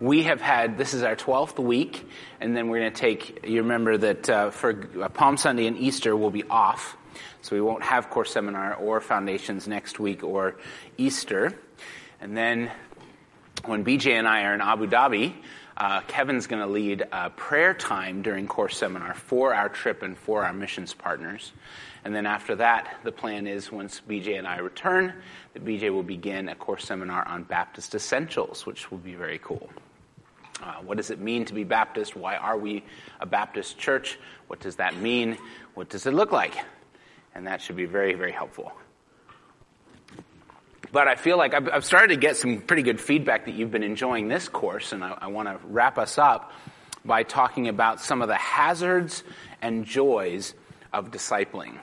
We 0.00 0.22
have 0.22 0.40
had, 0.40 0.78
this 0.78 0.94
is 0.94 1.02
our 1.02 1.16
12th 1.16 1.58
week, 1.58 2.08
and 2.40 2.56
then 2.56 2.68
we're 2.68 2.78
going 2.78 2.92
to 2.92 3.00
take, 3.00 3.44
you 3.44 3.62
remember 3.62 3.98
that 3.98 4.30
uh, 4.30 4.50
for 4.50 4.72
Palm 4.72 5.36
Sunday 5.36 5.66
and 5.66 5.76
Easter 5.76 6.16
we'll 6.16 6.30
be 6.30 6.44
off, 6.44 6.96
so 7.42 7.56
we 7.56 7.60
won't 7.60 7.82
have 7.82 8.08
core 8.08 8.24
seminar 8.24 8.76
or 8.76 9.00
foundations 9.00 9.66
next 9.66 9.98
week 9.98 10.22
or 10.22 10.54
Easter. 10.98 11.58
And 12.20 12.36
then 12.36 12.70
when 13.64 13.84
BJ 13.84 14.12
and 14.12 14.28
I 14.28 14.44
are 14.44 14.54
in 14.54 14.60
Abu 14.60 14.86
Dhabi, 14.86 15.34
uh, 15.76 16.02
Kevin's 16.02 16.46
going 16.46 16.62
to 16.62 16.68
lead 16.68 17.04
a 17.10 17.30
prayer 17.30 17.74
time 17.74 18.22
during 18.22 18.46
core 18.46 18.68
seminar 18.68 19.14
for 19.14 19.52
our 19.52 19.68
trip 19.68 20.04
and 20.04 20.16
for 20.16 20.44
our 20.44 20.52
missions 20.52 20.94
partners. 20.94 21.50
And 22.04 22.14
then 22.14 22.24
after 22.24 22.54
that, 22.54 22.98
the 23.02 23.10
plan 23.10 23.48
is 23.48 23.72
once 23.72 24.00
BJ 24.08 24.38
and 24.38 24.46
I 24.46 24.58
return, 24.58 25.12
that 25.54 25.64
BJ 25.64 25.92
will 25.92 26.04
begin 26.04 26.48
a 26.48 26.54
core 26.54 26.78
seminar 26.78 27.26
on 27.26 27.42
Baptist 27.42 27.96
essentials, 27.96 28.64
which 28.64 28.92
will 28.92 28.98
be 28.98 29.16
very 29.16 29.40
cool. 29.42 29.68
Uh, 30.62 30.74
what 30.84 30.96
does 30.96 31.10
it 31.10 31.20
mean 31.20 31.44
to 31.44 31.54
be 31.54 31.64
Baptist? 31.64 32.16
Why 32.16 32.36
are 32.36 32.56
we 32.56 32.84
a 33.20 33.26
Baptist 33.26 33.78
church? 33.78 34.18
What 34.48 34.60
does 34.60 34.76
that 34.76 34.96
mean? 34.96 35.38
What 35.74 35.88
does 35.88 36.06
it 36.06 36.14
look 36.14 36.32
like? 36.32 36.56
And 37.34 37.46
that 37.46 37.62
should 37.62 37.76
be 37.76 37.84
very, 37.84 38.14
very 38.14 38.32
helpful. 38.32 38.72
But 40.90 41.06
I 41.06 41.16
feel 41.16 41.36
like 41.36 41.54
I've, 41.54 41.68
I've 41.68 41.84
started 41.84 42.14
to 42.14 42.16
get 42.16 42.36
some 42.36 42.60
pretty 42.60 42.82
good 42.82 43.00
feedback 43.00 43.44
that 43.44 43.54
you've 43.54 43.70
been 43.70 43.82
enjoying 43.82 44.28
this 44.28 44.48
course, 44.48 44.92
and 44.92 45.04
I, 45.04 45.16
I 45.20 45.26
want 45.28 45.48
to 45.48 45.58
wrap 45.66 45.98
us 45.98 46.18
up 46.18 46.52
by 47.04 47.22
talking 47.22 47.68
about 47.68 48.00
some 48.00 48.22
of 48.22 48.28
the 48.28 48.36
hazards 48.36 49.22
and 49.60 49.84
joys 49.84 50.54
of 50.92 51.10
discipling. 51.10 51.78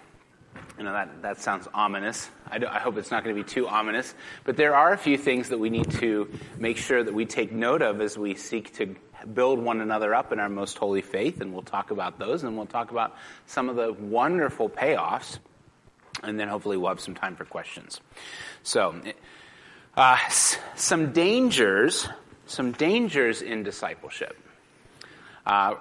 You 0.78 0.84
know, 0.84 0.92
that, 0.92 1.22
that 1.22 1.42
sounds 1.42 1.68
ominous. 1.74 2.30
I, 2.50 2.58
I 2.58 2.80
hope 2.80 2.98
it's 2.98 3.12
not 3.12 3.24
going 3.24 3.36
to 3.36 3.42
be 3.42 3.48
too 3.48 3.68
ominous. 3.68 4.14
But 4.44 4.58
there 4.58 4.76
are 4.76 4.92
a 4.92 4.98
few 4.98 5.18
things 5.18 5.50
that 5.50 5.58
we 5.58 5.70
need 5.70 5.90
to 5.92 6.30
make 6.58 6.78
sure 6.78 7.02
that 7.02 7.14
we 7.14 7.26
take 7.26 7.52
note 7.52 7.82
of 7.82 8.02
as 8.02 8.18
we 8.18 8.36
seek 8.36 8.74
to 8.76 8.96
build 9.34 9.60
one 9.60 9.80
another 9.80 10.14
up 10.14 10.34
in 10.34 10.40
our 10.40 10.50
most 10.50 10.78
holy 10.78 11.02
faith. 11.02 11.40
And 11.40 11.54
we'll 11.54 11.62
talk 11.62 11.92
about 11.92 12.20
those, 12.20 12.44
and 12.44 12.58
we'll 12.58 12.66
talk 12.66 12.91
about 12.91 13.16
some 13.46 13.70
of 13.70 13.77
the 13.77 13.94
wonderful 13.94 14.70
payoffs. 14.70 15.40
And 16.24 16.40
then 16.40 16.49
hopefully 16.49 16.76
we'll 16.76 16.90
have 16.90 16.99
some 16.99 17.16
time 17.16 17.36
for 17.36 17.46
questions. 17.46 18.02
So, 18.64 18.96
uh, 19.96 20.18
some 20.76 21.14
dangers, 21.14 22.08
some 22.48 22.74
dangers 22.74 23.42
in 23.42 23.64
discipleship. 23.64 24.38
Uh, 25.46 25.76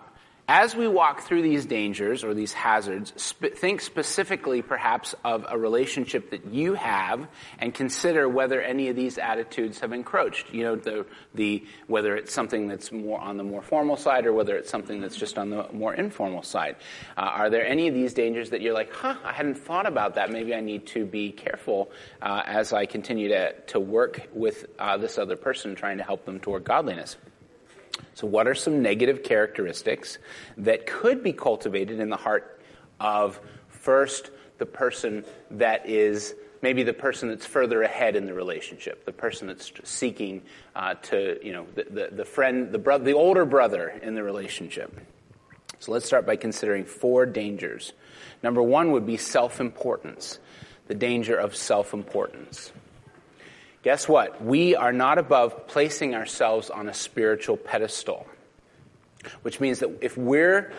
as 0.46 0.76
we 0.76 0.86
walk 0.86 1.22
through 1.22 1.40
these 1.40 1.64
dangers 1.64 2.22
or 2.22 2.34
these 2.34 2.52
hazards, 2.52 3.14
sp- 3.16 3.56
think 3.56 3.80
specifically 3.80 4.60
perhaps 4.60 5.14
of 5.24 5.46
a 5.48 5.56
relationship 5.56 6.30
that 6.30 6.52
you 6.52 6.74
have 6.74 7.26
and 7.58 7.72
consider 7.72 8.28
whether 8.28 8.60
any 8.60 8.88
of 8.88 8.96
these 8.96 9.16
attitudes 9.16 9.80
have 9.80 9.92
encroached. 9.92 10.52
You 10.52 10.64
know, 10.64 10.76
the, 10.76 11.06
the, 11.34 11.64
whether 11.86 12.14
it's 12.14 12.32
something 12.32 12.68
that's 12.68 12.92
more 12.92 13.18
on 13.18 13.38
the 13.38 13.42
more 13.42 13.62
formal 13.62 13.96
side 13.96 14.26
or 14.26 14.34
whether 14.34 14.56
it's 14.56 14.70
something 14.70 15.00
that's 15.00 15.16
just 15.16 15.38
on 15.38 15.48
the 15.48 15.66
more 15.72 15.94
informal 15.94 16.42
side. 16.42 16.76
Uh, 17.16 17.22
are 17.22 17.48
there 17.48 17.66
any 17.66 17.88
of 17.88 17.94
these 17.94 18.12
dangers 18.12 18.50
that 18.50 18.60
you're 18.60 18.74
like, 18.74 18.92
huh, 18.92 19.16
I 19.24 19.32
hadn't 19.32 19.56
thought 19.56 19.86
about 19.86 20.16
that. 20.16 20.30
Maybe 20.30 20.54
I 20.54 20.60
need 20.60 20.86
to 20.88 21.06
be 21.06 21.32
careful 21.32 21.90
uh, 22.20 22.42
as 22.44 22.74
I 22.74 22.84
continue 22.84 23.28
to, 23.28 23.58
to 23.68 23.80
work 23.80 24.28
with 24.34 24.66
uh, 24.78 24.98
this 24.98 25.16
other 25.16 25.36
person 25.36 25.74
trying 25.74 25.96
to 25.98 26.04
help 26.04 26.26
them 26.26 26.38
toward 26.38 26.64
godliness? 26.64 27.16
So, 28.14 28.26
what 28.26 28.46
are 28.46 28.54
some 28.54 28.82
negative 28.82 29.22
characteristics 29.22 30.18
that 30.56 30.86
could 30.86 31.22
be 31.22 31.32
cultivated 31.32 32.00
in 32.00 32.10
the 32.10 32.16
heart 32.16 32.60
of 33.00 33.40
first 33.68 34.30
the 34.58 34.66
person 34.66 35.24
that 35.50 35.88
is 35.88 36.34
maybe 36.62 36.82
the 36.82 36.92
person 36.92 37.28
that's 37.28 37.44
further 37.44 37.82
ahead 37.82 38.16
in 38.16 38.24
the 38.24 38.32
relationship, 38.32 39.04
the 39.04 39.12
person 39.12 39.46
that's 39.46 39.72
seeking 39.82 40.42
uh, 40.74 40.94
to, 40.94 41.38
you 41.44 41.52
know, 41.52 41.66
the, 41.74 41.84
the, 41.90 42.08
the 42.12 42.24
friend, 42.24 42.72
the, 42.72 42.78
bro- 42.78 42.98
the 42.98 43.12
older 43.12 43.44
brother 43.44 43.88
in 44.02 44.14
the 44.14 44.22
relationship? 44.22 44.98
So, 45.80 45.92
let's 45.92 46.06
start 46.06 46.24
by 46.24 46.36
considering 46.36 46.84
four 46.84 47.26
dangers. 47.26 47.92
Number 48.42 48.62
one 48.62 48.92
would 48.92 49.06
be 49.06 49.16
self 49.16 49.60
importance, 49.60 50.38
the 50.86 50.94
danger 50.94 51.36
of 51.36 51.56
self 51.56 51.92
importance. 51.92 52.72
Guess 53.84 54.08
what? 54.08 54.42
We 54.42 54.74
are 54.74 54.94
not 54.94 55.18
above 55.18 55.66
placing 55.66 56.14
ourselves 56.14 56.70
on 56.70 56.88
a 56.88 56.94
spiritual 56.94 57.58
pedestal. 57.58 58.26
Which 59.42 59.60
means 59.60 59.80
that 59.80 59.98
if 60.00 60.16
we're 60.16 60.72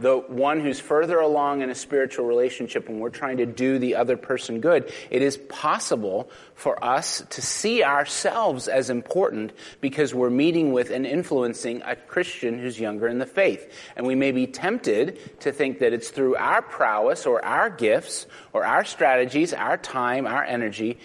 the 0.00 0.16
one 0.16 0.60
who's 0.60 0.78
further 0.78 1.18
along 1.18 1.62
in 1.62 1.70
a 1.70 1.74
spiritual 1.74 2.24
relationship 2.24 2.88
and 2.88 3.00
we're 3.00 3.10
trying 3.10 3.38
to 3.38 3.46
do 3.46 3.78
the 3.80 3.96
other 3.96 4.16
person 4.16 4.60
good, 4.60 4.92
it 5.10 5.22
is 5.22 5.36
possible 5.36 6.30
for 6.54 6.82
us 6.82 7.24
to 7.30 7.42
see 7.42 7.82
ourselves 7.82 8.68
as 8.68 8.90
important 8.90 9.52
because 9.80 10.14
we're 10.14 10.30
meeting 10.30 10.72
with 10.72 10.90
and 10.90 11.04
influencing 11.04 11.82
a 11.82 11.96
Christian 11.96 12.60
who's 12.60 12.78
younger 12.78 13.08
in 13.08 13.18
the 13.18 13.26
faith. 13.26 13.72
And 13.96 14.06
we 14.06 14.14
may 14.14 14.30
be 14.30 14.46
tempted 14.46 15.40
to 15.40 15.50
think 15.50 15.80
that 15.80 15.92
it's 15.92 16.10
through 16.10 16.36
our 16.36 16.62
prowess 16.62 17.26
or 17.26 17.44
our 17.44 17.70
gifts 17.70 18.26
or 18.52 18.64
our 18.64 18.84
strategies, 18.84 19.52
our 19.52 19.76
time, 19.76 20.28
our 20.28 20.44
energy 20.44 20.98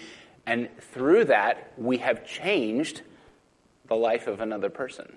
and 0.48 0.70
through 0.80 1.26
that, 1.26 1.74
we 1.76 1.98
have 1.98 2.26
changed 2.26 3.02
the 3.86 3.94
life 3.94 4.26
of 4.26 4.40
another 4.40 4.70
person. 4.70 5.12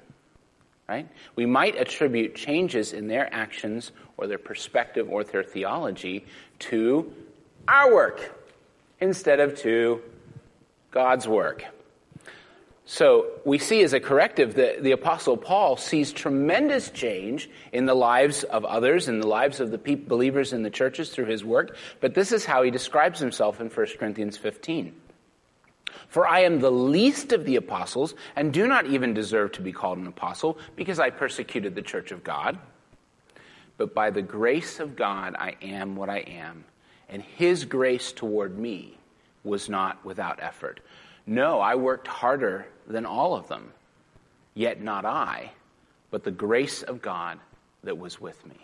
Right? 0.90 1.08
We 1.38 1.46
might 1.46 1.78
attribute 1.78 2.36
changes 2.36 2.92
in 2.92 3.08
their 3.08 3.34
actions 3.34 3.94
or 4.18 4.28
their 4.28 4.38
perspective 4.38 5.08
or 5.10 5.24
their 5.24 5.42
theology 5.42 6.26
to 6.60 7.14
our 7.66 7.94
work 7.94 8.46
instead 9.00 9.40
of 9.40 9.58
to 9.60 10.02
God's 10.92 11.30
work. 11.30 11.64
So 12.84 13.28
we 13.46 13.58
see 13.58 13.84
as 13.84 13.94
a 13.94 14.02
corrective 14.02 14.56
that 14.56 14.84
the 14.84 14.92
Apostle 14.92 15.38
Paul 15.38 15.78
sees 15.78 16.12
tremendous 16.12 16.90
change 16.90 17.50
in 17.72 17.86
the 17.86 17.94
lives 17.94 18.44
of 18.44 18.66
others, 18.66 19.08
in 19.08 19.22
the 19.22 19.28
lives 19.28 19.62
of 19.62 19.72
the 19.72 19.78
believers 19.78 20.52
in 20.52 20.64
the 20.64 20.70
churches 20.70 21.10
through 21.10 21.28
his 21.28 21.46
work, 21.46 21.78
but 22.02 22.16
this 22.16 22.34
is 22.34 22.44
how 22.44 22.64
he 22.64 22.70
describes 22.70 23.18
himself 23.18 23.62
in 23.62 23.70
1 23.70 23.88
Corinthians 23.98 24.36
15. 24.36 24.94
For 26.08 26.28
I 26.28 26.42
am 26.42 26.60
the 26.60 26.72
least 26.72 27.32
of 27.32 27.46
the 27.46 27.56
apostles, 27.56 28.16
and 28.36 28.54
do 28.54 28.68
not 28.68 28.86
even 28.86 29.14
deserve 29.14 29.52
to 29.54 29.62
be 29.62 29.72
called 29.72 29.98
an 29.98 30.08
apostle, 30.08 30.58
because 30.76 31.00
I 31.00 31.10
persecuted 31.10 31.76
the 31.76 31.82
church 31.82 32.12
of 32.12 32.24
God. 32.24 32.58
But 33.78 33.94
by 33.94 34.10
the 34.12 34.22
grace 34.22 34.80
of 34.80 34.96
God, 34.96 35.36
I 35.38 35.56
am 35.62 35.96
what 35.96 36.10
I 36.10 36.20
am, 36.20 36.66
and 37.10 37.22
his 37.22 37.66
grace 37.66 38.12
toward 38.12 38.58
me 38.58 38.98
was 39.44 39.70
not 39.70 40.04
without 40.06 40.40
effort. 40.42 40.82
No, 41.26 41.60
I 41.60 41.76
worked 41.76 42.08
harder 42.08 42.68
than 42.88 43.06
all 43.06 43.36
of 43.36 43.48
them, 43.48 43.72
yet 44.54 44.82
not 44.82 45.06
I, 45.06 45.52
but 46.10 46.24
the 46.24 46.32
grace 46.32 46.84
of 46.84 47.02
God 47.02 47.40
that 47.84 47.98
was 47.98 48.20
with 48.20 48.46
me. 48.46 48.58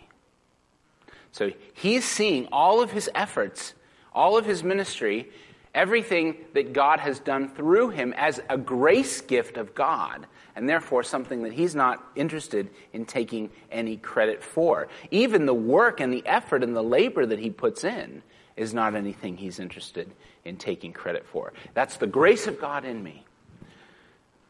So 1.32 1.52
he's 1.74 2.04
seeing 2.04 2.46
all 2.52 2.80
of 2.80 2.92
his 2.92 3.10
efforts, 3.14 3.74
all 4.12 4.36
of 4.36 4.46
his 4.46 4.62
ministry 4.62 5.30
everything 5.78 6.36
that 6.54 6.72
God 6.72 6.98
has 6.98 7.20
done 7.20 7.48
through 7.48 7.90
him 7.90 8.12
as 8.16 8.40
a 8.50 8.58
grace 8.58 9.20
gift 9.20 9.56
of 9.56 9.76
God, 9.76 10.26
and 10.56 10.68
therefore 10.68 11.04
something 11.04 11.44
that 11.44 11.52
he's 11.52 11.76
not 11.76 12.04
interested 12.16 12.68
in 12.92 13.06
taking 13.06 13.48
any 13.70 13.96
credit 13.96 14.42
for. 14.42 14.88
Even 15.12 15.46
the 15.46 15.54
work 15.54 16.00
and 16.00 16.12
the 16.12 16.26
effort 16.26 16.64
and 16.64 16.74
the 16.74 16.82
labor 16.82 17.24
that 17.24 17.38
he 17.38 17.50
puts 17.50 17.84
in 17.84 18.22
is 18.56 18.74
not 18.74 18.96
anything 18.96 19.36
he's 19.36 19.60
interested 19.60 20.10
in 20.44 20.56
taking 20.56 20.92
credit 20.92 21.24
for. 21.24 21.52
That's 21.74 21.96
the 21.96 22.08
grace 22.08 22.48
of 22.48 22.60
God 22.60 22.84
in 22.84 23.00
me. 23.00 23.24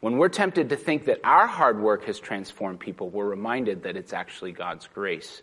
When 0.01 0.17
we're 0.17 0.31
tempted 0.31 0.71
to 0.71 0.77
think 0.77 1.05
that 1.05 1.21
our 1.25 1.47
hard 1.47 1.79
work 1.79 2.05
has 2.07 2.19
transformed 2.19 2.81
people, 2.81 3.11
we're 3.11 3.29
reminded 3.29 3.83
that 3.83 3.99
it's 3.99 4.15
actually 4.15 4.53
God's 4.53 4.87
grace 4.87 5.43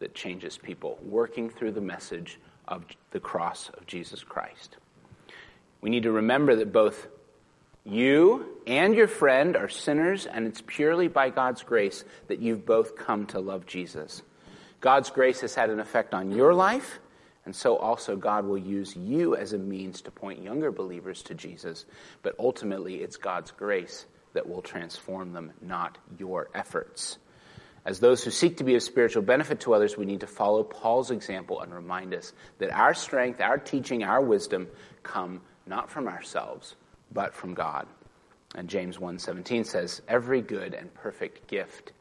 that 0.00 0.12
changes 0.12 0.58
people, 0.58 0.98
working 1.02 1.48
through 1.48 1.70
the 1.70 1.80
message 1.80 2.40
of 2.66 2.84
the 3.12 3.20
cross 3.20 3.70
of 3.74 3.86
Jesus 3.86 4.24
Christ. 4.24 4.78
We 5.80 5.90
need 5.90 6.02
to 6.02 6.12
remember 6.12 6.56
that 6.56 6.72
both 6.72 7.06
you 7.84 8.58
and 8.66 8.94
your 8.94 9.08
friend 9.08 9.56
are 9.56 9.68
sinners, 9.68 10.26
and 10.26 10.46
it's 10.46 10.62
purely 10.66 11.08
by 11.08 11.30
God's 11.30 11.62
grace 11.62 12.04
that 12.28 12.40
you've 12.40 12.66
both 12.66 12.96
come 12.96 13.26
to 13.26 13.40
love 13.40 13.66
Jesus. 13.66 14.22
God's 14.80 15.10
grace 15.10 15.40
has 15.40 15.54
had 15.54 15.70
an 15.70 15.80
effect 15.80 16.14
on 16.14 16.30
your 16.30 16.54
life, 16.54 17.00
and 17.44 17.56
so 17.56 17.76
also 17.76 18.16
God 18.16 18.44
will 18.44 18.58
use 18.58 18.94
you 18.94 19.34
as 19.34 19.52
a 19.52 19.58
means 19.58 20.02
to 20.02 20.10
point 20.10 20.42
younger 20.42 20.70
believers 20.70 21.22
to 21.24 21.34
Jesus. 21.34 21.86
But 22.22 22.34
ultimately, 22.38 22.96
it's 22.96 23.16
God's 23.16 23.50
grace 23.50 24.06
that 24.34 24.48
will 24.48 24.62
transform 24.62 25.32
them, 25.32 25.52
not 25.60 25.98
your 26.18 26.48
efforts. 26.54 27.18
As 27.84 27.98
those 27.98 28.22
who 28.22 28.30
seek 28.30 28.58
to 28.58 28.64
be 28.64 28.74
of 28.74 28.82
spiritual 28.82 29.22
benefit 29.22 29.60
to 29.60 29.72
others, 29.72 29.96
we 29.96 30.04
need 30.04 30.20
to 30.20 30.26
follow 30.26 30.62
Paul's 30.62 31.10
example 31.10 31.60
and 31.60 31.74
remind 31.74 32.12
us 32.14 32.32
that 32.58 32.70
our 32.70 32.92
strength, 32.92 33.40
our 33.40 33.56
teaching, 33.56 34.04
our 34.04 34.20
wisdom 34.20 34.68
come 35.02 35.40
not 35.66 35.90
from 35.90 36.08
ourselves, 36.08 36.76
but 37.12 37.34
from 37.34 37.54
God. 37.54 37.86
And 38.54 38.68
James 38.68 38.98
1:17 38.98 39.64
says, 39.64 40.02
"Every 40.08 40.42
good 40.42 40.74
and 40.74 40.92
perfect 40.92 41.46
gift 41.46 41.92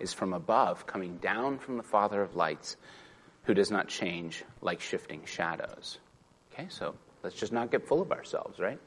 is 0.00 0.12
from 0.12 0.32
above, 0.32 0.86
coming 0.86 1.18
down 1.18 1.58
from 1.58 1.76
the 1.76 1.82
Father 1.82 2.22
of 2.22 2.34
lights, 2.34 2.76
who 3.44 3.54
does 3.54 3.70
not 3.70 3.88
change 3.88 4.44
like 4.60 4.80
shifting 4.80 5.24
shadows." 5.24 5.98
Okay, 6.52 6.68
so 6.68 6.94
let's 7.22 7.36
just 7.36 7.52
not 7.52 7.70
get 7.70 7.86
full 7.86 8.02
of 8.02 8.12
ourselves, 8.12 8.58
right? 8.58 8.80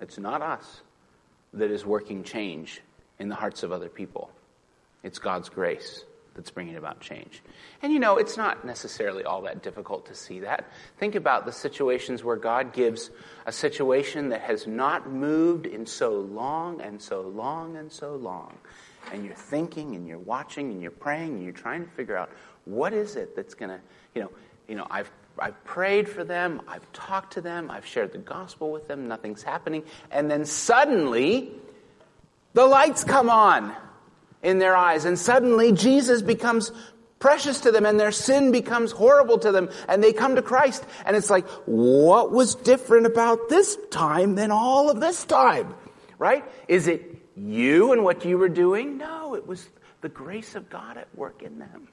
It's 0.00 0.18
not 0.18 0.42
us 0.42 0.82
that 1.52 1.70
is 1.70 1.86
working 1.86 2.24
change 2.24 2.82
in 3.18 3.28
the 3.28 3.34
hearts 3.34 3.62
of 3.62 3.72
other 3.72 3.88
people. 3.88 4.30
It's 5.02 5.18
God's 5.18 5.48
grace 5.48 6.04
that's 6.38 6.52
bringing 6.52 6.76
about 6.76 7.00
change. 7.00 7.42
And 7.82 7.92
you 7.92 7.98
know, 7.98 8.16
it's 8.16 8.36
not 8.36 8.64
necessarily 8.64 9.24
all 9.24 9.42
that 9.42 9.60
difficult 9.60 10.06
to 10.06 10.14
see 10.14 10.38
that. 10.40 10.70
Think 10.96 11.16
about 11.16 11.46
the 11.46 11.52
situations 11.52 12.22
where 12.22 12.36
God 12.36 12.72
gives 12.72 13.10
a 13.44 13.50
situation 13.50 14.28
that 14.28 14.42
has 14.42 14.64
not 14.64 15.10
moved 15.10 15.66
in 15.66 15.84
so 15.84 16.12
long 16.12 16.80
and 16.80 17.02
so 17.02 17.22
long 17.22 17.76
and 17.76 17.90
so 17.90 18.14
long. 18.14 18.56
And 19.12 19.24
you're 19.24 19.34
thinking 19.34 19.96
and 19.96 20.06
you're 20.06 20.18
watching 20.18 20.70
and 20.70 20.80
you're 20.80 20.92
praying 20.92 21.34
and 21.34 21.42
you're 21.42 21.52
trying 21.52 21.84
to 21.84 21.90
figure 21.90 22.16
out 22.16 22.30
what 22.64 22.92
is 22.92 23.16
it 23.16 23.34
that's 23.34 23.54
going 23.54 23.70
to, 23.70 23.80
you 24.14 24.22
know, 24.22 24.30
you 24.68 24.76
know, 24.76 24.86
I've 24.88 25.10
I've 25.40 25.64
prayed 25.64 26.08
for 26.08 26.22
them, 26.22 26.62
I've 26.68 26.90
talked 26.92 27.32
to 27.34 27.40
them, 27.40 27.68
I've 27.68 27.86
shared 27.86 28.12
the 28.12 28.18
gospel 28.18 28.70
with 28.70 28.86
them, 28.86 29.08
nothing's 29.08 29.42
happening, 29.42 29.82
and 30.12 30.30
then 30.30 30.44
suddenly 30.44 31.52
the 32.54 32.64
lights 32.64 33.02
come 33.02 33.28
on 33.28 33.74
in 34.42 34.58
their 34.58 34.76
eyes. 34.76 35.04
And 35.04 35.18
suddenly 35.18 35.72
Jesus 35.72 36.22
becomes 36.22 36.72
precious 37.18 37.60
to 37.60 37.72
them 37.72 37.84
and 37.84 37.98
their 37.98 38.12
sin 38.12 38.52
becomes 38.52 38.92
horrible 38.92 39.38
to 39.38 39.52
them 39.52 39.70
and 39.88 40.02
they 40.02 40.12
come 40.12 40.36
to 40.36 40.42
Christ. 40.42 40.84
And 41.04 41.16
it's 41.16 41.30
like, 41.30 41.46
what 41.66 42.30
was 42.32 42.54
different 42.54 43.06
about 43.06 43.48
this 43.48 43.76
time 43.90 44.34
than 44.34 44.50
all 44.50 44.90
of 44.90 45.00
this 45.00 45.24
time? 45.24 45.74
Right? 46.18 46.44
Is 46.68 46.88
it 46.88 47.16
you 47.36 47.92
and 47.92 48.04
what 48.04 48.24
you 48.24 48.38
were 48.38 48.48
doing? 48.48 48.98
No, 48.98 49.34
it 49.34 49.46
was 49.46 49.68
the 50.00 50.08
grace 50.08 50.54
of 50.54 50.70
God 50.70 50.96
at 50.96 51.08
work 51.16 51.42
in 51.42 51.58
them. 51.58 51.88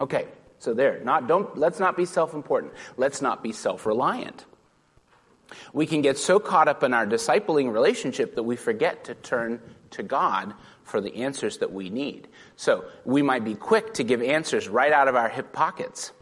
Okay, 0.00 0.26
so 0.58 0.74
there. 0.74 1.00
Not 1.04 1.26
don't 1.26 1.56
let's 1.56 1.78
not 1.78 1.96
be 1.96 2.04
self-important. 2.04 2.72
Let's 2.96 3.22
not 3.22 3.42
be 3.42 3.52
self-reliant. 3.52 4.44
We 5.72 5.86
can 5.86 6.00
get 6.00 6.18
so 6.18 6.40
caught 6.40 6.68
up 6.68 6.82
in 6.82 6.94
our 6.94 7.06
discipling 7.06 7.72
relationship 7.72 8.34
that 8.36 8.42
we 8.42 8.56
forget 8.56 9.04
to 9.04 9.14
turn 9.14 9.60
to 9.90 10.02
God 10.02 10.54
for 10.84 11.00
the 11.00 11.16
answers 11.16 11.58
that 11.58 11.72
we 11.72 11.90
need. 11.90 12.28
So 12.56 12.84
we 13.04 13.22
might 13.22 13.44
be 13.44 13.54
quick 13.54 13.94
to 13.94 14.04
give 14.04 14.22
answers 14.22 14.68
right 14.68 14.92
out 14.92 15.08
of 15.08 15.16
our 15.16 15.28
hip 15.28 15.52
pockets. 15.52 16.12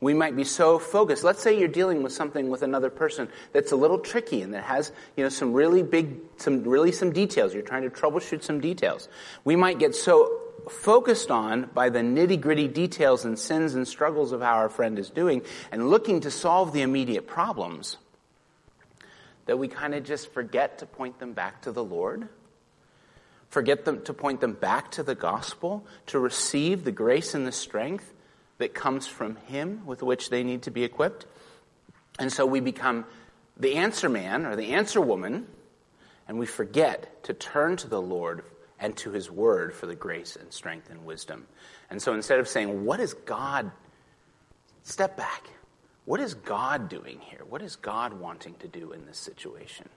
We 0.00 0.14
might 0.14 0.34
be 0.34 0.44
so 0.44 0.78
focused. 0.78 1.24
Let's 1.24 1.42
say 1.42 1.58
you're 1.58 1.68
dealing 1.68 2.02
with 2.02 2.12
something 2.12 2.48
with 2.48 2.62
another 2.62 2.88
person 2.88 3.28
that's 3.52 3.72
a 3.72 3.76
little 3.76 3.98
tricky 3.98 4.40
and 4.40 4.54
that 4.54 4.64
has, 4.64 4.92
you 5.16 5.22
know, 5.22 5.28
some 5.28 5.52
really 5.52 5.82
big, 5.82 6.16
some 6.38 6.62
really 6.64 6.90
some 6.90 7.12
details. 7.12 7.52
You're 7.52 7.62
trying 7.62 7.82
to 7.82 7.90
troubleshoot 7.90 8.42
some 8.42 8.60
details. 8.60 9.08
We 9.44 9.56
might 9.56 9.78
get 9.78 9.94
so 9.94 10.40
focused 10.70 11.30
on 11.30 11.68
by 11.74 11.90
the 11.90 12.00
nitty 12.00 12.40
gritty 12.40 12.68
details 12.68 13.24
and 13.24 13.38
sins 13.38 13.74
and 13.74 13.86
struggles 13.86 14.32
of 14.32 14.40
how 14.40 14.54
our 14.54 14.68
friend 14.68 14.98
is 14.98 15.10
doing 15.10 15.42
and 15.70 15.90
looking 15.90 16.20
to 16.20 16.30
solve 16.30 16.72
the 16.72 16.82
immediate 16.82 17.26
problems 17.26 17.98
that 19.46 19.58
we 19.58 19.68
kind 19.68 19.94
of 19.94 20.04
just 20.04 20.32
forget 20.32 20.78
to 20.78 20.86
point 20.86 21.18
them 21.18 21.32
back 21.32 21.62
to 21.62 21.72
the 21.72 21.82
Lord 21.82 22.28
forget 23.50 23.84
them 23.84 24.02
to 24.02 24.14
point 24.14 24.40
them 24.40 24.54
back 24.54 24.92
to 24.92 25.02
the 25.02 25.14
gospel, 25.14 25.84
to 26.06 26.18
receive 26.18 26.84
the 26.84 26.92
grace 26.92 27.34
and 27.34 27.46
the 27.46 27.52
strength 27.52 28.14
that 28.58 28.74
comes 28.74 29.06
from 29.06 29.36
Him 29.36 29.84
with 29.84 30.02
which 30.02 30.30
they 30.30 30.42
need 30.42 30.62
to 30.62 30.70
be 30.70 30.84
equipped. 30.84 31.26
And 32.18 32.32
so 32.32 32.46
we 32.46 32.60
become 32.60 33.04
the 33.56 33.76
answer 33.76 34.08
man 34.08 34.46
or 34.46 34.56
the 34.56 34.72
answer 34.72 35.00
woman, 35.00 35.46
and 36.28 36.38
we 36.38 36.46
forget 36.46 37.24
to 37.24 37.34
turn 37.34 37.76
to 37.78 37.88
the 37.88 38.00
Lord 38.00 38.44
and 38.78 38.96
to 38.98 39.10
His 39.10 39.30
Word 39.30 39.74
for 39.74 39.86
the 39.86 39.94
grace 39.94 40.36
and 40.36 40.52
strength 40.52 40.88
and 40.88 41.04
wisdom. 41.04 41.46
And 41.90 42.00
so 42.00 42.14
instead 42.14 42.38
of 42.38 42.48
saying, 42.48 42.84
What 42.84 43.00
is 43.00 43.14
God? 43.14 43.70
Step 44.84 45.16
back. 45.16 45.50
What 46.04 46.20
is 46.20 46.34
God 46.34 46.88
doing 46.88 47.20
here? 47.20 47.42
What 47.48 47.62
is 47.62 47.76
God 47.76 48.14
wanting 48.14 48.54
to 48.60 48.68
do 48.68 48.92
in 48.92 49.04
this 49.06 49.18
situation? 49.18 49.88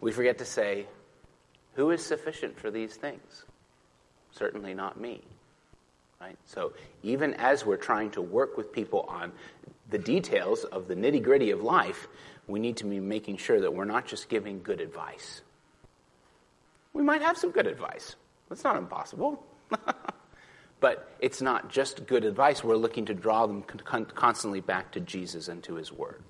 We 0.00 0.12
forget 0.12 0.38
to 0.38 0.44
say, 0.44 0.86
who 1.74 1.90
is 1.90 2.04
sufficient 2.04 2.58
for 2.58 2.70
these 2.70 2.94
things? 2.96 3.44
Certainly 4.32 4.74
not 4.74 5.00
me. 5.00 5.22
Right? 6.20 6.36
So 6.46 6.72
even 7.02 7.34
as 7.34 7.66
we're 7.66 7.76
trying 7.76 8.10
to 8.12 8.22
work 8.22 8.56
with 8.56 8.72
people 8.72 9.04
on 9.08 9.32
the 9.90 9.98
details 9.98 10.64
of 10.64 10.88
the 10.88 10.94
nitty 10.94 11.22
gritty 11.22 11.50
of 11.50 11.60
life, 11.60 12.08
we 12.46 12.60
need 12.60 12.76
to 12.78 12.84
be 12.84 13.00
making 13.00 13.36
sure 13.36 13.60
that 13.60 13.72
we're 13.72 13.84
not 13.84 14.06
just 14.06 14.28
giving 14.28 14.62
good 14.62 14.80
advice. 14.80 15.42
We 16.92 17.02
might 17.02 17.22
have 17.22 17.36
some 17.36 17.50
good 17.50 17.66
advice. 17.66 18.16
That's 18.48 18.64
not 18.64 18.76
impossible. 18.76 19.44
but 20.80 21.10
it's 21.20 21.42
not 21.42 21.70
just 21.70 22.06
good 22.06 22.24
advice. 22.24 22.62
We're 22.62 22.76
looking 22.76 23.04
to 23.06 23.14
draw 23.14 23.46
them 23.46 23.62
constantly 23.62 24.60
back 24.60 24.92
to 24.92 25.00
Jesus 25.00 25.48
and 25.48 25.62
to 25.64 25.74
his 25.74 25.90
word. 25.90 26.22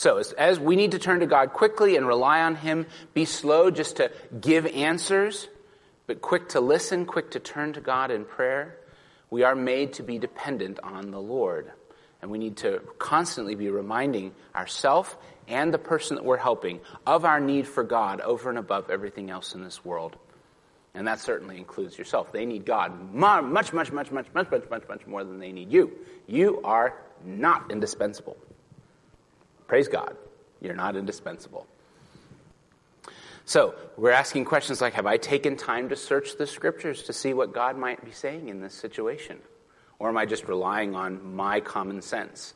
So, 0.00 0.16
as, 0.16 0.32
as, 0.32 0.58
we 0.58 0.76
need 0.76 0.92
to 0.92 0.98
turn 0.98 1.20
to 1.20 1.26
God 1.26 1.52
quickly 1.52 1.94
and 1.96 2.06
rely 2.06 2.40
on 2.40 2.54
Him, 2.54 2.86
be 3.12 3.26
slow 3.26 3.70
just 3.70 3.96
to 3.96 4.10
give 4.40 4.64
answers, 4.64 5.46
but 6.06 6.22
quick 6.22 6.48
to 6.50 6.60
listen, 6.60 7.04
quick 7.04 7.32
to 7.32 7.38
turn 7.38 7.74
to 7.74 7.82
God 7.82 8.10
in 8.10 8.24
prayer. 8.24 8.78
We 9.28 9.42
are 9.42 9.54
made 9.54 9.92
to 9.94 10.02
be 10.02 10.18
dependent 10.18 10.80
on 10.82 11.10
the 11.10 11.20
Lord. 11.20 11.70
And 12.22 12.30
we 12.30 12.38
need 12.38 12.56
to 12.56 12.80
constantly 12.98 13.54
be 13.56 13.68
reminding 13.68 14.32
ourselves 14.56 15.14
and 15.46 15.70
the 15.70 15.78
person 15.78 16.16
that 16.16 16.24
we're 16.24 16.38
helping 16.38 16.80
of 17.06 17.26
our 17.26 17.38
need 17.38 17.68
for 17.68 17.84
God 17.84 18.22
over 18.22 18.48
and 18.48 18.58
above 18.58 18.88
everything 18.88 19.28
else 19.28 19.54
in 19.54 19.62
this 19.62 19.84
world. 19.84 20.16
And 20.94 21.08
that 21.08 21.20
certainly 21.20 21.58
includes 21.58 21.98
yourself. 21.98 22.32
They 22.32 22.46
need 22.46 22.64
God 22.64 23.12
much, 23.12 23.44
much, 23.44 23.70
much, 23.74 23.92
much, 23.92 24.10
much, 24.10 24.32
much, 24.32 24.70
much, 24.70 24.88
much 24.88 25.06
more 25.06 25.24
than 25.24 25.38
they 25.38 25.52
need 25.52 25.70
you. 25.70 25.92
You 26.26 26.62
are 26.64 26.96
not 27.22 27.70
indispensable. 27.70 28.38
Praise 29.70 29.86
God. 29.86 30.16
You're 30.60 30.74
not 30.74 30.96
indispensable. 30.96 31.64
So, 33.44 33.76
we're 33.96 34.10
asking 34.10 34.46
questions 34.46 34.80
like 34.80 34.94
Have 34.94 35.06
I 35.06 35.16
taken 35.16 35.56
time 35.56 35.90
to 35.90 35.96
search 35.96 36.36
the 36.36 36.48
scriptures 36.48 37.04
to 37.04 37.12
see 37.12 37.34
what 37.34 37.54
God 37.54 37.78
might 37.78 38.04
be 38.04 38.10
saying 38.10 38.48
in 38.48 38.60
this 38.60 38.74
situation? 38.74 39.38
Or 40.00 40.08
am 40.08 40.16
I 40.16 40.26
just 40.26 40.48
relying 40.48 40.96
on 40.96 41.36
my 41.36 41.60
common 41.60 42.02
sense? 42.02 42.52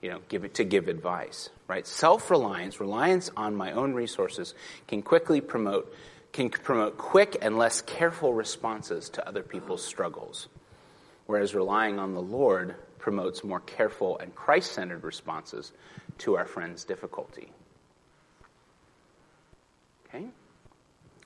You 0.00 0.12
know, 0.12 0.20
give 0.30 0.46
it, 0.46 0.54
to 0.54 0.64
give 0.64 0.88
advice, 0.88 1.50
right? 1.68 1.86
Self-reliance, 1.86 2.80
reliance 2.80 3.30
on 3.36 3.54
my 3.54 3.72
own 3.72 3.92
resources 3.92 4.54
can 4.88 5.02
quickly 5.02 5.42
promote, 5.42 5.94
can 6.32 6.48
promote 6.48 6.96
quick 6.96 7.36
and 7.42 7.58
less 7.58 7.82
careful 7.82 8.32
responses 8.32 9.10
to 9.10 9.28
other 9.28 9.42
people's 9.42 9.84
struggles. 9.84 10.48
Whereas 11.26 11.54
relying 11.54 11.98
on 11.98 12.14
the 12.14 12.22
Lord 12.22 12.76
promotes 12.98 13.44
more 13.44 13.60
careful 13.60 14.18
and 14.18 14.34
Christ 14.34 14.72
centered 14.72 15.04
responses 15.04 15.72
to 16.20 16.36
our 16.36 16.46
friend's 16.46 16.84
difficulty. 16.84 17.50
Okay? 20.06 20.26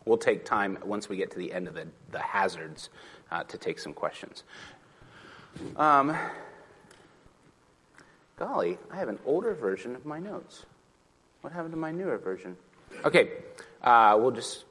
We'll 0.04 0.18
take 0.18 0.44
time 0.44 0.78
once 0.84 1.08
we 1.08 1.16
get 1.16 1.30
to 1.32 1.38
the 1.38 1.52
end 1.52 1.68
of 1.68 1.74
the, 1.74 1.86
the 2.10 2.18
hazards 2.18 2.90
uh, 3.30 3.44
to 3.44 3.58
take 3.58 3.78
some 3.78 3.92
questions. 3.92 4.44
Um, 5.76 6.16
golly, 8.36 8.78
I 8.90 8.96
have 8.96 9.08
an 9.08 9.18
older 9.24 9.54
version 9.54 9.94
of 9.94 10.04
my 10.04 10.18
notes. 10.18 10.66
What 11.40 11.52
happened 11.52 11.72
to 11.72 11.78
my 11.78 11.90
newer 11.90 12.18
version? 12.18 12.56
Okay, 13.04 13.30
uh, 13.82 14.16
we'll 14.18 14.30
just. 14.30 14.64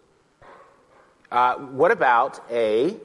Uh, 1.32 1.56
what 1.56 1.92
about 1.92 2.40
a? 2.52 2.98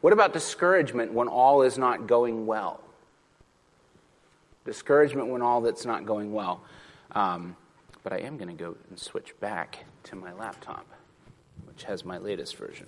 What 0.00 0.12
about 0.12 0.32
discouragement 0.32 1.12
when 1.12 1.28
all 1.28 1.62
is 1.62 1.76
not 1.76 2.06
going 2.06 2.46
well? 2.46 2.80
Discouragement 4.68 5.28
when 5.28 5.40
all 5.40 5.62
that's 5.62 5.86
not 5.86 6.04
going 6.04 6.30
well. 6.30 6.62
Um, 7.12 7.56
but 8.02 8.12
I 8.12 8.18
am 8.18 8.36
going 8.36 8.54
to 8.54 8.64
go 8.64 8.76
and 8.90 8.98
switch 8.98 9.32
back 9.40 9.84
to 10.04 10.14
my 10.14 10.30
laptop, 10.34 10.86
which 11.66 11.84
has 11.84 12.04
my 12.04 12.18
latest 12.18 12.56
version. 12.56 12.86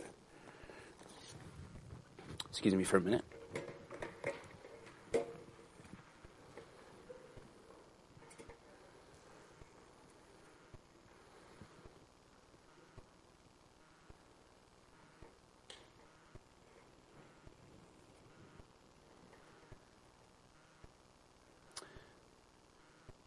Excuse 2.50 2.74
me 2.74 2.84
for 2.84 2.98
a 2.98 3.00
minute. 3.00 3.24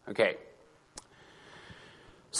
Okay. 0.08 0.36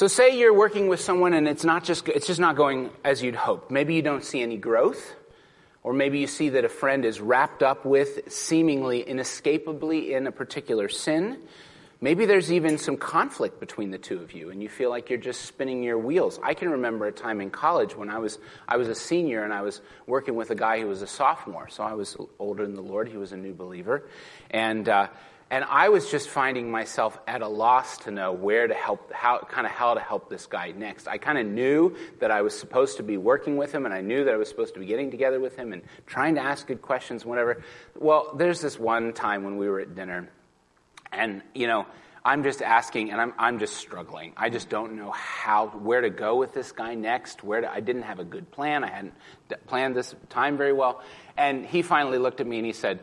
So 0.04 0.08
say 0.08 0.38
you're 0.38 0.52
working 0.52 0.88
with 0.88 1.00
someone 1.00 1.32
and 1.32 1.48
it's 1.48 1.64
not 1.64 1.82
just 1.82 2.08
it's 2.08 2.26
just 2.26 2.38
not 2.38 2.56
going 2.56 2.90
as 3.02 3.22
you'd 3.22 3.34
hoped. 3.34 3.70
Maybe 3.70 3.94
you 3.94 4.02
don't 4.02 4.22
see 4.22 4.42
any 4.42 4.58
growth, 4.58 5.14
or 5.82 5.94
maybe 5.94 6.18
you 6.18 6.26
see 6.26 6.50
that 6.50 6.62
a 6.62 6.68
friend 6.68 7.06
is 7.06 7.22
wrapped 7.22 7.62
up 7.62 7.86
with 7.86 8.30
seemingly 8.30 9.00
inescapably 9.00 10.12
in 10.12 10.26
a 10.26 10.30
particular 10.30 10.90
sin. 10.90 11.38
Maybe 12.02 12.26
there's 12.26 12.52
even 12.52 12.76
some 12.76 12.98
conflict 12.98 13.60
between 13.60 13.92
the 13.92 13.96
two 13.96 14.18
of 14.18 14.34
you 14.34 14.50
and 14.50 14.62
you 14.62 14.68
feel 14.68 14.90
like 14.90 15.08
you're 15.08 15.18
just 15.18 15.46
spinning 15.46 15.82
your 15.82 15.96
wheels. 15.96 16.38
I 16.42 16.52
can 16.52 16.68
remember 16.68 17.06
a 17.06 17.12
time 17.12 17.40
in 17.40 17.48
college 17.48 17.96
when 17.96 18.10
I 18.10 18.18
was 18.18 18.38
I 18.68 18.76
was 18.76 18.88
a 18.88 18.94
senior 18.94 19.42
and 19.42 19.54
I 19.54 19.62
was 19.62 19.80
working 20.06 20.34
with 20.34 20.50
a 20.50 20.54
guy 20.54 20.80
who 20.80 20.86
was 20.86 21.00
a 21.00 21.06
sophomore. 21.06 21.70
So 21.70 21.82
I 21.82 21.94
was 21.94 22.14
older 22.38 22.62
in 22.64 22.74
the 22.74 22.82
Lord, 22.82 23.08
he 23.08 23.16
was 23.16 23.32
a 23.32 23.38
new 23.38 23.54
believer. 23.54 24.06
And 24.50 24.86
uh, 24.86 25.08
And 25.54 25.62
I 25.62 25.88
was 25.88 26.10
just 26.10 26.30
finding 26.30 26.68
myself 26.68 27.16
at 27.28 27.40
a 27.40 27.46
loss 27.46 27.98
to 27.98 28.10
know 28.10 28.32
where 28.32 28.66
to 28.66 28.74
help, 28.74 29.12
how, 29.12 29.38
kind 29.38 29.68
of 29.68 29.72
how 29.72 29.94
to 29.94 30.00
help 30.00 30.28
this 30.28 30.46
guy 30.46 30.72
next. 30.72 31.06
I 31.06 31.16
kind 31.16 31.38
of 31.38 31.46
knew 31.46 31.94
that 32.18 32.32
I 32.32 32.42
was 32.42 32.58
supposed 32.58 32.96
to 32.96 33.04
be 33.04 33.18
working 33.18 33.56
with 33.56 33.72
him, 33.72 33.84
and 33.84 33.94
I 33.94 34.00
knew 34.00 34.24
that 34.24 34.34
I 34.34 34.36
was 34.36 34.48
supposed 34.48 34.74
to 34.74 34.80
be 34.80 34.86
getting 34.86 35.12
together 35.12 35.38
with 35.38 35.54
him 35.54 35.72
and 35.72 35.82
trying 36.06 36.34
to 36.34 36.40
ask 36.40 36.66
good 36.66 36.82
questions, 36.82 37.24
whatever. 37.24 37.62
Well, 37.94 38.34
there's 38.36 38.60
this 38.60 38.80
one 38.80 39.12
time 39.12 39.44
when 39.44 39.56
we 39.56 39.68
were 39.68 39.78
at 39.78 39.94
dinner, 39.94 40.28
and, 41.12 41.40
you 41.54 41.68
know, 41.68 41.86
I'm 42.24 42.42
just 42.42 42.60
asking, 42.60 43.12
and 43.12 43.20
I'm, 43.20 43.32
I'm 43.38 43.60
just 43.60 43.76
struggling. 43.76 44.32
I 44.36 44.50
just 44.50 44.68
don't 44.68 44.96
know 44.96 45.12
how, 45.12 45.68
where 45.68 46.00
to 46.00 46.10
go 46.10 46.34
with 46.34 46.52
this 46.52 46.72
guy 46.72 46.96
next. 46.96 47.44
Where 47.44 47.60
to, 47.60 47.70
I 47.70 47.78
didn't 47.78 48.02
have 48.02 48.18
a 48.18 48.24
good 48.24 48.50
plan. 48.50 48.82
I 48.82 48.90
hadn't 48.90 49.14
planned 49.68 49.94
this 49.94 50.16
time 50.30 50.56
very 50.56 50.72
well. 50.72 51.00
And 51.36 51.64
he 51.64 51.82
finally 51.82 52.18
looked 52.18 52.40
at 52.40 52.46
me 52.48 52.56
and 52.56 52.66
he 52.66 52.72
said, 52.72 52.98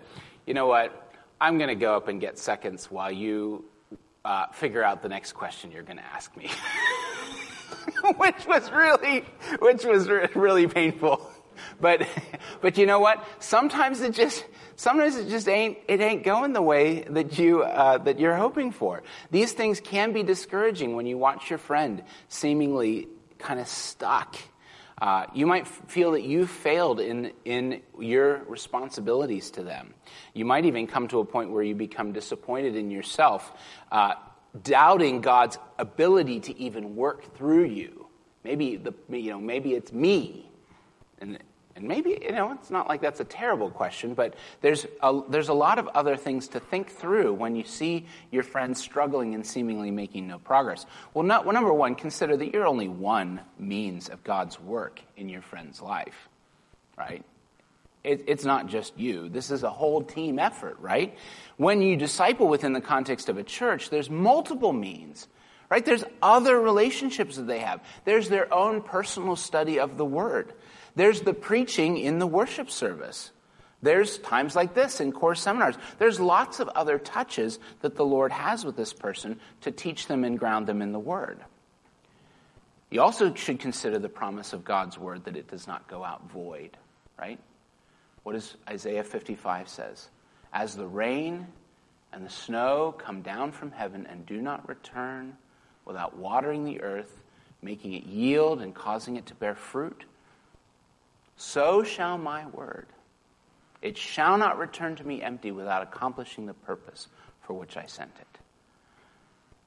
You 0.45 0.53
know 0.53 0.67
what? 0.67 1.10
I'm 1.41 1.57
going 1.57 1.69
to 1.69 1.75
go 1.75 1.95
up 1.95 2.07
and 2.07 2.21
get 2.21 2.37
seconds 2.37 2.91
while 2.91 3.11
you 3.11 3.65
uh, 4.23 4.45
figure 4.53 4.83
out 4.83 5.01
the 5.01 5.09
next 5.09 5.33
question 5.33 5.71
you're 5.71 5.81
going 5.81 5.97
to 5.97 6.05
ask 6.05 6.37
me. 6.37 6.51
which 8.17 8.45
was 8.47 8.71
really, 8.71 9.25
which 9.59 9.83
was 9.83 10.07
really 10.35 10.67
painful. 10.67 11.27
But, 11.79 12.07
but 12.61 12.77
you 12.77 12.85
know 12.85 12.99
what? 12.99 13.25
Sometimes 13.39 14.01
it 14.01 14.13
just, 14.13 14.45
sometimes 14.75 15.15
it 15.15 15.29
just 15.29 15.47
ain't, 15.47 15.79
it 15.87 15.99
ain't 15.99 16.23
going 16.23 16.53
the 16.53 16.61
way 16.61 17.05
that 17.09 17.39
you, 17.39 17.63
uh, 17.63 17.97
that 17.99 18.19
you're 18.19 18.35
hoping 18.35 18.71
for. 18.71 19.01
These 19.31 19.53
things 19.53 19.79
can 19.79 20.13
be 20.13 20.21
discouraging 20.21 20.95
when 20.95 21.07
you 21.07 21.17
watch 21.17 21.49
your 21.49 21.59
friend 21.59 22.03
seemingly 22.27 23.07
kind 23.39 23.59
of 23.59 23.67
stuck. 23.67 24.37
Uh, 25.01 25.25
you 25.33 25.47
might 25.47 25.67
feel 25.67 26.11
that 26.11 26.21
you 26.21 26.45
failed 26.45 26.99
in, 26.99 27.31
in 27.43 27.81
your 27.99 28.43
responsibilities 28.43 29.49
to 29.49 29.63
them. 29.63 29.95
You 30.35 30.45
might 30.45 30.65
even 30.65 30.85
come 30.85 31.07
to 31.07 31.19
a 31.19 31.25
point 31.25 31.49
where 31.49 31.63
you 31.63 31.73
become 31.73 32.11
disappointed 32.11 32.75
in 32.75 32.91
yourself, 32.91 33.51
uh, 33.91 34.13
doubting 34.61 35.21
God's 35.21 35.57
ability 35.79 36.39
to 36.41 36.57
even 36.59 36.95
work 36.95 37.35
through 37.35 37.65
you. 37.65 38.05
Maybe 38.43 38.77
the, 38.77 38.93
you 39.09 39.31
know, 39.31 39.39
maybe 39.39 39.73
it's 39.73 39.91
me, 39.91 40.51
and 41.19 41.39
and 41.75 41.87
maybe, 41.87 42.17
you 42.21 42.31
know, 42.31 42.51
it's 42.51 42.69
not 42.69 42.87
like 42.89 43.01
that's 43.01 43.19
a 43.19 43.25
terrible 43.25 43.69
question, 43.69 44.13
but 44.13 44.35
there's 44.61 44.85
a, 45.01 45.21
there's 45.29 45.49
a 45.49 45.53
lot 45.53 45.79
of 45.79 45.87
other 45.89 46.17
things 46.17 46.49
to 46.49 46.59
think 46.59 46.89
through 46.89 47.33
when 47.33 47.55
you 47.55 47.63
see 47.63 48.05
your 48.29 48.43
friend 48.43 48.77
struggling 48.77 49.35
and 49.35 49.45
seemingly 49.45 49.91
making 49.91 50.27
no 50.27 50.37
progress. 50.37 50.85
Well, 51.13 51.23
not, 51.23 51.45
well, 51.45 51.53
number 51.53 51.73
one, 51.73 51.95
consider 51.95 52.35
that 52.35 52.53
you're 52.53 52.67
only 52.67 52.87
one 52.87 53.41
means 53.57 54.09
of 54.09 54.23
God's 54.23 54.59
work 54.59 55.01
in 55.15 55.29
your 55.29 55.41
friend's 55.41 55.81
life, 55.81 56.29
right? 56.97 57.23
It, 58.03 58.25
it's 58.27 58.43
not 58.45 58.67
just 58.67 58.97
you. 58.97 59.29
This 59.29 59.51
is 59.51 59.63
a 59.63 59.69
whole 59.69 60.01
team 60.03 60.39
effort, 60.39 60.77
right? 60.79 61.15
When 61.57 61.81
you 61.81 61.95
disciple 61.95 62.47
within 62.47 62.73
the 62.73 62.81
context 62.81 63.29
of 63.29 63.37
a 63.37 63.43
church, 63.43 63.89
there's 63.89 64.09
multiple 64.09 64.73
means 64.73 65.27
right? 65.69 65.85
There's 65.85 66.03
other 66.21 66.59
relationships 66.59 67.37
that 67.37 67.47
they 67.47 67.59
have. 67.59 67.79
There's 68.03 68.27
their 68.27 68.53
own 68.53 68.81
personal 68.81 69.37
study 69.37 69.79
of 69.79 69.95
the 69.95 70.03
Word. 70.03 70.51
There's 70.95 71.21
the 71.21 71.33
preaching 71.33 71.97
in 71.97 72.19
the 72.19 72.27
worship 72.27 72.69
service. 72.69 73.31
There's 73.81 74.19
times 74.19 74.55
like 74.55 74.73
this 74.73 74.99
in 75.01 75.11
core 75.11 75.35
seminars. 75.35 75.75
There's 75.97 76.19
lots 76.19 76.59
of 76.59 76.67
other 76.69 76.99
touches 76.99 77.59
that 77.81 77.95
the 77.95 78.05
Lord 78.05 78.31
has 78.31 78.63
with 78.63 78.75
this 78.75 78.93
person 78.93 79.39
to 79.61 79.71
teach 79.71 80.07
them 80.07 80.23
and 80.23 80.37
ground 80.37 80.67
them 80.67 80.81
in 80.81 80.91
the 80.91 80.99
Word. 80.99 81.39
You 82.91 83.01
also 83.01 83.33
should 83.33 83.59
consider 83.59 83.97
the 83.97 84.09
promise 84.09 84.53
of 84.53 84.63
God's 84.63 84.99
Word 84.99 85.23
that 85.25 85.37
it 85.37 85.47
does 85.47 85.65
not 85.65 85.87
go 85.87 86.03
out 86.03 86.29
void, 86.29 86.77
right? 87.17 87.39
What 88.23 88.33
does 88.33 88.55
Isaiah 88.69 89.03
55 89.03 89.67
says? 89.67 90.09
As 90.53 90.75
the 90.75 90.85
rain 90.85 91.47
and 92.13 92.25
the 92.25 92.29
snow 92.29 92.93
come 92.95 93.21
down 93.21 93.51
from 93.51 93.71
heaven 93.71 94.05
and 94.05 94.25
do 94.25 94.41
not 94.41 94.67
return 94.67 95.37
without 95.85 96.17
watering 96.17 96.65
the 96.65 96.81
earth, 96.81 97.23
making 97.61 97.93
it 97.93 98.03
yield 98.03 98.61
and 98.61 98.75
causing 98.75 99.15
it 99.15 99.25
to 99.27 99.35
bear 99.35 99.55
fruit, 99.55 100.03
so 101.41 101.83
shall 101.83 102.19
my 102.19 102.45
word. 102.45 102.85
It 103.81 103.97
shall 103.97 104.37
not 104.37 104.59
return 104.59 104.95
to 104.97 105.03
me 105.03 105.23
empty 105.23 105.51
without 105.51 105.81
accomplishing 105.81 106.45
the 106.45 106.53
purpose 106.53 107.07
for 107.41 107.53
which 107.53 107.77
I 107.77 107.87
sent 107.87 108.11
it. 108.19 108.39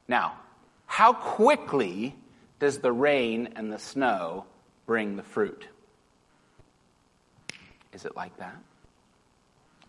Now, 0.07 0.35
how 0.87 1.13
quickly 1.13 2.15
does 2.61 2.79
the 2.79 2.93
rain 2.93 3.55
and 3.57 3.73
the 3.73 3.81
snow 3.81 4.45
bring 4.87 5.17
the 5.17 5.25
fruit? 5.25 5.67
Is 7.93 8.05
it 8.05 8.15
like 8.15 8.37
that? 8.37 8.57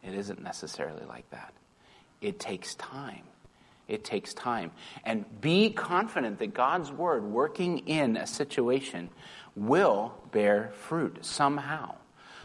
It 0.03 0.15
isn't 0.15 0.41
necessarily 0.41 1.05
like 1.05 1.29
that. 1.29 1.53
It 2.19 2.39
takes 2.39 2.73
time. 2.75 3.23
It 3.87 4.03
takes 4.03 4.33
time. 4.33 4.71
And 5.03 5.23
be 5.39 5.69
confident 5.69 6.39
that 6.39 6.55
God's 6.55 6.91
word 6.91 7.23
working 7.23 7.87
in 7.87 8.17
a 8.17 8.25
situation 8.25 9.09
will 9.55 10.13
bear 10.31 10.71
fruit 10.87 11.25
somehow. 11.25 11.95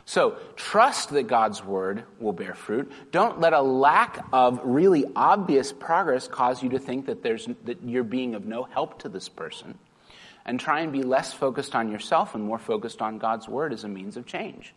So 0.04 0.38
trust 0.56 1.10
that 1.10 1.24
God's 1.24 1.64
word 1.64 2.04
will 2.18 2.32
bear 2.32 2.54
fruit. 2.54 2.90
Don't 3.12 3.38
let 3.40 3.52
a 3.52 3.60
lack 3.60 4.24
of 4.32 4.60
really 4.64 5.04
obvious 5.14 5.72
progress 5.72 6.26
cause 6.26 6.62
you 6.62 6.70
to 6.70 6.78
think 6.78 7.06
that 7.06 7.22
there's 7.22 7.48
that 7.64 7.82
you're 7.84 8.02
being 8.02 8.34
of 8.34 8.44
no 8.44 8.64
help 8.64 8.98
to 9.02 9.08
this 9.08 9.28
person. 9.28 9.78
And 10.44 10.58
try 10.58 10.80
and 10.80 10.90
be 10.90 11.02
less 11.02 11.32
focused 11.32 11.76
on 11.76 11.92
yourself 11.92 12.34
and 12.34 12.42
more 12.42 12.58
focused 12.58 13.02
on 13.02 13.18
God's 13.18 13.48
word 13.48 13.72
as 13.72 13.84
a 13.84 13.88
means 13.88 14.16
of 14.16 14.26
change. 14.26 14.74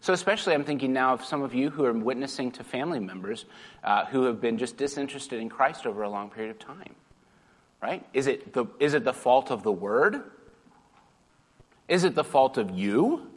So, 0.00 0.12
especially, 0.12 0.52
I'm 0.52 0.64
thinking 0.64 0.92
now 0.92 1.14
of 1.14 1.24
some 1.24 1.42
of 1.42 1.54
you 1.54 1.70
who 1.70 1.84
are 1.84 1.92
witnessing 1.92 2.50
to 2.52 2.64
family 2.64 3.00
members 3.00 3.46
uh, 3.82 4.04
who 4.06 4.24
have 4.24 4.40
been 4.40 4.58
just 4.58 4.76
disinterested 4.76 5.40
in 5.40 5.48
Christ 5.48 5.86
over 5.86 6.02
a 6.02 6.10
long 6.10 6.28
period 6.28 6.50
of 6.50 6.58
time. 6.58 6.94
Right? 7.82 8.04
Is 8.12 8.26
it 8.26 8.52
the, 8.52 8.66
is 8.78 8.94
it 8.94 9.04
the 9.04 9.12
fault 9.12 9.50
of 9.50 9.62
the 9.62 9.72
word? 9.72 10.22
Is 11.88 12.04
it 12.04 12.14
the 12.14 12.24
fault 12.24 12.58
of 12.58 12.70
you? 12.70 13.30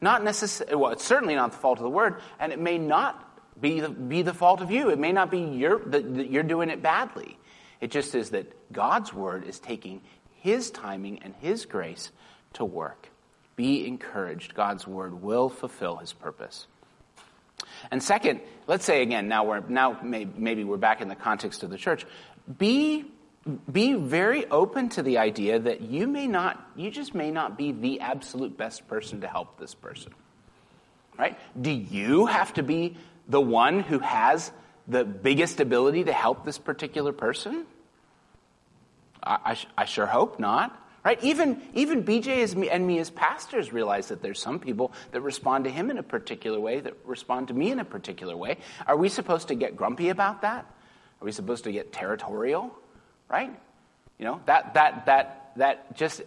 Not 0.00 0.22
necessarily, 0.22 0.76
well, 0.76 0.92
it's 0.92 1.04
certainly 1.04 1.34
not 1.34 1.52
the 1.52 1.58
fault 1.58 1.78
of 1.78 1.84
the 1.84 1.90
word, 1.90 2.20
and 2.38 2.52
it 2.52 2.58
may 2.58 2.78
not 2.78 3.20
be 3.60 3.80
the, 3.80 3.88
be 3.88 4.22
the 4.22 4.34
fault 4.34 4.60
of 4.60 4.70
you. 4.70 4.90
It 4.90 4.98
may 4.98 5.12
not 5.12 5.30
be 5.30 5.40
your, 5.40 5.78
that, 5.86 6.30
you're 6.30 6.42
doing 6.42 6.70
it 6.70 6.82
badly. 6.82 7.38
It 7.80 7.90
just 7.90 8.14
is 8.14 8.30
that 8.30 8.72
God's 8.72 9.12
word 9.12 9.44
is 9.46 9.58
taking 9.58 10.00
his 10.40 10.70
timing 10.70 11.20
and 11.22 11.34
his 11.40 11.64
grace 11.64 12.10
to 12.54 12.64
work. 12.64 13.08
Be 13.56 13.86
encouraged. 13.86 14.54
God's 14.54 14.86
word 14.86 15.22
will 15.22 15.48
fulfill 15.48 15.96
his 15.96 16.12
purpose. 16.12 16.66
And 17.90 18.02
second, 18.02 18.40
let's 18.66 18.84
say 18.84 19.02
again, 19.02 19.28
now 19.28 19.44
we're, 19.44 19.60
now 19.68 19.98
maybe 20.02 20.64
we're 20.64 20.76
back 20.76 21.00
in 21.00 21.08
the 21.08 21.14
context 21.14 21.62
of 21.62 21.70
the 21.70 21.78
church. 21.78 22.04
Be 22.58 23.04
be 23.70 23.94
very 23.94 24.46
open 24.46 24.88
to 24.90 25.02
the 25.02 25.18
idea 25.18 25.58
that 25.58 25.82
you 25.82 26.06
may 26.06 26.26
not, 26.26 26.70
you 26.76 26.90
just 26.90 27.14
may 27.14 27.30
not 27.30 27.58
be 27.58 27.72
the 27.72 28.00
absolute 28.00 28.56
best 28.56 28.88
person 28.88 29.20
to 29.20 29.28
help 29.28 29.58
this 29.58 29.74
person. 29.74 30.14
Right? 31.18 31.38
Do 31.60 31.70
you 31.70 32.26
have 32.26 32.54
to 32.54 32.62
be 32.62 32.96
the 33.28 33.40
one 33.40 33.80
who 33.80 33.98
has 34.00 34.50
the 34.88 35.04
biggest 35.04 35.60
ability 35.60 36.04
to 36.04 36.12
help 36.12 36.44
this 36.44 36.58
particular 36.58 37.12
person? 37.12 37.66
I, 39.22 39.38
I, 39.44 39.82
I 39.82 39.84
sure 39.84 40.06
hope 40.06 40.40
not. 40.40 40.80
Right? 41.04 41.22
Even, 41.22 41.60
even 41.74 42.02
BJ 42.02 42.70
and 42.70 42.86
me 42.86 42.98
as 42.98 43.10
pastors 43.10 43.74
realize 43.74 44.08
that 44.08 44.22
there's 44.22 44.40
some 44.40 44.58
people 44.58 44.90
that 45.12 45.20
respond 45.20 45.64
to 45.64 45.70
him 45.70 45.90
in 45.90 45.98
a 45.98 46.02
particular 46.02 46.58
way, 46.58 46.80
that 46.80 46.94
respond 47.04 47.48
to 47.48 47.54
me 47.54 47.70
in 47.70 47.78
a 47.78 47.84
particular 47.84 48.34
way. 48.34 48.56
Are 48.86 48.96
we 48.96 49.10
supposed 49.10 49.48
to 49.48 49.54
get 49.54 49.76
grumpy 49.76 50.08
about 50.08 50.40
that? 50.42 50.64
Are 51.20 51.24
we 51.24 51.32
supposed 51.32 51.64
to 51.64 51.72
get 51.72 51.92
territorial? 51.92 52.74
Right? 53.28 53.50
You 54.18 54.24
know, 54.24 54.40
that, 54.46 54.74
that, 54.74 55.06
that, 55.06 55.52
that 55.56 55.96
just 55.96 56.22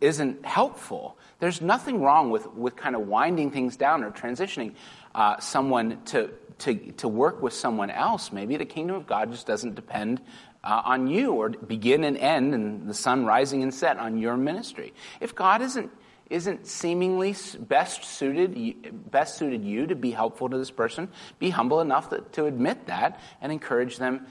isn't 0.00 0.44
helpful. 0.44 1.16
There's 1.38 1.60
nothing 1.60 2.02
wrong 2.02 2.30
with, 2.30 2.46
with 2.52 2.76
kind 2.76 2.94
of 2.94 3.06
winding 3.06 3.50
things 3.50 3.76
down 3.76 4.02
or 4.02 4.10
transitioning 4.10 4.74
uh, 5.14 5.38
someone 5.38 6.02
to, 6.06 6.30
to, 6.58 6.74
to 6.92 7.08
work 7.08 7.42
with 7.42 7.52
someone 7.52 7.90
else. 7.90 8.32
Maybe 8.32 8.56
the 8.56 8.64
kingdom 8.64 8.96
of 8.96 9.06
God 9.06 9.30
just 9.30 9.46
doesn't 9.46 9.74
depend 9.74 10.20
uh, 10.64 10.82
on 10.84 11.06
you 11.06 11.32
or 11.32 11.50
begin 11.50 12.04
and 12.04 12.16
end 12.16 12.54
and 12.54 12.88
the 12.88 12.94
sun 12.94 13.24
rising 13.24 13.62
and 13.62 13.72
set 13.72 13.96
on 13.98 14.18
your 14.18 14.36
ministry. 14.36 14.92
If 15.20 15.34
God 15.34 15.62
isn't, 15.62 15.90
isn't 16.30 16.66
seemingly 16.66 17.34
best 17.58 18.04
suited, 18.04 19.10
best 19.10 19.36
suited 19.36 19.64
you 19.64 19.86
to 19.86 19.94
be 19.94 20.12
helpful 20.12 20.48
to 20.48 20.58
this 20.58 20.70
person, 20.70 21.08
be 21.38 21.50
humble 21.50 21.80
enough 21.80 22.10
to, 22.10 22.20
to 22.32 22.46
admit 22.46 22.86
that 22.86 23.20
and 23.40 23.52
encourage 23.52 23.98
them 23.98 24.26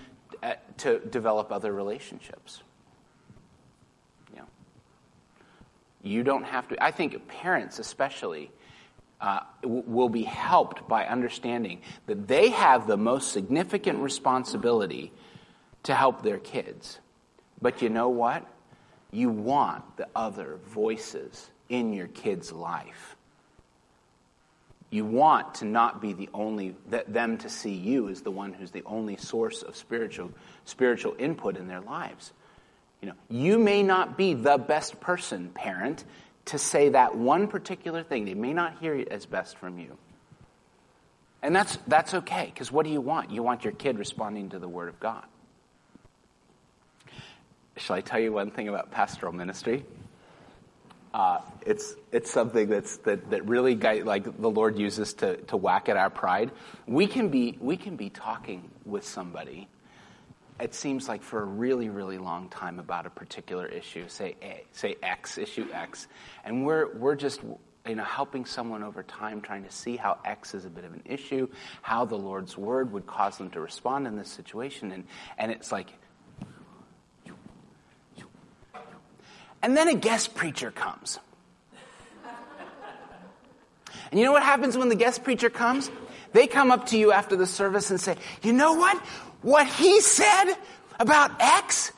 to 0.78 1.00
develop 1.00 1.52
other 1.52 1.72
relationships. 1.72 2.62
You, 4.32 4.40
know, 4.40 4.48
you 6.02 6.24
don't 6.24 6.44
have 6.44 6.68
to. 6.70 6.84
I 6.84 6.92
think 6.92 7.28
parents, 7.28 7.80
especially, 7.80 8.52
uh, 9.20 9.42
will 9.64 10.10
be 10.10 10.24
helped 10.24 10.88
by 10.88 11.06
understanding 11.06 11.82
that 12.08 12.28
they 12.28 12.50
have 12.50 12.88
the 12.88 12.98
most 12.98 13.32
significant 13.32 14.00
responsibility 14.00 15.12
to 15.84 15.94
help 15.94 16.24
their 16.24 16.40
kids. 16.40 17.00
But 17.62 17.82
you 17.82 17.90
know 17.90 18.10
what? 18.10 18.46
You 19.12 19.30
want 19.30 19.98
the 19.98 20.08
other 20.16 20.58
voices 20.68 21.50
in 21.70 21.94
your 21.94 22.08
kid's 22.08 22.52
life. 22.52 23.11
You 24.92 25.06
want 25.06 25.56
to 25.56 25.66
not 25.66 26.02
be 26.02 26.12
the 26.12 26.30
only, 26.34 26.76
them 26.90 27.38
to 27.40 27.50
see 27.50 27.74
you 27.74 28.10
as 28.10 28.22
the 28.22 28.30
one 28.30 28.52
who's 28.52 28.72
the 28.72 28.84
only 28.86 29.16
source 29.16 29.64
of 29.64 29.78
spiritual, 29.78 30.32
spiritual 30.66 31.16
input 31.18 31.56
in 31.56 31.68
their 31.68 31.80
lives. 31.80 32.34
You 33.02 33.08
know, 33.08 33.16
you 33.30 33.58
may 33.58 33.84
not 33.84 34.18
be 34.18 34.34
the 34.34 34.58
best 34.58 35.00
person, 35.00 35.50
parent, 35.50 36.04
to 36.46 36.58
say 36.58 36.90
that 36.90 37.16
one 37.16 37.48
particular 37.48 38.04
thing. 38.04 38.26
They 38.26 38.34
may 38.34 38.54
not 38.54 38.80
hear 38.80 38.94
it 38.94 39.08
as 39.08 39.26
best 39.26 39.58
from 39.58 39.80
you. 39.80 39.98
And 41.42 41.56
that's, 41.56 41.80
that's 41.88 42.14
okay, 42.14 42.52
because 42.54 42.70
what 42.72 42.86
do 42.86 42.92
you 42.92 43.02
want? 43.02 43.32
You 43.32 43.42
want 43.44 43.64
your 43.64 43.74
kid 43.74 43.98
responding 43.98 44.50
to 44.50 44.60
the 44.60 44.68
Word 44.68 44.90
of 44.90 45.00
God. 45.00 45.24
Shall 47.78 47.96
I 47.96 48.02
tell 48.02 48.20
you 48.20 48.34
one 48.34 48.52
thing 48.52 48.68
about 48.68 48.92
pastoral 48.92 49.32
ministry? 49.32 49.86
Uh, 51.14 51.42
it's, 51.66 51.96
it's 52.12 52.32
something 52.32 52.70
that's, 52.70 52.98
that, 52.98 53.30
that 53.32 53.46
really 53.48 53.76
guy, 53.76 54.02
like 54.02 54.24
the 54.40 54.50
Lord 54.50 54.80
uses 54.80 55.14
to, 55.16 55.38
to 55.38 55.58
whack 55.58 55.90
at 55.90 55.98
our 55.98 56.10
pride. 56.10 56.52
We 56.88 57.08
can, 57.08 57.30
be, 57.30 57.58
we 57.60 57.76
can 57.76 57.98
be 57.98 58.10
talking 58.10 58.70
with 58.86 59.06
somebody, 59.06 59.68
it 60.62 60.74
seems 60.76 61.10
like 61.10 61.24
for 61.24 61.42
a 61.42 61.46
really, 61.46 61.90
really 61.90 62.18
long 62.18 62.48
time 62.50 62.80
about 62.80 63.06
a 63.06 63.10
particular 63.10 63.66
issue, 63.66 64.08
say 64.08 64.36
A, 64.42 64.64
say 64.72 64.96
X, 65.02 65.38
issue 65.38 65.68
X, 65.74 66.08
and 66.46 66.66
we're, 66.66 66.96
we're 66.96 67.16
just 67.16 67.42
you 67.88 67.96
know, 67.96 68.04
helping 68.04 68.46
someone 68.46 68.84
over 68.84 69.02
time, 69.02 69.42
trying 69.42 69.64
to 69.64 69.72
see 69.72 69.98
how 69.98 70.20
X 70.24 70.54
is 70.54 70.66
a 70.66 70.70
bit 70.70 70.86
of 70.86 70.94
an 70.94 71.02
issue, 71.06 71.48
how 71.82 72.06
the 72.06 72.18
Lord's 72.18 72.58
word 72.58 72.94
would 72.94 73.08
cause 73.08 73.38
them 73.38 73.50
to 73.50 73.60
respond 73.60 74.06
in 74.06 74.16
this 74.16 74.30
situation. 74.30 74.92
And, 74.92 75.06
and 75.38 75.52
it's 75.52 75.72
like, 75.72 75.92
and 79.62 79.76
then 79.76 79.88
a 79.88 79.96
guest 79.96 80.36
preacher 80.36 80.72
comes. 80.72 81.20
And 84.12 84.20
you 84.20 84.26
know 84.26 84.34
what 84.34 84.44
happens 84.44 84.78
when 84.78 84.90
the 84.90 84.96
guest 84.96 85.24
preacher 85.24 85.50
comes? 85.50 85.90
They 86.34 86.48
come 86.48 86.72
up 86.72 86.88
to 86.88 86.98
you 86.98 87.12
after 87.12 87.36
the 87.36 87.48
service 87.48 87.92
and 87.92 88.00
say, 88.00 88.16
you 88.44 88.54
know 88.54 88.74
what? 88.74 88.98
What 89.42 89.68
he 89.68 90.02
said 90.02 90.54
about 91.00 91.32
X, 91.40 91.92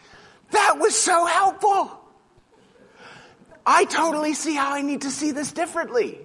that 0.51 0.77
was 0.79 0.96
so 0.96 1.25
helpful. 1.25 2.00
I 3.65 3.86
totally 3.86 4.34
see 4.34 4.55
how 4.55 4.74
I 4.74 4.82
need 4.82 5.01
to 5.01 5.12
see 5.12 5.32
this 5.32 5.51
differently. 5.51 6.20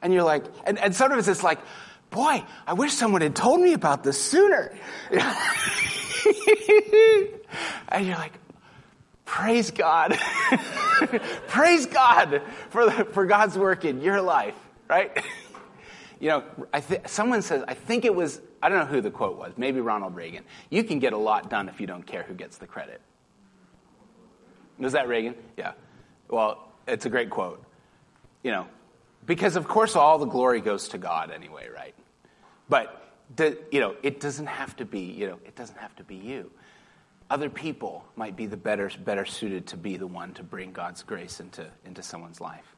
And 0.00 0.12
you're 0.12 0.22
like, 0.24 0.44
and, 0.64 0.78
and 0.78 0.94
sometimes 0.94 1.28
it's 1.28 1.42
like, 1.42 1.58
boy, 2.10 2.44
I 2.66 2.74
wish 2.74 2.92
someone 2.92 3.22
had 3.22 3.34
told 3.34 3.60
me 3.60 3.72
about 3.72 4.04
this 4.04 4.20
sooner. 4.22 4.72
and 7.88 8.06
you're 8.06 8.16
like, 8.16 8.34
praise 9.24 9.70
God. 9.70 10.18
praise 11.48 11.86
God 11.86 12.42
for, 12.70 12.84
the, 12.86 13.04
for 13.06 13.26
God's 13.26 13.56
work 13.56 13.84
in 13.84 14.00
your 14.00 14.20
life, 14.20 14.54
right? 14.88 15.24
you 16.20 16.28
know, 16.28 16.44
I 16.72 16.80
th- 16.80 17.02
someone 17.06 17.42
says, 17.42 17.64
I 17.66 17.74
think 17.74 18.04
it 18.04 18.14
was, 18.14 18.40
I 18.62 18.68
don't 18.68 18.78
know 18.78 18.86
who 18.86 19.00
the 19.00 19.10
quote 19.10 19.36
was, 19.36 19.52
maybe 19.56 19.80
Ronald 19.80 20.14
Reagan. 20.14 20.44
You 20.70 20.84
can 20.84 20.98
get 20.98 21.12
a 21.12 21.18
lot 21.18 21.50
done 21.50 21.68
if 21.68 21.80
you 21.80 21.86
don't 21.86 22.06
care 22.06 22.22
who 22.22 22.34
gets 22.34 22.58
the 22.58 22.66
credit. 22.66 23.00
Was 24.78 24.92
that 24.92 25.08
Reagan? 25.08 25.34
Yeah. 25.56 25.72
Well, 26.28 26.72
it's 26.86 27.06
a 27.06 27.10
great 27.10 27.30
quote. 27.30 27.64
You 28.42 28.50
know, 28.50 28.66
because 29.26 29.56
of 29.56 29.68
course 29.68 29.94
all 29.94 30.18
the 30.18 30.26
glory 30.26 30.60
goes 30.60 30.88
to 30.88 30.98
God 30.98 31.30
anyway, 31.30 31.68
right? 31.72 31.94
But 32.68 32.98
you 33.38 33.80
know, 33.80 33.94
it 34.02 34.20
doesn't 34.20 34.46
have 34.46 34.76
to 34.76 34.84
be, 34.84 35.00
you 35.00 35.26
know, 35.26 35.38
it 35.44 35.54
doesn't 35.54 35.78
have 35.78 35.94
to 35.96 36.04
be 36.04 36.16
you. 36.16 36.50
Other 37.32 37.48
people 37.48 38.04
might 38.14 38.36
be 38.36 38.44
the 38.44 38.58
better, 38.58 38.90
better 39.02 39.24
suited 39.24 39.68
to 39.68 39.78
be 39.78 39.96
the 39.96 40.06
one 40.06 40.34
to 40.34 40.42
bring 40.42 40.72
God's 40.72 41.02
grace 41.02 41.40
into, 41.40 41.66
into 41.86 42.02
someone's 42.02 42.42
life. 42.42 42.76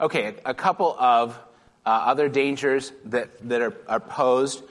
Okay, 0.00 0.26
a, 0.26 0.50
a 0.50 0.54
couple 0.54 0.94
of 0.96 1.36
uh, 1.84 1.88
other 1.88 2.28
dangers 2.28 2.92
that, 3.06 3.30
that 3.48 3.60
are, 3.60 3.74
are 3.88 3.98
posed. 3.98 4.62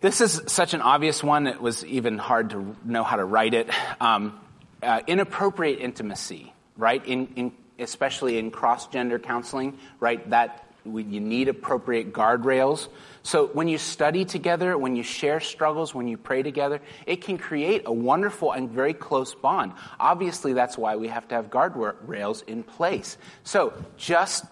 This 0.00 0.20
is 0.20 0.42
such 0.48 0.74
an 0.74 0.80
obvious 0.80 1.22
one, 1.22 1.46
it 1.46 1.60
was 1.60 1.84
even 1.84 2.18
hard 2.18 2.50
to 2.50 2.74
know 2.84 3.04
how 3.04 3.14
to 3.14 3.24
write 3.24 3.54
it. 3.54 3.70
Um, 4.00 4.40
uh, 4.82 5.02
inappropriate 5.06 5.78
intimacy, 5.78 6.52
right? 6.76 7.06
In, 7.06 7.28
in 7.36 7.52
especially 7.78 8.38
in 8.38 8.50
cross 8.50 8.88
gender 8.88 9.20
counseling, 9.20 9.78
right? 10.00 10.28
That 10.30 10.65
you 10.86 11.20
need 11.20 11.48
appropriate 11.48 12.12
guardrails. 12.12 12.88
So 13.22 13.48
when 13.48 13.68
you 13.68 13.78
study 13.78 14.24
together, 14.24 14.78
when 14.78 14.96
you 14.96 15.02
share 15.02 15.40
struggles, 15.40 15.94
when 15.94 16.06
you 16.08 16.16
pray 16.16 16.42
together, 16.42 16.80
it 17.06 17.22
can 17.22 17.38
create 17.38 17.82
a 17.86 17.92
wonderful 17.92 18.52
and 18.52 18.70
very 18.70 18.94
close 18.94 19.34
bond. 19.34 19.72
Obviously, 19.98 20.52
that's 20.52 20.78
why 20.78 20.96
we 20.96 21.08
have 21.08 21.26
to 21.28 21.34
have 21.34 21.50
guardrails 21.50 22.44
in 22.46 22.62
place. 22.62 23.18
So 23.42 23.74
just 23.96 24.44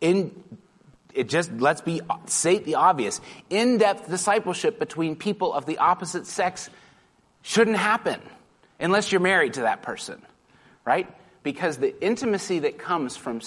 in 0.00 0.32
it 1.14 1.28
just 1.28 1.52
let's 1.52 1.80
be 1.80 2.00
state 2.26 2.64
the 2.64 2.74
obvious. 2.74 3.20
In-depth 3.48 4.08
discipleship 4.08 4.78
between 4.78 5.14
people 5.14 5.52
of 5.52 5.64
the 5.64 5.78
opposite 5.78 6.26
sex 6.26 6.68
shouldn't 7.42 7.76
happen 7.76 8.20
unless 8.80 9.12
you're 9.12 9.20
married 9.20 9.54
to 9.54 9.60
that 9.62 9.82
person, 9.82 10.20
right? 10.84 11.08
Because 11.44 11.76
the 11.76 12.02
intimacy 12.02 12.60
that 12.60 12.78
comes 12.78 13.16
from, 13.16 13.40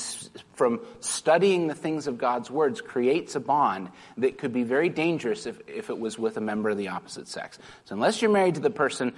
from 0.53 0.79
studying 1.01 1.67
the 1.67 1.75
things 1.75 2.07
of 2.07 2.17
God's 2.17 2.49
words 2.49 2.79
creates 2.79 3.36
a 3.36 3.41
bond 3.41 3.89
that 4.17 4.38
could 4.38 4.53
be 4.53 4.63
very 4.63 4.88
dangerous 4.88 5.45
if, 5.45 5.60
if 5.67 5.89
it 5.89 5.99
was 5.99 6.17
with 6.17 6.38
a 6.38 6.41
member 6.41 6.69
of 6.69 6.77
the 6.77 6.88
opposite 6.88 7.27
sex. 7.27 7.57
So 7.86 7.95
unless 7.95 8.21
you're 8.21 8.31
married 8.31 8.55
to 8.55 8.62
the 8.62 8.69
person, 8.69 9.13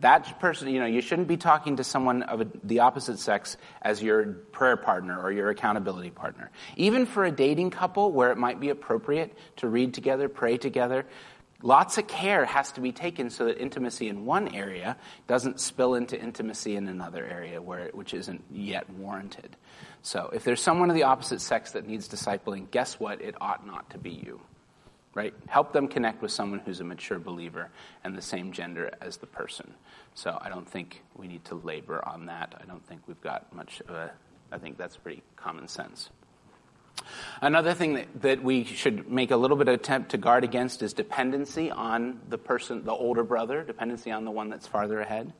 that 0.00 0.38
person, 0.38 0.68
you 0.68 0.80
know, 0.80 0.86
you 0.86 1.00
shouldn't 1.00 1.28
be 1.28 1.38
talking 1.38 1.76
to 1.76 1.84
someone 1.84 2.22
of 2.22 2.42
a, 2.42 2.46
the 2.62 2.80
opposite 2.80 3.18
sex 3.18 3.56
as 3.80 4.02
your 4.02 4.24
prayer 4.24 4.76
partner 4.76 5.18
or 5.20 5.32
your 5.32 5.48
accountability 5.48 6.10
partner. 6.10 6.50
Even 6.76 7.06
for 7.06 7.24
a 7.24 7.30
dating 7.30 7.70
couple 7.70 8.12
where 8.12 8.30
it 8.32 8.38
might 8.38 8.60
be 8.60 8.68
appropriate 8.68 9.36
to 9.56 9.68
read 9.68 9.94
together, 9.94 10.28
pray 10.28 10.58
together, 10.58 11.06
Lots 11.62 11.98
of 11.98 12.06
care 12.06 12.46
has 12.46 12.72
to 12.72 12.80
be 12.80 12.90
taken 12.90 13.28
so 13.28 13.44
that 13.44 13.60
intimacy 13.60 14.08
in 14.08 14.24
one 14.24 14.54
area 14.54 14.96
doesn't 15.26 15.60
spill 15.60 15.94
into 15.94 16.18
intimacy 16.18 16.76
in 16.76 16.88
another 16.88 17.24
area 17.24 17.60
where 17.60 17.90
which 17.92 18.14
isn't 18.14 18.42
yet 18.50 18.88
warranted. 18.90 19.56
So 20.02 20.30
if 20.32 20.44
there's 20.44 20.62
someone 20.62 20.88
of 20.88 20.96
the 20.96 21.02
opposite 21.02 21.40
sex 21.40 21.72
that 21.72 21.86
needs 21.86 22.08
discipling, 22.08 22.70
guess 22.70 22.98
what? 22.98 23.20
It 23.20 23.34
ought 23.40 23.66
not 23.66 23.90
to 23.90 23.98
be 23.98 24.10
you. 24.10 24.40
Right? 25.12 25.34
Help 25.48 25.72
them 25.72 25.88
connect 25.88 26.22
with 26.22 26.30
someone 26.30 26.60
who's 26.60 26.80
a 26.80 26.84
mature 26.84 27.18
believer 27.18 27.68
and 28.04 28.16
the 28.16 28.22
same 28.22 28.52
gender 28.52 28.92
as 29.00 29.16
the 29.16 29.26
person. 29.26 29.74
So 30.14 30.38
I 30.40 30.48
don't 30.48 30.68
think 30.68 31.02
we 31.16 31.26
need 31.26 31.44
to 31.46 31.56
labor 31.56 32.06
on 32.06 32.26
that. 32.26 32.54
I 32.62 32.64
don't 32.64 32.86
think 32.86 33.02
we've 33.06 33.20
got 33.20 33.52
much 33.52 33.80
of 33.82 33.90
a 33.90 34.12
I 34.52 34.58
think 34.58 34.76
that's 34.76 34.96
pretty 34.96 35.22
common 35.36 35.68
sense. 35.68 36.10
Another 37.40 37.74
thing 37.74 37.94
that, 37.94 38.22
that 38.22 38.42
we 38.42 38.64
should 38.64 39.10
make 39.10 39.30
a 39.30 39.36
little 39.36 39.56
bit 39.56 39.68
of 39.68 39.74
attempt 39.74 40.10
to 40.10 40.18
guard 40.18 40.44
against 40.44 40.82
is 40.82 40.92
dependency 40.92 41.70
on 41.70 42.20
the 42.28 42.38
person, 42.38 42.84
the 42.84 42.92
older 42.92 43.24
brother, 43.24 43.62
dependency 43.62 44.10
on 44.10 44.24
the 44.24 44.30
one 44.30 44.50
that's 44.50 44.66
farther 44.66 45.00
ahead. 45.00 45.32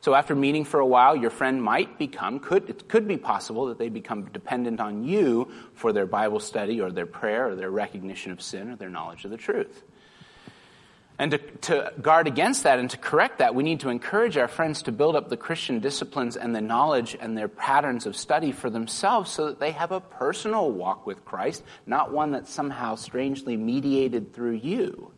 So 0.00 0.14
after 0.14 0.34
meeting 0.34 0.66
for 0.66 0.80
a 0.80 0.86
while, 0.86 1.16
your 1.16 1.30
friend 1.30 1.62
might 1.62 1.98
become, 1.98 2.38
could, 2.38 2.68
it 2.68 2.88
could 2.88 3.08
be 3.08 3.16
possible 3.16 3.66
that 3.66 3.78
they 3.78 3.88
become 3.88 4.26
dependent 4.26 4.78
on 4.78 5.04
you 5.04 5.50
for 5.72 5.94
their 5.94 6.04
Bible 6.04 6.40
study 6.40 6.80
or 6.80 6.92
their 6.92 7.06
prayer 7.06 7.48
or 7.48 7.54
their 7.54 7.70
recognition 7.70 8.30
of 8.30 8.42
sin 8.42 8.70
or 8.70 8.76
their 8.76 8.90
knowledge 8.90 9.24
of 9.24 9.30
the 9.30 9.38
truth. 9.38 9.82
And 11.16 11.30
to, 11.30 11.38
to, 11.38 11.92
guard 12.02 12.26
against 12.26 12.64
that 12.64 12.80
and 12.80 12.90
to 12.90 12.96
correct 12.96 13.38
that, 13.38 13.54
we 13.54 13.62
need 13.62 13.80
to 13.80 13.88
encourage 13.88 14.36
our 14.36 14.48
friends 14.48 14.82
to 14.82 14.92
build 14.92 15.14
up 15.14 15.28
the 15.28 15.36
Christian 15.36 15.78
disciplines 15.78 16.36
and 16.36 16.54
the 16.54 16.60
knowledge 16.60 17.16
and 17.18 17.38
their 17.38 17.46
patterns 17.46 18.06
of 18.06 18.16
study 18.16 18.50
for 18.50 18.68
themselves 18.68 19.30
so 19.30 19.46
that 19.46 19.60
they 19.60 19.70
have 19.70 19.92
a 19.92 20.00
personal 20.00 20.72
walk 20.72 21.06
with 21.06 21.24
Christ, 21.24 21.62
not 21.86 22.12
one 22.12 22.32
that's 22.32 22.50
somehow 22.50 22.96
strangely 22.96 23.56
mediated 23.56 24.32
through 24.32 24.54
you. 24.54 25.12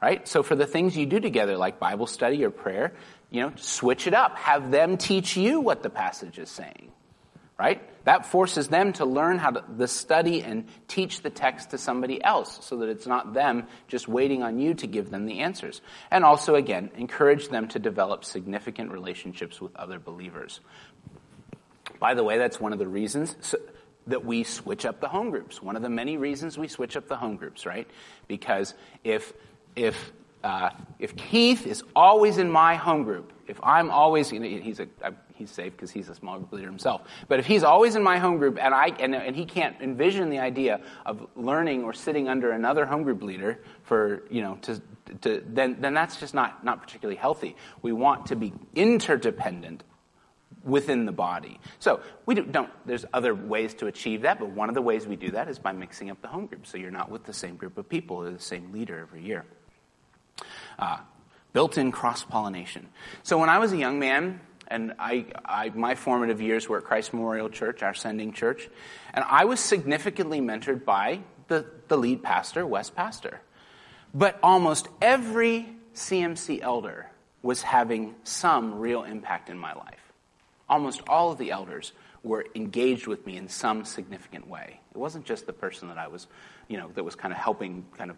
Right? 0.00 0.26
So 0.26 0.42
for 0.42 0.54
the 0.54 0.66
things 0.66 0.96
you 0.96 1.04
do 1.04 1.20
together, 1.20 1.58
like 1.58 1.78
Bible 1.78 2.06
study 2.06 2.42
or 2.42 2.50
prayer, 2.50 2.94
you 3.30 3.42
know, 3.42 3.52
switch 3.56 4.06
it 4.06 4.14
up. 4.14 4.36
Have 4.38 4.70
them 4.70 4.96
teach 4.96 5.36
you 5.36 5.60
what 5.60 5.82
the 5.82 5.90
passage 5.90 6.38
is 6.38 6.48
saying 6.48 6.90
right? 7.60 7.82
That 8.04 8.24
forces 8.24 8.68
them 8.68 8.94
to 8.94 9.04
learn 9.04 9.36
how 9.36 9.50
to 9.50 9.64
the 9.76 9.86
study 9.86 10.42
and 10.42 10.66
teach 10.88 11.20
the 11.20 11.28
text 11.28 11.72
to 11.72 11.78
somebody 11.78 12.24
else 12.24 12.64
so 12.64 12.78
that 12.78 12.88
it's 12.88 13.06
not 13.06 13.34
them 13.34 13.66
just 13.86 14.08
waiting 14.08 14.42
on 14.42 14.58
you 14.58 14.72
to 14.72 14.86
give 14.86 15.10
them 15.10 15.26
the 15.26 15.40
answers. 15.40 15.82
And 16.10 16.24
also, 16.24 16.54
again, 16.54 16.90
encourage 16.96 17.50
them 17.50 17.68
to 17.68 17.78
develop 17.78 18.24
significant 18.24 18.92
relationships 18.92 19.60
with 19.60 19.76
other 19.76 19.98
believers. 19.98 20.60
By 21.98 22.14
the 22.14 22.24
way, 22.24 22.38
that's 22.38 22.58
one 22.58 22.72
of 22.72 22.78
the 22.78 22.88
reasons 22.88 23.54
that 24.06 24.24
we 24.24 24.42
switch 24.42 24.86
up 24.86 25.02
the 25.02 25.08
home 25.08 25.28
groups. 25.28 25.60
One 25.60 25.76
of 25.76 25.82
the 25.82 25.90
many 25.90 26.16
reasons 26.16 26.56
we 26.56 26.66
switch 26.66 26.96
up 26.96 27.08
the 27.08 27.16
home 27.16 27.36
groups, 27.36 27.66
right? 27.66 27.86
Because 28.26 28.72
if, 29.04 29.34
if 29.76 30.12
uh, 30.42 30.70
if 30.98 31.16
Keith 31.16 31.66
is 31.66 31.84
always 31.94 32.38
in 32.38 32.50
my 32.50 32.76
home 32.76 33.04
group, 33.04 33.32
if 33.50 33.58
I'm 33.62 33.90
always, 33.90 34.30
you 34.32 34.38
know, 34.38 34.48
he's 34.48 34.80
a, 34.80 34.86
he's 35.34 35.50
safe 35.50 35.72
because 35.72 35.90
he's 35.90 36.08
a 36.08 36.14
small 36.14 36.38
group 36.38 36.52
leader 36.52 36.68
himself. 36.68 37.02
But 37.28 37.40
if 37.40 37.46
he's 37.46 37.64
always 37.64 37.96
in 37.96 38.02
my 38.02 38.18
home 38.18 38.38
group 38.38 38.58
and 38.60 38.72
I 38.72 38.86
and, 39.00 39.14
and 39.14 39.34
he 39.34 39.44
can't 39.44 39.76
envision 39.80 40.30
the 40.30 40.38
idea 40.38 40.80
of 41.04 41.26
learning 41.34 41.82
or 41.82 41.92
sitting 41.92 42.28
under 42.28 42.52
another 42.52 42.86
home 42.86 43.02
group 43.02 43.22
leader 43.22 43.58
for 43.82 44.22
you 44.30 44.42
know 44.42 44.56
to, 44.62 44.80
to 45.22 45.42
then 45.46 45.76
then 45.80 45.94
that's 45.94 46.18
just 46.18 46.32
not 46.32 46.64
not 46.64 46.80
particularly 46.80 47.16
healthy. 47.16 47.56
We 47.82 47.92
want 47.92 48.26
to 48.26 48.36
be 48.36 48.52
interdependent 48.74 49.82
within 50.62 51.06
the 51.06 51.12
body. 51.12 51.58
So 51.78 52.00
we 52.26 52.34
do, 52.34 52.44
not 52.44 52.86
there's 52.86 53.04
other 53.12 53.34
ways 53.34 53.74
to 53.74 53.86
achieve 53.86 54.22
that, 54.22 54.38
but 54.38 54.50
one 54.50 54.68
of 54.68 54.74
the 54.74 54.82
ways 54.82 55.06
we 55.06 55.16
do 55.16 55.30
that 55.32 55.48
is 55.48 55.58
by 55.58 55.72
mixing 55.72 56.10
up 56.10 56.22
the 56.22 56.28
home 56.28 56.46
group. 56.46 56.66
So 56.66 56.78
you're 56.78 56.90
not 56.90 57.10
with 57.10 57.24
the 57.24 57.32
same 57.32 57.56
group 57.56 57.78
of 57.78 57.88
people 57.88 58.16
or 58.16 58.30
the 58.30 58.38
same 58.38 58.70
leader 58.72 58.98
every 58.98 59.22
year. 59.22 59.44
Uh, 60.78 60.98
built 61.52 61.78
in 61.78 61.92
cross 61.92 62.24
pollination. 62.24 62.88
So 63.22 63.38
when 63.38 63.48
I 63.48 63.58
was 63.58 63.72
a 63.72 63.76
young 63.76 63.98
man, 63.98 64.40
and 64.68 64.94
I, 64.98 65.26
I, 65.44 65.70
my 65.70 65.96
formative 65.96 66.40
years 66.40 66.68
were 66.68 66.78
at 66.78 66.84
Christ 66.84 67.12
Memorial 67.12 67.48
Church, 67.48 67.82
our 67.82 67.94
sending 67.94 68.32
church, 68.32 68.68
and 69.12 69.24
I 69.28 69.44
was 69.44 69.58
significantly 69.58 70.40
mentored 70.40 70.84
by 70.84 71.20
the, 71.48 71.66
the 71.88 71.96
lead 71.98 72.22
pastor, 72.22 72.64
Wes 72.64 72.88
Pastor. 72.88 73.40
But 74.14 74.38
almost 74.42 74.88
every 75.02 75.68
CMC 75.94 76.60
elder 76.62 77.10
was 77.42 77.62
having 77.62 78.14
some 78.22 78.78
real 78.78 79.02
impact 79.02 79.50
in 79.50 79.58
my 79.58 79.72
life. 79.72 80.12
Almost 80.68 81.02
all 81.08 81.32
of 81.32 81.38
the 81.38 81.50
elders 81.50 81.92
were 82.22 82.46
engaged 82.54 83.06
with 83.06 83.26
me 83.26 83.36
in 83.36 83.48
some 83.48 83.84
significant 83.84 84.46
way. 84.46 84.80
It 84.94 84.98
wasn't 84.98 85.24
just 85.24 85.46
the 85.46 85.52
person 85.52 85.88
that 85.88 85.98
I 85.98 86.08
was, 86.08 86.26
you 86.68 86.76
know, 86.76 86.90
that 86.94 87.02
was 87.02 87.16
kind 87.16 87.32
of 87.32 87.38
helping, 87.38 87.86
kind 87.96 88.10
of 88.10 88.16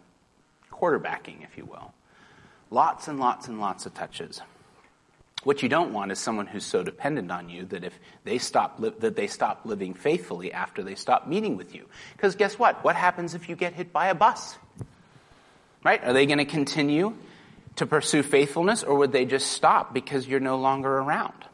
quarterbacking, 0.71 1.43
if 1.43 1.57
you 1.57 1.65
will. 1.65 1.93
Lots 2.73 3.07
and 3.07 3.19
lots 3.19 3.47
and 3.47 3.59
lots 3.59 3.85
of 3.85 3.93
touches. 3.93 4.41
What 5.43 5.61
you 5.61 5.69
don't 5.69 5.93
want 5.93 6.11
is 6.11 6.17
someone 6.17 6.47
who's 6.47 6.65
so 6.65 6.81
dependent 6.81 7.31
on 7.31 7.47
you 7.47 7.65
that 7.65 7.83
if 7.83 7.93
they 8.23 8.39
stop 8.39 8.79
li- 8.79 8.95
that 8.97 9.15
they 9.15 9.27
stop 9.27 9.61
living 9.63 9.93
faithfully 9.93 10.51
after 10.51 10.81
they 10.81 10.95
stop 10.95 11.27
meeting 11.27 11.55
with 11.55 11.75
you. 11.75 11.85
Because 12.13 12.35
guess 12.35 12.57
what? 12.57 12.83
What 12.83 12.95
happens 12.95 13.35
if 13.35 13.47
you 13.47 13.55
get 13.55 13.73
hit 13.73 13.93
by 13.93 14.07
a 14.07 14.15
bus? 14.15 14.57
Right? 15.83 16.03
Are 16.03 16.13
they 16.13 16.25
going 16.25 16.39
to 16.39 16.45
continue 16.45 17.13
to 17.75 17.85
pursue 17.85 18.23
faithfulness 18.23 18.81
or 18.81 18.95
would 18.95 19.11
they 19.11 19.25
just 19.25 19.51
stop 19.51 19.93
because 19.93 20.27
you're 20.27 20.39
no 20.39 20.57
longer 20.57 20.97
around? 20.97 21.45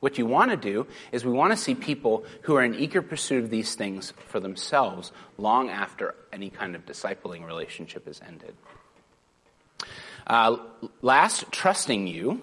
What 0.00 0.18
you 0.18 0.26
want 0.26 0.50
to 0.50 0.58
do 0.58 0.86
is 1.10 1.24
we 1.24 1.32
want 1.32 1.52
to 1.52 1.56
see 1.56 1.74
people 1.74 2.26
who 2.42 2.56
are 2.56 2.62
in 2.62 2.74
eager 2.74 3.00
pursuit 3.00 3.44
of 3.44 3.48
these 3.48 3.76
things 3.76 4.12
for 4.26 4.40
themselves 4.40 5.10
long 5.38 5.70
after 5.70 6.14
any 6.34 6.50
kind 6.50 6.74
of 6.74 6.84
discipling 6.84 7.46
relationship 7.46 8.06
is 8.06 8.20
ended. 8.20 8.54
Uh, 10.26 10.56
last, 11.02 11.50
trusting 11.52 12.06
you 12.06 12.42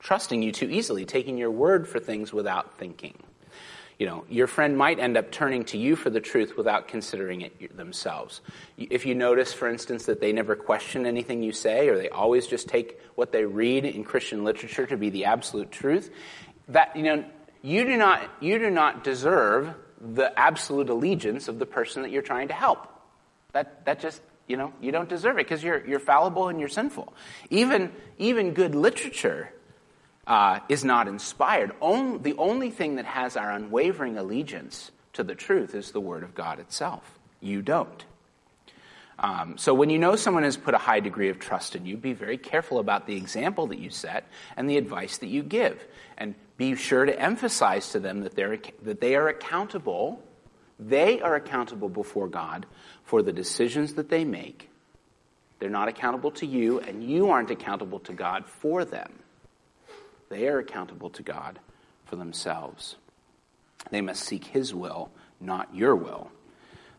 trusting 0.00 0.42
you 0.42 0.50
too 0.50 0.68
easily, 0.68 1.04
taking 1.04 1.38
your 1.38 1.50
word 1.50 1.86
for 1.86 2.00
things 2.00 2.32
without 2.32 2.78
thinking. 2.78 3.14
You 3.98 4.06
know, 4.06 4.24
your 4.30 4.46
friend 4.46 4.78
might 4.78 4.98
end 4.98 5.18
up 5.18 5.30
turning 5.30 5.64
to 5.66 5.78
you 5.78 5.94
for 5.94 6.08
the 6.08 6.20
truth 6.20 6.56
without 6.56 6.88
considering 6.88 7.42
it 7.42 7.76
themselves. 7.76 8.40
If 8.78 9.04
you 9.04 9.14
notice, 9.14 9.52
for 9.52 9.68
instance, 9.68 10.06
that 10.06 10.22
they 10.22 10.32
never 10.32 10.56
question 10.56 11.04
anything 11.04 11.42
you 11.42 11.52
say, 11.52 11.88
or 11.90 11.98
they 11.98 12.08
always 12.08 12.46
just 12.46 12.66
take 12.66 12.98
what 13.14 13.30
they 13.30 13.44
read 13.44 13.84
in 13.84 14.02
Christian 14.02 14.42
literature 14.42 14.86
to 14.86 14.96
be 14.96 15.10
the 15.10 15.26
absolute 15.26 15.70
truth, 15.70 16.10
that 16.68 16.96
you 16.96 17.02
know, 17.02 17.24
you 17.60 17.84
do 17.84 17.98
not 17.98 18.22
you 18.40 18.58
do 18.58 18.70
not 18.70 19.04
deserve 19.04 19.74
the 20.00 20.36
absolute 20.38 20.88
allegiance 20.88 21.48
of 21.48 21.58
the 21.58 21.66
person 21.66 22.00
that 22.00 22.10
you're 22.10 22.22
trying 22.22 22.48
to 22.48 22.54
help. 22.54 22.88
That 23.52 23.84
that 23.84 24.00
just 24.00 24.22
you 24.50 24.56
know 24.56 24.72
you 24.80 24.92
don't 24.92 25.08
deserve 25.08 25.38
it 25.38 25.46
because 25.46 25.62
you're 25.62 25.86
you're 25.86 26.00
fallible 26.00 26.48
and 26.48 26.58
you're 26.58 26.68
sinful. 26.68 27.14
Even 27.48 27.92
even 28.18 28.52
good 28.52 28.74
literature 28.74 29.52
uh, 30.26 30.58
is 30.68 30.84
not 30.84 31.08
inspired. 31.08 31.70
The 31.80 32.34
only 32.36 32.70
thing 32.70 32.96
that 32.96 33.06
has 33.06 33.36
our 33.36 33.50
unwavering 33.50 34.18
allegiance 34.18 34.90
to 35.14 35.22
the 35.22 35.34
truth 35.34 35.74
is 35.74 35.92
the 35.92 36.00
Word 36.00 36.22
of 36.22 36.34
God 36.34 36.58
itself. 36.58 37.18
You 37.40 37.62
don't. 37.62 38.04
Um, 39.20 39.58
so 39.58 39.74
when 39.74 39.90
you 39.90 39.98
know 39.98 40.16
someone 40.16 40.44
has 40.44 40.56
put 40.56 40.72
a 40.72 40.78
high 40.78 41.00
degree 41.00 41.28
of 41.28 41.38
trust 41.38 41.76
in 41.76 41.84
you, 41.84 41.96
be 41.96 42.14
very 42.14 42.38
careful 42.38 42.78
about 42.78 43.06
the 43.06 43.16
example 43.16 43.66
that 43.66 43.78
you 43.78 43.90
set 43.90 44.26
and 44.56 44.68
the 44.68 44.78
advice 44.78 45.18
that 45.18 45.26
you 45.26 45.42
give. 45.42 45.86
And 46.16 46.34
be 46.56 46.74
sure 46.74 47.04
to 47.04 47.20
emphasize 47.20 47.90
to 47.90 48.00
them 48.00 48.20
that, 48.20 48.34
they're, 48.34 48.58
that 48.82 49.00
they 49.00 49.14
are 49.16 49.28
accountable. 49.28 50.22
They 50.80 51.20
are 51.20 51.34
accountable 51.34 51.90
before 51.90 52.26
God 52.26 52.64
for 53.04 53.22
the 53.22 53.32
decisions 53.32 53.94
that 53.94 54.08
they 54.08 54.24
make. 54.24 54.70
They're 55.58 55.68
not 55.68 55.88
accountable 55.88 56.30
to 56.32 56.46
you, 56.46 56.80
and 56.80 57.04
you 57.04 57.30
aren't 57.30 57.50
accountable 57.50 58.00
to 58.00 58.14
God 58.14 58.46
for 58.46 58.86
them. 58.86 59.12
They 60.30 60.48
are 60.48 60.58
accountable 60.58 61.10
to 61.10 61.22
God 61.22 61.58
for 62.06 62.16
themselves. 62.16 62.96
They 63.90 64.00
must 64.00 64.24
seek 64.24 64.46
His 64.46 64.74
will, 64.74 65.10
not 65.38 65.74
your 65.74 65.94
will. 65.94 66.30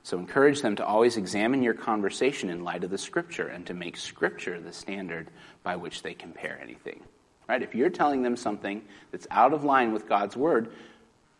So 0.04 0.18
encourage 0.18 0.62
them 0.62 0.76
to 0.76 0.86
always 0.86 1.18
examine 1.18 1.64
your 1.64 1.74
conversation 1.74 2.50
in 2.50 2.64
light 2.64 2.84
of 2.84 2.92
the 2.92 2.98
Scripture 2.98 3.48
and 3.48 3.66
to 3.66 3.74
make 3.74 3.98
Scripture 3.98 4.60
the 4.60 4.74
standard 4.74 5.30
by 5.64 5.76
which 5.76 6.04
they 6.04 6.14
compare 6.14 6.60
anything. 6.62 7.02
Right? 7.48 7.64
If 7.64 7.74
you're 7.74 7.90
telling 7.90 8.22
them 8.22 8.38
something 8.38 8.84
that's 9.12 9.28
out 9.32 9.54
of 9.54 9.64
line 9.64 9.92
with 9.92 10.08
God's 10.08 10.38
Word, 10.38 10.72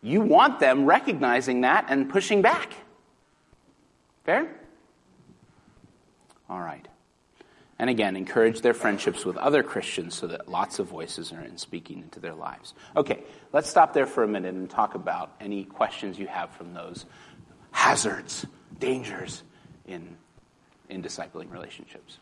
you 0.02 0.20
want 0.20 0.58
them 0.58 0.84
recognizing 0.84 1.60
that 1.62 1.86
and 1.88 2.10
pushing 2.10 2.42
back. 2.42 2.72
Fair? 4.24 4.48
All 6.50 6.60
right. 6.60 6.86
And 7.78 7.90
again, 7.90 8.14
encourage 8.14 8.60
their 8.60 8.74
friendships 8.74 9.24
with 9.24 9.36
other 9.36 9.62
Christians 9.62 10.14
so 10.14 10.26
that 10.28 10.48
lots 10.48 10.78
of 10.78 10.86
voices 10.86 11.32
are 11.32 11.40
in 11.40 11.58
speaking 11.58 11.98
into 11.98 12.20
their 12.20 12.34
lives. 12.34 12.74
Okay, 12.96 13.24
let's 13.52 13.68
stop 13.68 13.92
there 13.92 14.06
for 14.06 14.22
a 14.22 14.28
minute 14.28 14.54
and 14.54 14.70
talk 14.70 14.94
about 14.94 15.34
any 15.40 15.64
questions 15.64 16.18
you 16.18 16.26
have 16.26 16.50
from 16.50 16.74
those 16.74 17.06
hazards, 17.72 18.46
dangers 18.78 19.42
in, 19.86 20.16
in 20.88 21.02
discipling 21.02 21.50
relationships. 21.50 22.18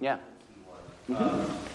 Yeah. 0.00 0.18
Mm-hmm 1.08 1.68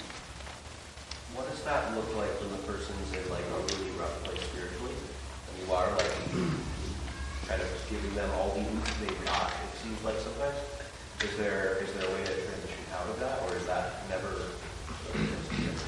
what 1.36 1.50
does 1.50 1.64
that 1.64 1.96
look 1.96 2.06
like 2.16 2.30
when 2.42 2.52
the 2.52 2.62
person's 2.70 3.10
in 3.10 3.26
like 3.30 3.42
a 3.42 3.60
really 3.74 3.90
rough 3.98 4.14
place 4.24 4.42
spiritually? 4.54 4.94
And 4.94 5.54
you 5.66 5.74
are 5.74 5.90
like 5.98 6.14
kind 7.50 7.62
of 7.62 7.70
giving 7.90 8.14
them 8.14 8.30
all 8.38 8.54
the 8.54 8.62
they've 9.02 9.26
got, 9.26 9.50
it 9.50 9.78
seems 9.82 10.02
like 10.04 10.18
sometimes. 10.20 10.58
Is 11.22 11.38
there 11.38 11.78
is 11.82 11.92
there 11.94 12.10
a 12.10 12.14
way 12.14 12.22
to 12.22 12.34
transition 12.34 12.84
out 12.94 13.08
of 13.10 13.20
that 13.20 13.42
or 13.44 13.56
is 13.56 13.66
that 13.66 14.08
never 14.10 14.28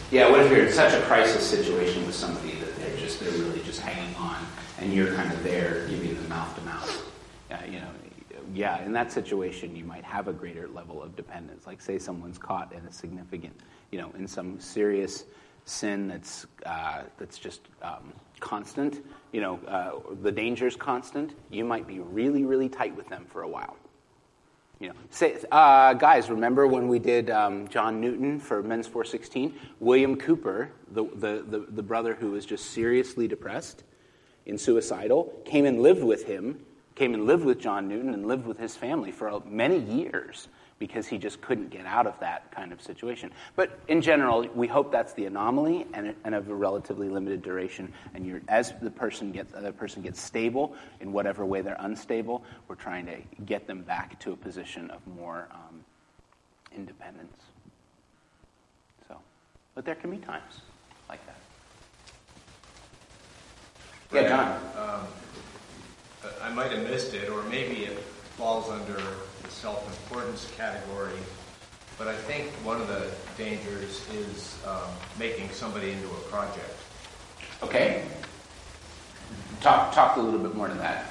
Yeah, 0.09 0.31
what 0.31 0.39
if 0.41 0.51
you're 0.51 0.65
in 0.65 0.71
such 0.71 0.93
a 0.93 1.01
crisis 1.05 1.45
situation 1.45 2.05
with 2.05 2.15
somebody 2.15 2.55
that 2.55 2.75
they're 2.77 2.97
just 2.97 3.19
they're 3.19 3.31
really 3.31 3.61
just 3.63 3.81
hanging 3.81 4.15
on 4.15 4.37
and 4.79 4.93
you're 4.93 5.13
kind 5.13 5.31
of 5.31 5.43
there 5.43 5.85
giving 5.89 6.15
them 6.15 6.29
mouth 6.29 6.55
to 6.55 6.61
mouth. 6.65 7.11
You 7.69 7.79
know, 7.79 7.87
yeah, 8.55 8.83
in 8.83 8.93
that 8.93 9.11
situation, 9.11 9.75
you 9.75 9.83
might 9.83 10.03
have 10.03 10.27
a 10.27 10.33
greater 10.33 10.67
level 10.69 11.03
of 11.03 11.15
dependence. 11.15 11.67
Like, 11.67 11.81
say, 11.81 11.99
someone's 11.99 12.37
caught 12.37 12.71
in 12.71 12.85
a 12.85 12.91
significant, 12.91 13.59
you 13.91 13.99
know, 13.99 14.11
in 14.17 14.27
some 14.27 14.59
serious 14.59 15.25
sin 15.65 16.07
that's 16.07 16.45
uh, 16.65 17.01
that's 17.17 17.37
just 17.37 17.61
um, 17.81 18.13
constant. 18.39 19.05
You 19.33 19.41
know, 19.41 19.59
uh, 19.67 20.13
the 20.21 20.31
danger's 20.31 20.75
constant. 20.75 21.33
You 21.49 21.65
might 21.65 21.85
be 21.85 21.99
really, 21.99 22.45
really 22.45 22.69
tight 22.69 22.95
with 22.95 23.09
them 23.09 23.25
for 23.29 23.41
a 23.41 23.47
while. 23.47 23.75
You 24.79 24.89
know, 24.89 24.95
say, 25.09 25.37
uh, 25.51 25.93
guys, 25.93 26.29
remember 26.29 26.67
when 26.67 26.87
we 26.87 26.99
did 26.99 27.29
um, 27.29 27.67
John 27.67 27.99
Newton 28.01 28.39
for 28.39 28.61
Men's 28.61 28.87
416? 28.87 29.53
William 29.79 30.17
Cowper, 30.17 30.69
the, 30.91 31.05
the, 31.15 31.45
the, 31.47 31.65
the 31.69 31.83
brother 31.83 32.13
who 32.13 32.31
was 32.31 32.45
just 32.45 32.71
seriously 32.71 33.27
depressed 33.27 33.83
and 34.45 34.59
suicidal, 34.59 35.41
came 35.45 35.65
and 35.65 35.81
lived 35.81 36.03
with 36.03 36.25
him 36.25 36.59
came 36.95 37.13
and 37.13 37.25
lived 37.25 37.45
with 37.45 37.59
John 37.59 37.87
Newton 37.87 38.13
and 38.13 38.25
lived 38.25 38.47
with 38.47 38.57
his 38.57 38.75
family 38.75 39.11
for 39.11 39.41
many 39.45 39.77
years 39.77 40.47
because 40.77 41.07
he 41.07 41.17
just 41.17 41.41
couldn't 41.41 41.69
get 41.69 41.85
out 41.85 42.05
of 42.05 42.19
that 42.19 42.51
kind 42.51 42.73
of 42.73 42.81
situation. 42.81 43.31
But 43.55 43.79
in 43.87 44.01
general, 44.01 44.45
we 44.53 44.67
hope 44.67 44.91
that's 44.91 45.13
the 45.13 45.25
anomaly 45.25 45.87
and, 45.93 46.13
and 46.25 46.35
of 46.35 46.49
a 46.49 46.55
relatively 46.55 47.07
limited 47.07 47.41
duration. 47.41 47.93
And 48.13 48.41
as 48.49 48.73
the 48.81 48.91
person 48.91 49.31
gets, 49.31 49.53
the 49.53 49.71
person 49.71 50.01
gets 50.01 50.21
stable 50.21 50.75
in 50.99 51.13
whatever 51.13 51.45
way 51.45 51.61
they're 51.61 51.77
unstable, 51.79 52.43
we're 52.67 52.75
trying 52.75 53.05
to 53.05 53.17
get 53.45 53.67
them 53.67 53.83
back 53.83 54.19
to 54.21 54.33
a 54.33 54.35
position 54.35 54.89
of 54.91 54.99
more 55.07 55.47
um, 55.51 55.79
independence. 56.75 57.37
So, 59.07 59.15
but 59.75 59.85
there 59.85 59.95
can 59.95 60.11
be 60.11 60.17
times 60.17 60.59
like 61.07 61.25
that. 61.25 61.35
Yeah, 64.13 64.27
John. 64.27 64.99
Um, 64.99 65.07
I 66.41 66.49
might 66.51 66.71
have 66.71 66.83
missed 66.83 67.13
it, 67.13 67.29
or 67.29 67.43
maybe 67.43 67.85
it 67.85 67.99
falls 68.37 68.69
under 68.69 69.01
the 69.43 69.49
self-importance 69.49 70.51
category. 70.57 71.13
But 71.97 72.07
I 72.07 72.15
think 72.15 72.49
one 72.63 72.81
of 72.81 72.87
the 72.87 73.09
dangers 73.37 74.05
is 74.13 74.57
um, 74.67 74.89
making 75.17 75.49
somebody 75.51 75.91
into 75.91 76.07
a 76.07 76.19
project. 76.29 76.75
Okay. 77.63 78.03
Talk, 79.61 79.93
talk 79.93 80.17
a 80.17 80.19
little 80.19 80.39
bit 80.39 80.55
more 80.55 80.67
to 80.67 80.73
that. 80.75 81.05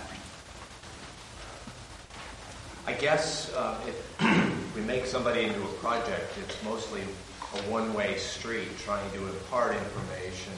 I 2.87 2.92
guess 2.92 3.53
uh, 3.55 3.81
if 3.87 4.77
we 4.77 4.83
make 4.83 5.07
somebody 5.07 5.44
into 5.44 5.62
a 5.62 5.72
project, 5.81 6.37
it's 6.38 6.62
mostly 6.62 7.00
a 7.00 7.70
one-way 7.70 8.18
street 8.18 8.68
trying 8.79 9.11
to 9.12 9.27
impart 9.27 9.74
information 9.74 10.53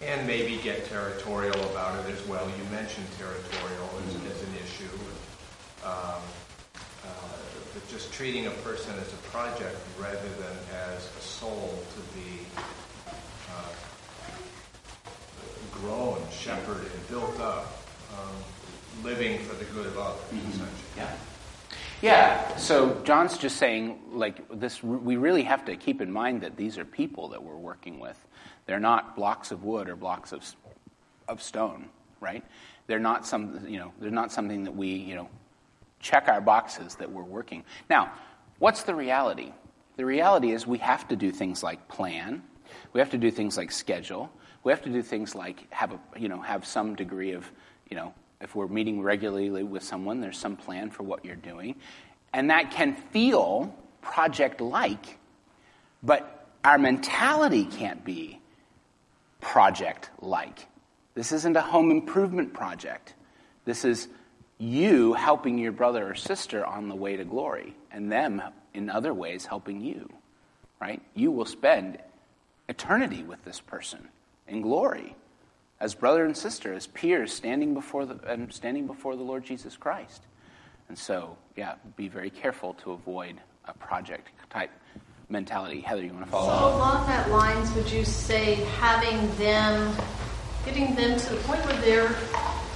and 0.00 0.26
maybe 0.26 0.58
get 0.62 0.86
territorial 0.86 1.60
about 1.70 2.04
it 2.04 2.12
as 2.12 2.24
well. 2.26 2.46
You 2.46 2.64
mentioned 2.70 3.06
territorial 3.18 3.90
as, 4.06 4.14
as 4.14 4.42
an 4.42 4.54
issue. 4.62 4.98
um, 5.84 6.22
uh, 7.04 7.08
but 7.74 7.88
just 7.88 8.12
treating 8.12 8.46
a 8.46 8.50
person 8.50 8.92
as 9.00 9.12
a 9.12 9.16
project 9.28 9.76
rather 9.98 10.28
than 10.40 10.56
as 10.72 11.08
a 11.16 11.20
soul 11.20 11.78
to 11.94 12.18
be 12.18 12.40
uh, 12.56 13.62
grown, 15.72 16.20
shepherded, 16.30 16.90
built 17.08 17.38
up, 17.40 17.82
um, 18.12 19.04
living 19.04 19.38
for 19.40 19.54
the 19.56 19.64
good 19.66 19.86
of 19.86 19.98
others, 19.98 20.20
essentially. 20.32 20.68
Yeah. 20.96 21.16
Yeah. 22.00 22.56
So 22.56 23.00
John's 23.04 23.38
just 23.38 23.56
saying, 23.56 24.00
like 24.12 24.40
this. 24.60 24.82
We 24.82 25.16
really 25.16 25.42
have 25.42 25.64
to 25.64 25.76
keep 25.76 26.00
in 26.00 26.12
mind 26.12 26.42
that 26.42 26.56
these 26.56 26.78
are 26.78 26.84
people 26.84 27.28
that 27.28 27.42
we're 27.42 27.56
working 27.56 27.98
with. 27.98 28.18
They're 28.68 28.78
not 28.78 29.16
blocks 29.16 29.50
of 29.50 29.64
wood 29.64 29.88
or 29.88 29.96
blocks 29.96 30.30
of 30.30 30.44
of 31.26 31.42
stone, 31.42 31.88
right? 32.20 32.44
They're 32.86 32.98
not 32.98 33.26
some, 33.26 33.66
you 33.66 33.78
know, 33.78 33.92
they're 34.00 34.10
not 34.10 34.32
something 34.32 34.64
that 34.64 34.76
we, 34.76 34.88
you 34.88 35.14
know, 35.14 35.28
check 36.00 36.28
our 36.28 36.40
boxes 36.40 36.94
that 36.96 37.10
we're 37.10 37.22
working. 37.22 37.64
Now, 37.90 38.12
what's 38.58 38.82
the 38.82 38.94
reality? 38.94 39.52
The 39.96 40.04
reality 40.04 40.52
is 40.52 40.66
we 40.66 40.78
have 40.78 41.08
to 41.08 41.16
do 41.16 41.30
things 41.30 41.62
like 41.62 41.88
plan. 41.88 42.42
We 42.92 43.00
have 43.00 43.10
to 43.10 43.18
do 43.18 43.30
things 43.30 43.56
like 43.56 43.72
schedule. 43.72 44.30
We 44.64 44.72
have 44.72 44.82
to 44.82 44.90
do 44.90 45.02
things 45.02 45.34
like 45.34 45.70
have 45.72 45.92
a, 45.92 46.00
you 46.16 46.28
know, 46.28 46.40
have 46.40 46.66
some 46.66 46.94
degree 46.94 47.32
of, 47.32 47.50
you 47.90 47.96
know, 47.96 48.14
if 48.40 48.54
we're 48.54 48.68
meeting 48.68 49.02
regularly 49.02 49.62
with 49.62 49.82
someone, 49.82 50.20
there's 50.20 50.38
some 50.38 50.56
plan 50.56 50.90
for 50.90 51.02
what 51.04 51.24
you're 51.24 51.36
doing. 51.36 51.74
And 52.32 52.50
that 52.50 52.70
can 52.70 52.94
feel 52.94 53.74
project 54.02 54.60
like, 54.60 55.18
but 56.02 56.46
our 56.64 56.78
mentality 56.78 57.64
can't 57.64 58.04
be 58.04 58.37
project 59.40 60.10
like. 60.20 60.66
This 61.14 61.32
isn't 61.32 61.56
a 61.56 61.62
home 61.62 61.90
improvement 61.90 62.54
project. 62.54 63.14
This 63.64 63.84
is 63.84 64.08
you 64.58 65.12
helping 65.14 65.58
your 65.58 65.72
brother 65.72 66.10
or 66.10 66.14
sister 66.14 66.64
on 66.64 66.88
the 66.88 66.96
way 66.96 67.16
to 67.16 67.24
glory, 67.24 67.74
and 67.90 68.10
them 68.10 68.42
in 68.74 68.90
other 68.90 69.14
ways 69.14 69.46
helping 69.46 69.80
you. 69.80 70.10
Right? 70.80 71.02
You 71.14 71.30
will 71.30 71.44
spend 71.44 71.98
eternity 72.68 73.22
with 73.22 73.44
this 73.44 73.60
person 73.60 74.08
in 74.46 74.62
glory 74.62 75.16
as 75.80 75.94
brother 75.94 76.24
and 76.24 76.36
sister, 76.36 76.72
as 76.74 76.86
peers 76.86 77.32
standing 77.32 77.74
before 77.74 78.04
the, 78.04 78.18
and 78.30 78.52
standing 78.52 78.86
before 78.86 79.16
the 79.16 79.22
Lord 79.22 79.44
Jesus 79.44 79.76
Christ. 79.76 80.22
And 80.88 80.98
so, 80.98 81.36
yeah, 81.56 81.74
be 81.96 82.08
very 82.08 82.30
careful 82.30 82.74
to 82.74 82.92
avoid 82.92 83.40
a 83.66 83.74
project 83.74 84.28
type 84.50 84.70
mentality. 85.28 85.80
Heather, 85.80 86.04
you 86.04 86.12
want 86.12 86.24
to 86.24 86.30
follow 86.30 86.46
so 86.46 86.52
up? 86.52 86.74
along 86.74 87.06
that 87.06 87.30
lines, 87.30 87.72
would 87.74 87.90
you 87.90 88.04
say 88.04 88.54
having 88.80 89.34
them, 89.36 89.94
getting 90.64 90.94
them 90.94 91.18
to 91.18 91.34
the 91.34 91.40
point 91.42 91.64
where 91.66 91.80
they're 91.82 92.14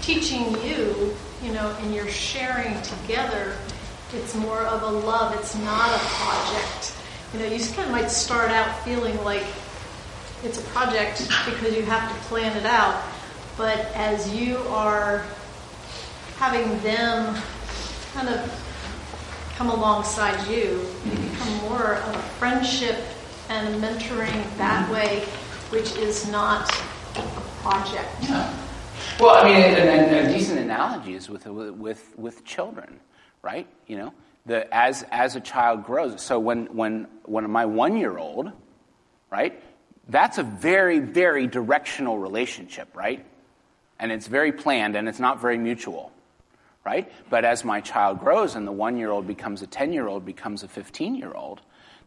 teaching 0.02 0.52
you, 0.62 1.14
you 1.42 1.52
know, 1.52 1.74
and 1.80 1.94
you're 1.94 2.08
sharing 2.08 2.80
together, 2.82 3.56
it's 4.12 4.34
more 4.34 4.60
of 4.62 4.82
a 4.82 4.90
love. 4.90 5.34
It's 5.38 5.54
not 5.60 5.88
a 5.88 5.98
project. 5.98 6.94
You 7.32 7.38
know, 7.38 7.46
you 7.46 7.58
just 7.58 7.74
kind 7.74 7.86
of 7.86 7.92
might 7.92 8.10
start 8.10 8.50
out 8.50 8.84
feeling 8.84 9.16
like 9.24 9.44
it's 10.44 10.58
a 10.58 10.64
project 10.70 11.26
because 11.46 11.74
you 11.74 11.82
have 11.84 12.12
to 12.12 12.24
plan 12.26 12.54
it 12.56 12.66
out. 12.66 13.02
But 13.56 13.78
as 13.94 14.34
you 14.34 14.58
are 14.68 15.24
having 16.36 16.78
them 16.82 17.40
kind 18.12 18.28
of 18.28 18.61
come 19.56 19.70
alongside 19.70 20.48
you, 20.48 20.86
you 21.04 21.10
become 21.10 21.56
more 21.68 21.94
of 21.94 22.16
a 22.16 22.22
friendship 22.38 22.96
and 23.48 23.74
a 23.74 23.78
mentoring 23.86 24.56
that 24.56 24.84
mm-hmm. 24.84 24.92
way, 24.92 25.20
which 25.70 25.96
is 25.96 26.30
not 26.30 26.70
a 27.16 27.22
project. 27.62 28.08
Yeah. 28.22 28.54
Well, 29.20 29.34
I 29.34 29.44
mean, 29.44 30.26
a 30.26 30.32
decent 30.32 30.58
analogy 30.58 31.14
is 31.14 31.28
with, 31.28 31.46
with, 31.46 32.12
with 32.16 32.44
children, 32.44 33.00
right? 33.42 33.66
You 33.86 33.96
know, 33.98 34.14
the, 34.46 34.72
as, 34.74 35.04
as 35.10 35.36
a 35.36 35.40
child 35.40 35.84
grows. 35.84 36.22
So 36.22 36.38
when, 36.38 36.66
when, 36.66 37.06
when 37.24 37.48
my 37.50 37.66
one 37.66 37.96
year 37.96 38.18
old, 38.18 38.50
right, 39.30 39.62
that's 40.08 40.38
a 40.38 40.42
very, 40.42 40.98
very 40.98 41.46
directional 41.46 42.18
relationship, 42.18 42.88
right? 42.96 43.24
And 43.98 44.10
it's 44.10 44.26
very 44.26 44.52
planned 44.52 44.96
and 44.96 45.08
it's 45.08 45.20
not 45.20 45.40
very 45.40 45.58
mutual, 45.58 46.12
right? 46.84 47.10
But 47.30 47.44
as 47.44 47.64
my 47.64 47.80
child 47.80 48.20
grows 48.20 48.54
and 48.54 48.66
the 48.66 48.72
one 48.72 48.96
year 48.96 49.10
old 49.10 49.26
becomes 49.26 49.62
a 49.62 49.66
10 49.66 49.92
year 49.92 50.08
old, 50.08 50.24
becomes 50.24 50.62
a 50.62 50.68
15 50.68 51.14
year 51.14 51.32
old, 51.32 51.60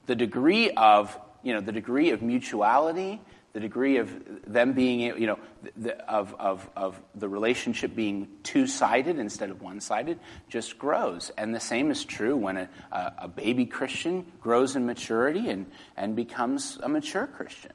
the 0.05 0.15
degree 0.15 0.71
of, 0.71 1.17
you 1.43 1.53
know, 1.53 1.61
the 1.61 1.71
degree 1.71 2.11
of 2.11 2.21
mutuality, 2.21 3.21
the 3.53 3.59
degree 3.61 3.97
of 3.97 4.11
them 4.45 4.73
being, 4.73 4.99
you 4.99 5.27
know, 5.27 5.39
the, 5.77 5.97
of, 6.11 6.35
of, 6.38 6.69
of 6.75 7.01
the 7.15 7.29
relationship 7.29 7.95
being 7.95 8.27
two 8.43 8.67
sided 8.67 9.17
instead 9.17 9.49
of 9.49 9.61
one 9.61 9.79
sided 9.79 10.19
just 10.49 10.77
grows. 10.77 11.31
And 11.38 11.55
the 11.55 11.59
same 11.59 11.89
is 11.89 12.03
true 12.03 12.35
when 12.35 12.57
a, 12.57 12.69
a, 12.91 13.27
baby 13.29 13.65
Christian 13.65 14.25
grows 14.41 14.75
in 14.75 14.85
maturity 14.85 15.49
and, 15.49 15.67
and 15.95 16.15
becomes 16.15 16.77
a 16.83 16.89
mature 16.89 17.27
Christian 17.27 17.71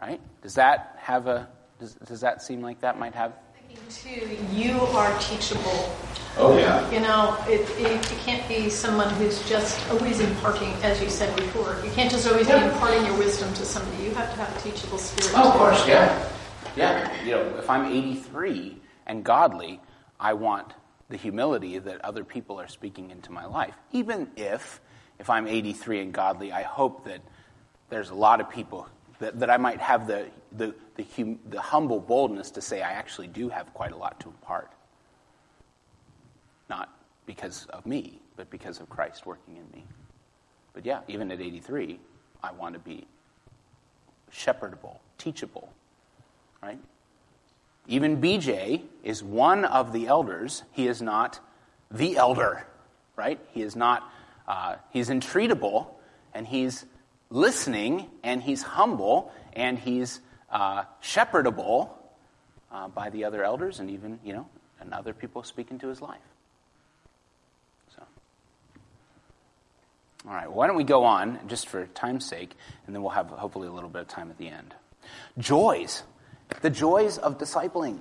right? 0.00 0.20
Does 0.42 0.54
that 0.54 0.96
have 0.98 1.26
a, 1.26 1.48
does, 1.78 1.94
does 1.94 2.20
that 2.22 2.42
seem 2.42 2.62
like 2.62 2.80
that 2.80 2.98
might 2.98 3.14
have? 3.14 3.32
Too, 3.88 4.36
you 4.52 4.80
are 4.80 5.18
teachable. 5.18 5.96
Oh, 6.36 6.56
yeah. 6.56 6.88
You 6.90 7.00
know, 7.00 7.36
it, 7.48 7.60
it, 7.78 8.12
it, 8.12 8.18
can't 8.24 8.46
be 8.48 8.70
someone 8.70 9.10
who's 9.14 9.46
just 9.48 9.88
always 9.90 10.20
imparting, 10.20 10.72
as 10.82 11.02
you 11.02 11.08
said 11.10 11.34
before. 11.36 11.76
You 11.84 11.90
can't 11.90 12.10
just 12.10 12.26
always 12.28 12.48
yeah. 12.48 12.60
be 12.60 12.72
imparting 12.72 13.04
your 13.04 13.18
wisdom 13.18 13.52
to 13.54 13.64
somebody. 13.64 14.04
You 14.04 14.14
have 14.14 14.30
to 14.30 14.36
have 14.36 14.56
a 14.56 14.60
teachable 14.60 14.98
spirit. 14.98 15.32
Oh, 15.36 15.48
of 15.48 15.54
course, 15.54 15.86
yeah. 15.86 16.28
Yeah. 16.76 17.24
You 17.24 17.32
know, 17.32 17.58
if 17.58 17.68
I'm 17.68 17.84
83 17.84 18.76
and 19.06 19.24
godly, 19.24 19.80
I 20.18 20.34
want 20.34 20.72
the 21.08 21.16
humility 21.16 21.78
that 21.78 22.04
other 22.04 22.24
people 22.24 22.60
are 22.60 22.68
speaking 22.68 23.10
into 23.10 23.32
my 23.32 23.44
life. 23.44 23.74
Even 23.92 24.30
if, 24.36 24.80
if 25.18 25.28
I'm 25.28 25.48
83 25.48 26.00
and 26.00 26.12
godly, 26.12 26.52
I 26.52 26.62
hope 26.62 27.04
that 27.04 27.20
there's 27.88 28.10
a 28.10 28.14
lot 28.14 28.40
of 28.40 28.48
people 28.48 28.88
that, 29.20 29.38
that 29.38 29.50
I 29.50 29.56
might 29.56 29.80
have 29.80 30.06
the, 30.06 30.26
the, 30.52 30.74
the, 30.96 31.06
hum, 31.16 31.38
the 31.48 31.60
humble 31.60 32.00
boldness 32.00 32.50
to 32.52 32.60
say 32.60 32.82
I 32.82 32.92
actually 32.92 33.28
do 33.28 33.48
have 33.48 33.72
quite 33.72 33.92
a 33.92 33.96
lot 33.96 34.18
to 34.20 34.28
impart. 34.28 34.72
Not 36.68 36.88
because 37.26 37.66
of 37.66 37.86
me, 37.86 38.20
but 38.36 38.50
because 38.50 38.80
of 38.80 38.88
Christ 38.88 39.26
working 39.26 39.56
in 39.56 39.70
me. 39.72 39.84
But 40.72 40.86
yeah, 40.86 41.00
even 41.06 41.30
at 41.30 41.40
83, 41.40 42.00
I 42.42 42.52
want 42.52 42.74
to 42.74 42.80
be 42.80 43.06
shepherdable, 44.32 44.98
teachable, 45.18 45.72
right? 46.62 46.78
Even 47.86 48.20
BJ 48.20 48.82
is 49.02 49.22
one 49.22 49.64
of 49.64 49.92
the 49.92 50.06
elders. 50.06 50.62
He 50.72 50.86
is 50.86 51.02
not 51.02 51.40
the 51.90 52.16
elder, 52.16 52.66
right? 53.16 53.40
He 53.50 53.62
is 53.62 53.74
not, 53.74 54.10
uh, 54.46 54.76
he's 54.90 55.08
entreatable 55.10 55.88
and 56.32 56.46
he's 56.46 56.86
listening 57.30 58.06
and 58.22 58.42
he's 58.42 58.62
humble 58.62 59.32
and 59.52 59.78
he's 59.78 60.20
uh, 60.50 60.84
shepherdable 61.00 61.90
uh, 62.72 62.88
by 62.88 63.10
the 63.10 63.24
other 63.24 63.44
elders 63.44 63.80
and 63.80 63.90
even, 63.90 64.18
you 64.24 64.32
know, 64.32 64.46
and 64.80 64.92
other 64.92 65.12
people 65.14 65.42
speaking 65.42 65.78
to 65.78 65.88
his 65.88 66.02
life. 66.02 66.18
So, 67.94 68.02
all 70.26 70.34
right, 70.34 70.46
well, 70.46 70.56
why 70.56 70.66
don't 70.66 70.76
we 70.76 70.84
go 70.84 71.04
on 71.04 71.38
just 71.48 71.68
for 71.68 71.86
time's 71.86 72.26
sake, 72.26 72.56
and 72.86 72.94
then 72.94 73.02
we'll 73.02 73.12
have 73.12 73.28
hopefully 73.28 73.68
a 73.68 73.72
little 73.72 73.90
bit 73.90 74.02
of 74.02 74.08
time 74.08 74.30
at 74.30 74.38
the 74.38 74.48
end. 74.48 74.74
Joys, 75.38 76.02
the 76.62 76.70
joys 76.70 77.18
of 77.18 77.38
discipling. 77.38 78.00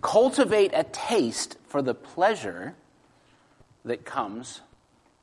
Cultivate 0.00 0.72
a 0.74 0.84
taste 0.84 1.56
for 1.68 1.80
the 1.80 1.94
pleasure 1.94 2.74
that 3.84 4.04
comes 4.04 4.60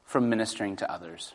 from 0.06 0.30
ministering 0.30 0.75
to 0.78 0.89
others 0.89 1.34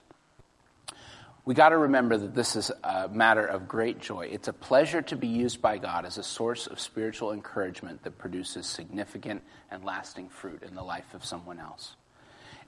we 1.44 1.54
got 1.54 1.70
to 1.70 1.76
remember 1.76 2.16
that 2.16 2.34
this 2.34 2.56
is 2.56 2.70
a 2.82 3.08
matter 3.08 3.44
of 3.44 3.68
great 3.68 4.00
joy. 4.00 4.28
It's 4.30 4.48
a 4.48 4.52
pleasure 4.52 5.02
to 5.02 5.16
be 5.16 5.26
used 5.26 5.60
by 5.60 5.76
God 5.76 6.06
as 6.06 6.16
a 6.16 6.22
source 6.22 6.66
of 6.66 6.80
spiritual 6.80 7.32
encouragement 7.32 8.02
that 8.04 8.16
produces 8.16 8.66
significant 8.66 9.42
and 9.70 9.84
lasting 9.84 10.30
fruit 10.30 10.62
in 10.62 10.74
the 10.74 10.82
life 10.82 11.12
of 11.12 11.24
someone 11.24 11.60
else. 11.60 11.96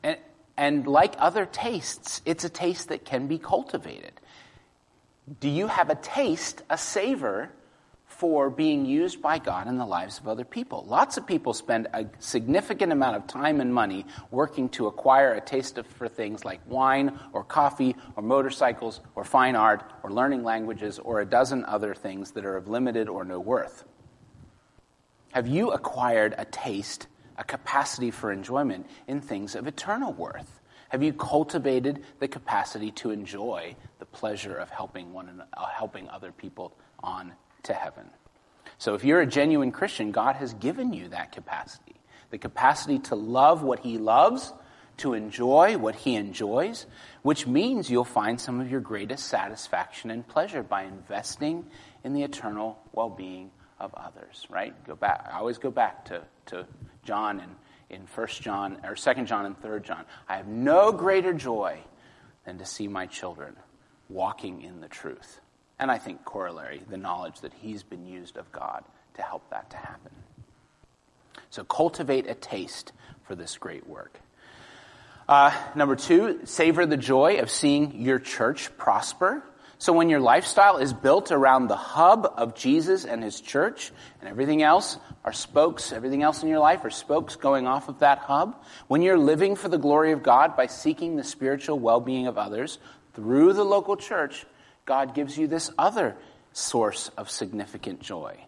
And, 0.03 0.19
and 0.59 0.87
like 0.87 1.15
other 1.19 1.47
tastes, 1.47 2.21
it's 2.27 2.45
a 2.45 2.51
taste 2.51 2.89
that 2.89 3.07
can 3.07 3.29
be 3.29 3.39
cultivated. 3.39 4.13
Do 5.41 5.49
you 5.49 5.69
have 5.69 5.89
a 5.89 5.97
taste, 5.97 6.63
a 6.69 6.77
savor 6.77 7.51
for 8.19 8.49
being 8.49 8.87
used 8.87 9.21
by 9.21 9.39
God 9.39 9.69
in 9.69 9.77
the 9.77 9.85
lives 9.85 10.19
of 10.19 10.27
other 10.27 10.45
people. 10.45 10.85
Lots 10.89 11.19
of 11.19 11.27
people 11.27 11.53
spend 11.53 11.87
a 11.93 12.07
significant 12.19 12.91
amount 12.91 13.17
of 13.17 13.27
time 13.27 13.61
and 13.61 13.75
money 13.75 14.07
working 14.31 14.71
to 14.71 14.87
acquire 14.87 15.35
a 15.35 15.41
taste 15.41 15.77
of, 15.77 15.87
for 15.87 16.09
things 16.09 16.45
like 16.45 16.61
wine 16.67 17.19
or 17.35 17.45
coffee 17.45 17.95
or 18.17 18.23
motorcycles 18.23 19.01
or 19.15 19.25
fine 19.25 19.55
art 19.55 19.83
or 20.03 20.11
learning 20.11 20.45
languages 20.45 20.99
or 20.99 21.21
a 21.21 21.27
dozen 21.27 21.65
other 21.67 21.95
things 21.95 22.31
that 22.33 22.47
are 22.47 22.57
of 22.57 22.69
limited 22.69 23.09
or 23.09 23.25
no 23.25 23.39
worth. 23.39 23.85
Have 25.33 25.47
you 25.47 25.73
acquired 25.73 26.35
a 26.39 26.47
taste, 26.47 27.09
a 27.37 27.45
capacity 27.45 28.11
for 28.11 28.33
enjoyment 28.33 28.87
in 29.07 29.21
things 29.21 29.55
of 29.55 29.67
eternal 29.67 30.15
worth? 30.15 30.61
Have 30.89 31.03
you 31.03 31.13
cultivated 31.13 32.03
the 32.21 32.29
capacity 32.29 32.93
to 32.93 33.11
enjoy 33.11 33.77
the 33.99 34.07
pleasure 34.07 34.55
of 34.55 34.71
helping 34.71 35.13
one 35.13 35.43
uh, 35.53 35.67
helping 35.67 36.09
other 36.09 36.33
people 36.33 36.73
on 37.01 37.35
to 37.67 37.75
heaven. 37.75 38.11
So 38.79 38.95
if 38.95 39.05
you're 39.05 39.21
a 39.21 39.27
genuine 39.27 39.73
Christian, 39.73 40.13
God 40.13 40.37
has 40.37 40.55
given 40.55 40.93
you 40.93 41.09
that 41.09 41.33
capacity. 41.33 41.95
the 42.31 42.39
capacity 42.39 42.99
to 42.99 43.15
love 43.15 43.63
what 43.63 43.79
he 43.81 43.99
loves, 43.99 44.53
to 44.97 45.15
enjoy 45.15 45.79
what 45.79 45.95
he 45.95 46.17
enjoys, 46.17 46.87
which 47.23 47.47
means 47.47 47.89
you'll 47.89 48.05
find 48.05 48.41
some 48.41 48.61
of 48.61 48.69
your 48.69 48.81
greatest 48.81 49.27
satisfaction 49.27 50.11
and 50.11 50.27
pleasure 50.27 50.63
by 50.63 50.83
investing 50.83 51.67
in 52.03 52.15
the 52.15 52.25
eternal 52.25 52.79
well 52.93 53.11
being 53.11 53.51
of 53.79 53.95
others, 53.95 54.47
right? 54.51 54.75
Go 54.87 54.97
back. 54.97 55.29
I 55.33 55.39
always 55.39 55.59
go 55.59 55.71
back 55.71 56.07
to, 56.07 56.23
to 56.47 56.67
John 57.05 57.41
and 57.41 57.55
in 57.89 58.03
1 58.13 58.27
John 58.41 58.79
or 58.85 58.95
2 58.95 59.25
John 59.25 59.47
and 59.47 59.61
3 59.61 59.81
John. 59.81 60.05
I 60.29 60.37
have 60.37 60.49
no 60.49 60.93
greater 60.93 61.33
joy 61.33 61.79
than 62.45 62.59
to 62.59 62.67
see 62.67 62.89
my 62.89 63.07
children 63.07 63.57
walking 64.09 64.63
in 64.63 64.81
the 64.81 64.89
truth. 64.89 65.41
And 65.79 65.91
I 65.91 65.99
think 65.99 66.25
corollary, 66.25 66.83
the 66.89 66.97
knowledge 66.97 67.41
that 67.41 67.53
he's 67.53 67.83
been 67.83 68.07
used 68.07 68.37
of 68.37 68.51
God 68.53 68.85
to 69.15 69.23
help 69.23 69.49
that 69.51 69.71
to 69.71 69.77
happen. 69.77 70.13
So 71.51 71.65
cultivate 71.65 72.29
a 72.29 72.35
taste 72.35 72.93
for 73.25 73.35
this 73.35 73.59
great 73.59 73.87
work. 73.87 74.21
Uh, 75.29 75.53
number 75.75 75.97
two, 75.97 76.41
savor 76.45 76.87
the 76.87 76.97
joy 76.97 77.39
of 77.41 77.51
seeing 77.51 78.01
your 78.01 78.19
church 78.19 78.77
prosper. 78.79 79.43
So 79.79 79.93
when 79.93 80.09
your 80.09 80.21
lifestyle 80.21 80.79
is 80.79 80.93
built 80.93 81.31
around 81.31 81.69
the 81.69 81.77
hub 81.77 82.33
of 82.37 82.55
Jesus 82.55 83.05
and 83.05 83.23
his 83.23 83.41
church, 83.41 83.93
and 84.21 84.31
everything 84.31 84.63
else 84.63 84.99
are 85.25 85.33
spokes, 85.33 85.93
everything 85.93 86.23
else 86.23 86.43
in 86.43 86.49
your 86.49 86.61
life 86.61 86.85
are 86.85 86.91
spokes 86.91 87.37
going 87.37 87.67
off 87.67 87.89
of 87.89 87.99
that 87.99 88.19
hub, 88.19 88.63
when 88.87 89.03
you're 89.03 89.19
living 89.19 89.57
for 89.57 89.69
the 89.69 89.77
glory 89.77 90.13
of 90.13 90.23
God 90.23 90.57
by 90.57 90.67
seeking 90.67 91.17
the 91.17 91.25
spiritual 91.25 91.79
well 91.79 92.01
being 92.01 92.27
of 92.27 92.39
others 92.39 92.79
through 93.13 93.53
the 93.53 93.65
local 93.65 93.97
church, 93.97 94.47
God 94.87 95.15
gives 95.15 95.37
you 95.37 95.47
this 95.49 95.71
other 95.77 96.17
source 96.53 97.11
of 97.19 97.29
significant 97.29 98.01
joy. 98.01 98.39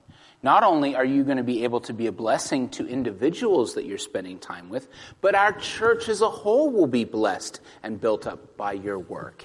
Not 0.40 0.62
only 0.62 0.94
are 0.94 1.04
you 1.04 1.24
going 1.24 1.38
to 1.38 1.42
be 1.42 1.64
able 1.64 1.80
to 1.82 1.92
be 1.92 2.06
a 2.06 2.12
blessing 2.12 2.68
to 2.70 2.86
individuals 2.86 3.74
that 3.74 3.84
you're 3.84 3.98
spending 3.98 4.38
time 4.38 4.70
with, 4.70 4.88
but 5.20 5.34
our 5.34 5.52
church 5.52 6.08
as 6.08 6.20
a 6.20 6.30
whole 6.30 6.70
will 6.70 6.86
be 6.86 7.04
blessed 7.04 7.60
and 7.82 8.00
built 8.00 8.26
up 8.26 8.56
by 8.56 8.72
your 8.72 9.00
work. 9.00 9.44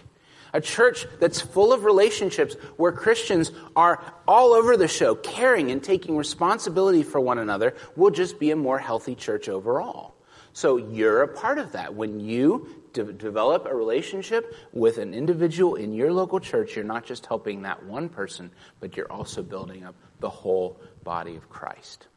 A 0.53 0.61
church 0.61 1.07
that's 1.19 1.41
full 1.41 1.73
of 1.73 1.83
relationships 1.83 2.53
where 2.77 2.91
Christians 2.91 3.51
are 3.75 4.03
all 4.27 4.53
over 4.53 4.77
the 4.77 4.87
show, 4.87 5.15
caring 5.15 5.71
and 5.71 5.83
taking 5.83 6.15
responsibility 6.15 7.01
for 7.01 7.19
one 7.19 7.39
another, 7.39 7.75
will 7.95 8.11
just 8.11 8.37
be 8.37 8.51
a 8.51 8.55
more 8.55 8.77
healthy 8.77 9.15
church 9.15 9.49
overall. 9.49 10.12
So 10.53 10.77
you're 10.77 11.23
a 11.23 11.27
part 11.27 11.57
of 11.57 11.71
that. 11.71 11.93
When 11.95 12.19
you 12.19 12.83
de- 12.93 13.11
develop 13.11 13.65
a 13.65 13.75
relationship 13.75 14.55
with 14.71 14.99
an 14.99 15.13
individual 15.13 15.75
in 15.75 15.93
your 15.93 16.13
local 16.13 16.39
church, 16.39 16.75
you're 16.75 16.85
not 16.85 17.03
just 17.05 17.25
helping 17.25 17.63
that 17.63 17.83
one 17.83 18.07
person, 18.07 18.51
but 18.79 18.95
you're 18.95 19.11
also 19.11 19.41
building 19.41 19.83
up 19.83 19.95
the 20.19 20.29
whole 20.29 20.79
body 21.03 21.35
of 21.35 21.49
Christ. 21.49 22.07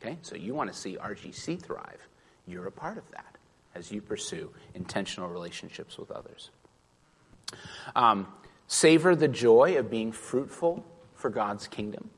Okay? 0.00 0.18
So 0.22 0.36
you 0.36 0.54
want 0.54 0.72
to 0.72 0.78
see 0.78 0.96
RGC 0.96 1.60
thrive. 1.60 2.06
You're 2.46 2.66
a 2.66 2.72
part 2.72 2.98
of 2.98 3.10
that 3.12 3.36
as 3.74 3.90
you 3.90 4.00
pursue 4.00 4.50
intentional 4.74 5.28
relationships 5.28 5.98
with 5.98 6.10
others. 6.10 6.50
Um, 7.94 8.26
savor 8.66 9.16
the 9.16 9.28
joy 9.28 9.78
of 9.78 9.90
being 9.90 10.12
fruitful 10.12 10.84
for 11.14 11.30
God's 11.30 11.66
kingdom. 11.66 12.10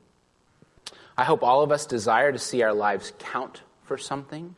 I 1.17 1.23
hope 1.23 1.43
all 1.43 1.61
of 1.61 1.71
us 1.71 1.85
desire 1.85 2.31
to 2.31 2.39
see 2.39 2.61
our 2.61 2.73
lives 2.73 3.13
count 3.19 3.61
for 3.83 3.97
something. 3.97 4.55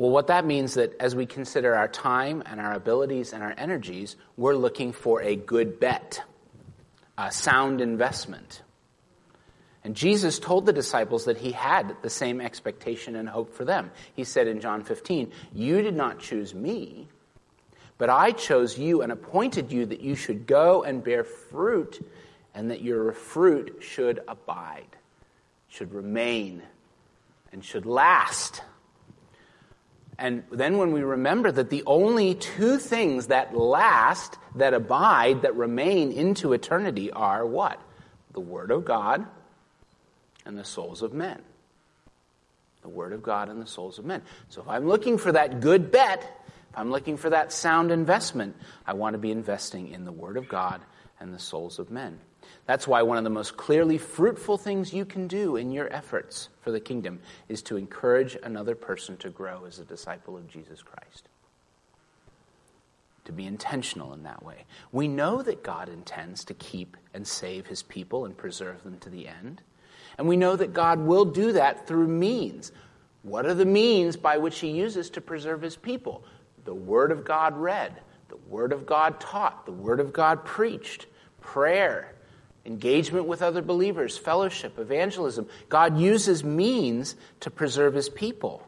Well, 0.00 0.08
what 0.08 0.28
that 0.28 0.46
means 0.46 0.70
is 0.70 0.74
that 0.76 0.98
as 0.98 1.14
we 1.14 1.26
consider 1.26 1.74
our 1.74 1.86
time 1.86 2.42
and 2.46 2.58
our 2.58 2.72
abilities 2.72 3.34
and 3.34 3.42
our 3.42 3.52
energies, 3.58 4.16
we're 4.38 4.54
looking 4.54 4.94
for 4.94 5.20
a 5.20 5.36
good 5.36 5.78
bet, 5.78 6.22
a 7.18 7.30
sound 7.30 7.82
investment. 7.82 8.62
And 9.84 9.94
Jesus 9.94 10.38
told 10.38 10.64
the 10.64 10.72
disciples 10.72 11.26
that 11.26 11.36
he 11.36 11.52
had 11.52 11.96
the 12.00 12.08
same 12.08 12.40
expectation 12.40 13.14
and 13.14 13.28
hope 13.28 13.52
for 13.52 13.66
them. 13.66 13.90
He 14.16 14.24
said 14.24 14.48
in 14.48 14.62
John 14.62 14.84
15, 14.84 15.32
You 15.52 15.82
did 15.82 15.94
not 15.94 16.18
choose 16.18 16.54
me, 16.54 17.06
but 17.98 18.08
I 18.08 18.30
chose 18.30 18.78
you 18.78 19.02
and 19.02 19.12
appointed 19.12 19.70
you 19.70 19.84
that 19.84 20.00
you 20.00 20.14
should 20.14 20.46
go 20.46 20.82
and 20.82 21.04
bear 21.04 21.24
fruit, 21.24 22.02
and 22.54 22.70
that 22.70 22.80
your 22.80 23.12
fruit 23.12 23.80
should 23.82 24.20
abide, 24.26 24.96
should 25.68 25.92
remain, 25.92 26.62
and 27.52 27.62
should 27.62 27.84
last. 27.84 28.62
And 30.20 30.44
then 30.52 30.76
when 30.76 30.92
we 30.92 31.00
remember 31.00 31.50
that 31.50 31.70
the 31.70 31.82
only 31.86 32.34
two 32.34 32.76
things 32.76 33.28
that 33.28 33.56
last, 33.56 34.36
that 34.56 34.74
abide, 34.74 35.42
that 35.42 35.56
remain 35.56 36.12
into 36.12 36.52
eternity 36.52 37.10
are 37.10 37.44
what? 37.46 37.80
The 38.34 38.40
Word 38.40 38.70
of 38.70 38.84
God 38.84 39.26
and 40.44 40.58
the 40.58 40.64
souls 40.64 41.00
of 41.00 41.14
men. 41.14 41.40
The 42.82 42.90
Word 42.90 43.14
of 43.14 43.22
God 43.22 43.48
and 43.48 43.62
the 43.62 43.66
souls 43.66 43.98
of 43.98 44.04
men. 44.04 44.20
So 44.50 44.60
if 44.60 44.68
I'm 44.68 44.86
looking 44.86 45.16
for 45.16 45.32
that 45.32 45.60
good 45.60 45.90
bet, 45.90 46.20
if 46.70 46.78
I'm 46.78 46.90
looking 46.90 47.16
for 47.16 47.30
that 47.30 47.50
sound 47.50 47.90
investment, 47.90 48.56
I 48.86 48.92
want 48.92 49.14
to 49.14 49.18
be 49.18 49.30
investing 49.30 49.88
in 49.88 50.04
the 50.04 50.12
Word 50.12 50.36
of 50.36 50.48
God 50.48 50.82
and 51.18 51.32
the 51.32 51.38
souls 51.38 51.78
of 51.78 51.90
men. 51.90 52.20
That's 52.70 52.86
why 52.86 53.02
one 53.02 53.18
of 53.18 53.24
the 53.24 53.30
most 53.30 53.56
clearly 53.56 53.98
fruitful 53.98 54.56
things 54.56 54.94
you 54.94 55.04
can 55.04 55.26
do 55.26 55.56
in 55.56 55.72
your 55.72 55.92
efforts 55.92 56.50
for 56.60 56.70
the 56.70 56.78
kingdom 56.78 57.18
is 57.48 57.62
to 57.62 57.76
encourage 57.76 58.36
another 58.44 58.76
person 58.76 59.16
to 59.16 59.28
grow 59.28 59.64
as 59.64 59.80
a 59.80 59.84
disciple 59.84 60.36
of 60.36 60.46
Jesus 60.46 60.80
Christ. 60.80 61.28
To 63.24 63.32
be 63.32 63.44
intentional 63.44 64.12
in 64.12 64.22
that 64.22 64.44
way. 64.44 64.66
We 64.92 65.08
know 65.08 65.42
that 65.42 65.64
God 65.64 65.88
intends 65.88 66.44
to 66.44 66.54
keep 66.54 66.96
and 67.12 67.26
save 67.26 67.66
his 67.66 67.82
people 67.82 68.24
and 68.24 68.36
preserve 68.36 68.84
them 68.84 68.98
to 69.00 69.10
the 69.10 69.26
end. 69.26 69.62
And 70.16 70.28
we 70.28 70.36
know 70.36 70.54
that 70.54 70.72
God 70.72 71.00
will 71.00 71.24
do 71.24 71.50
that 71.50 71.88
through 71.88 72.06
means. 72.06 72.70
What 73.22 73.46
are 73.46 73.54
the 73.54 73.64
means 73.64 74.16
by 74.16 74.38
which 74.38 74.60
he 74.60 74.70
uses 74.70 75.10
to 75.10 75.20
preserve 75.20 75.60
his 75.60 75.74
people? 75.74 76.22
the 76.64 76.72
Word 76.72 77.10
of 77.10 77.24
God 77.24 77.56
read, 77.56 78.00
the 78.28 78.36
Word 78.48 78.72
of 78.72 78.86
God 78.86 79.18
taught, 79.18 79.66
the 79.66 79.72
Word 79.72 79.98
of 79.98 80.12
God 80.12 80.44
preached, 80.44 81.06
prayer, 81.40 82.14
engagement 82.64 83.26
with 83.26 83.42
other 83.42 83.62
believers, 83.62 84.16
fellowship, 84.16 84.78
evangelism. 84.78 85.46
God 85.68 85.98
uses 85.98 86.44
means 86.44 87.16
to 87.40 87.50
preserve 87.50 87.94
His 87.94 88.08
people. 88.08 88.66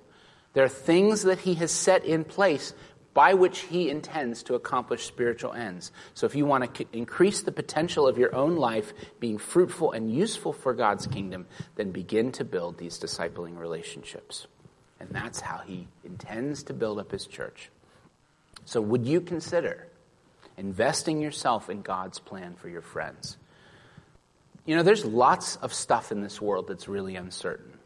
There 0.54 0.64
are 0.64 0.68
things 0.68 1.22
that 1.22 1.40
He 1.40 1.54
has 1.54 1.70
set 1.70 2.04
in 2.04 2.24
place 2.24 2.74
by 3.14 3.34
which 3.34 3.60
He 3.60 3.90
intends 3.90 4.42
to 4.44 4.54
accomplish 4.54 5.04
spiritual 5.04 5.52
ends. 5.52 5.92
So 6.14 6.26
if 6.26 6.34
you 6.34 6.46
want 6.46 6.74
to 6.74 6.86
increase 6.92 7.42
the 7.42 7.52
potential 7.52 8.06
of 8.06 8.18
your 8.18 8.34
own 8.34 8.56
life 8.56 8.92
being 9.20 9.38
fruitful 9.38 9.92
and 9.92 10.12
useful 10.12 10.52
for 10.52 10.72
God's 10.72 11.06
kingdom, 11.06 11.46
then 11.76 11.90
begin 11.90 12.32
to 12.32 12.44
build 12.44 12.78
these 12.78 12.98
discipling 12.98 13.58
relationships. 13.58 14.46
And 14.98 15.10
that's 15.10 15.40
how 15.40 15.58
He 15.58 15.88
intends 16.04 16.62
to 16.64 16.72
build 16.72 16.98
up 16.98 17.10
His 17.10 17.26
church. 17.26 17.70
So, 18.64 18.80
would 18.80 19.06
you 19.06 19.20
consider 19.20 19.88
investing 20.56 21.20
yourself 21.20 21.68
in 21.68 21.82
God's 21.82 22.18
plan 22.18 22.54
for 22.54 22.68
your 22.68 22.82
friends? 22.82 23.36
You 24.64 24.76
know, 24.76 24.82
there's 24.82 25.04
lots 25.04 25.56
of 25.56 25.74
stuff 25.74 26.12
in 26.12 26.20
this 26.20 26.40
world 26.40 26.68
that's 26.68 26.86
really 26.86 27.16
uncertain. 27.16 27.78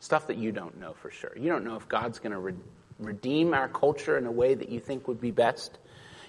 Stuff 0.00 0.28
that 0.28 0.36
you 0.36 0.52
don't 0.52 0.78
know 0.78 0.94
for 0.94 1.10
sure. 1.10 1.32
You 1.36 1.48
don't 1.48 1.64
know 1.64 1.76
if 1.76 1.88
God's 1.88 2.18
going 2.18 2.32
to 2.32 2.38
re- 2.38 2.54
redeem 2.98 3.52
our 3.52 3.68
culture 3.68 4.16
in 4.16 4.26
a 4.26 4.30
way 4.30 4.54
that 4.54 4.68
you 4.68 4.78
think 4.78 5.08
would 5.08 5.20
be 5.20 5.32
best. 5.32 5.78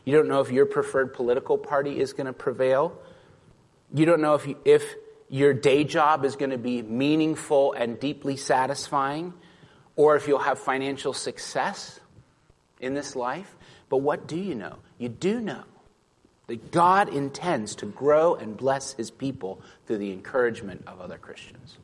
You 0.06 0.16
don't 0.16 0.28
know 0.28 0.40
if 0.40 0.52
your 0.52 0.66
preferred 0.66 1.14
political 1.14 1.58
party 1.58 2.00
is 2.00 2.14
going 2.14 2.26
to 2.26 2.34
prevail. 2.34 2.98
You 3.94 4.06
don't 4.06 4.22
know 4.22 4.34
if, 4.34 4.48
you, 4.48 4.58
if 4.66 4.96
your 5.30 5.54
day 5.54 5.84
job 5.84 6.26
is 6.26 6.36
going 6.36 6.52
to 6.52 6.58
be 6.58 6.82
meaningful 6.82 7.74
and 7.74 8.00
deeply 8.00 8.38
satisfying, 8.38 9.34
or 9.96 10.16
if 10.16 10.28
you'll 10.28 10.40
have 10.40 10.60
financial 10.60 11.14
success 11.14 12.00
in 12.80 12.94
this 12.94 13.16
life. 13.16 13.56
But 13.90 13.98
what 13.98 14.28
do 14.28 14.38
you 14.38 14.56
know? 14.56 14.78
You 14.98 15.10
do 15.10 15.40
know 15.40 15.64
that 16.48 16.72
God 16.72 17.10
intends 17.10 17.76
to 17.76 17.86
grow 17.86 18.36
and 18.36 18.58
bless 18.58 18.94
his 18.94 19.12
people 19.12 19.62
through 19.86 19.98
the 19.98 20.12
encouragement 20.12 20.84
of 20.88 21.02
other 21.02 21.18
Christians. 21.18 21.78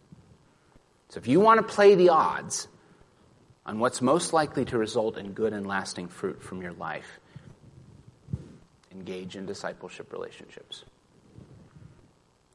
So 1.09 1.19
if 1.19 1.27
you 1.27 1.39
want 1.39 1.59
to 1.59 1.73
play 1.73 1.95
the 1.95 2.09
odds 2.09 2.67
on 3.65 3.79
what's 3.79 4.01
most 4.01 4.33
likely 4.33 4.65
to 4.65 4.77
result 4.77 5.17
in 5.17 5.33
good 5.33 5.53
and 5.53 5.67
lasting 5.67 6.07
fruit 6.07 6.41
from 6.41 6.61
your 6.61 6.73
life, 6.73 7.19
engage 8.91 9.35
in 9.35 9.45
discipleship 9.45 10.11
relationships. 10.13 10.83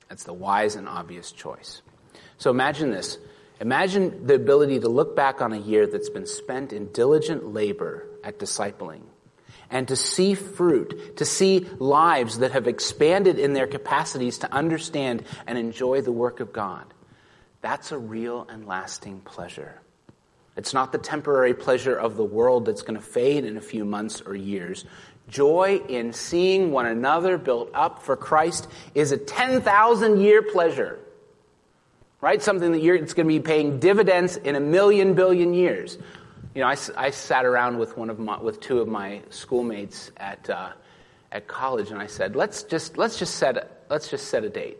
That's 0.08 0.24
the 0.24 0.32
wise 0.32 0.76
and 0.76 0.88
obvious 0.88 1.30
choice. 1.30 1.82
So 2.38 2.50
imagine 2.50 2.90
this. 2.90 3.18
Imagine 3.60 4.26
the 4.26 4.34
ability 4.34 4.80
to 4.80 4.88
look 4.88 5.14
back 5.14 5.42
on 5.42 5.52
a 5.52 5.58
year 5.58 5.86
that's 5.86 6.08
been 6.08 6.26
spent 6.26 6.72
in 6.72 6.90
diligent 6.92 7.52
labor 7.52 8.06
at 8.24 8.38
discipling 8.38 9.02
and 9.70 9.88
to 9.88 9.96
see 9.96 10.34
fruit, 10.34 11.16
to 11.18 11.24
see 11.24 11.66
lives 11.78 12.38
that 12.38 12.52
have 12.52 12.66
expanded 12.66 13.38
in 13.38 13.52
their 13.52 13.66
capacities 13.66 14.38
to 14.38 14.52
understand 14.52 15.24
and 15.46 15.58
enjoy 15.58 16.00
the 16.00 16.12
work 16.12 16.40
of 16.40 16.52
God. 16.52 16.84
That's 17.60 17.92
a 17.92 17.98
real 17.98 18.46
and 18.48 18.66
lasting 18.66 19.20
pleasure. 19.20 19.80
It's 20.56 20.74
not 20.74 20.90
the 20.92 20.98
temporary 20.98 21.54
pleasure 21.54 21.96
of 21.96 22.16
the 22.16 22.24
world 22.24 22.66
that's 22.66 22.82
going 22.82 22.98
to 22.98 23.04
fade 23.04 23.44
in 23.44 23.56
a 23.56 23.60
few 23.60 23.84
months 23.84 24.20
or 24.20 24.34
years. 24.34 24.84
Joy 25.28 25.82
in 25.88 26.12
seeing 26.12 26.72
one 26.72 26.86
another 26.86 27.36
built 27.38 27.70
up 27.74 28.02
for 28.02 28.16
Christ 28.16 28.66
is 28.94 29.12
a 29.12 29.18
10,000 29.18 30.20
year 30.20 30.42
pleasure. 30.42 30.98
right? 32.20 32.42
Something 32.42 32.72
that 32.72 32.80
you're, 32.82 32.96
it's 32.96 33.14
going 33.14 33.26
to 33.26 33.32
be 33.32 33.40
paying 33.40 33.78
dividends 33.78 34.36
in 34.36 34.56
a 34.56 34.60
million 34.60 35.14
billion 35.14 35.54
years. 35.54 35.98
You 36.58 36.64
know, 36.64 36.70
I, 36.70 36.76
I 36.96 37.10
sat 37.10 37.44
around 37.44 37.78
with 37.78 37.96
one 37.96 38.10
of 38.10 38.18
my, 38.18 38.36
with 38.42 38.58
two 38.58 38.80
of 38.80 38.88
my 38.88 39.22
schoolmates 39.30 40.10
at, 40.16 40.50
uh, 40.50 40.70
at 41.30 41.46
college, 41.46 41.92
and 41.92 42.02
I 42.02 42.08
said, 42.08 42.34
let's 42.34 42.64
just, 42.64 42.98
let's 42.98 43.16
just 43.16 43.36
set, 43.36 43.56
a, 43.56 43.68
let's 43.88 44.08
just 44.08 44.26
set 44.26 44.42
a 44.42 44.48
date. 44.48 44.76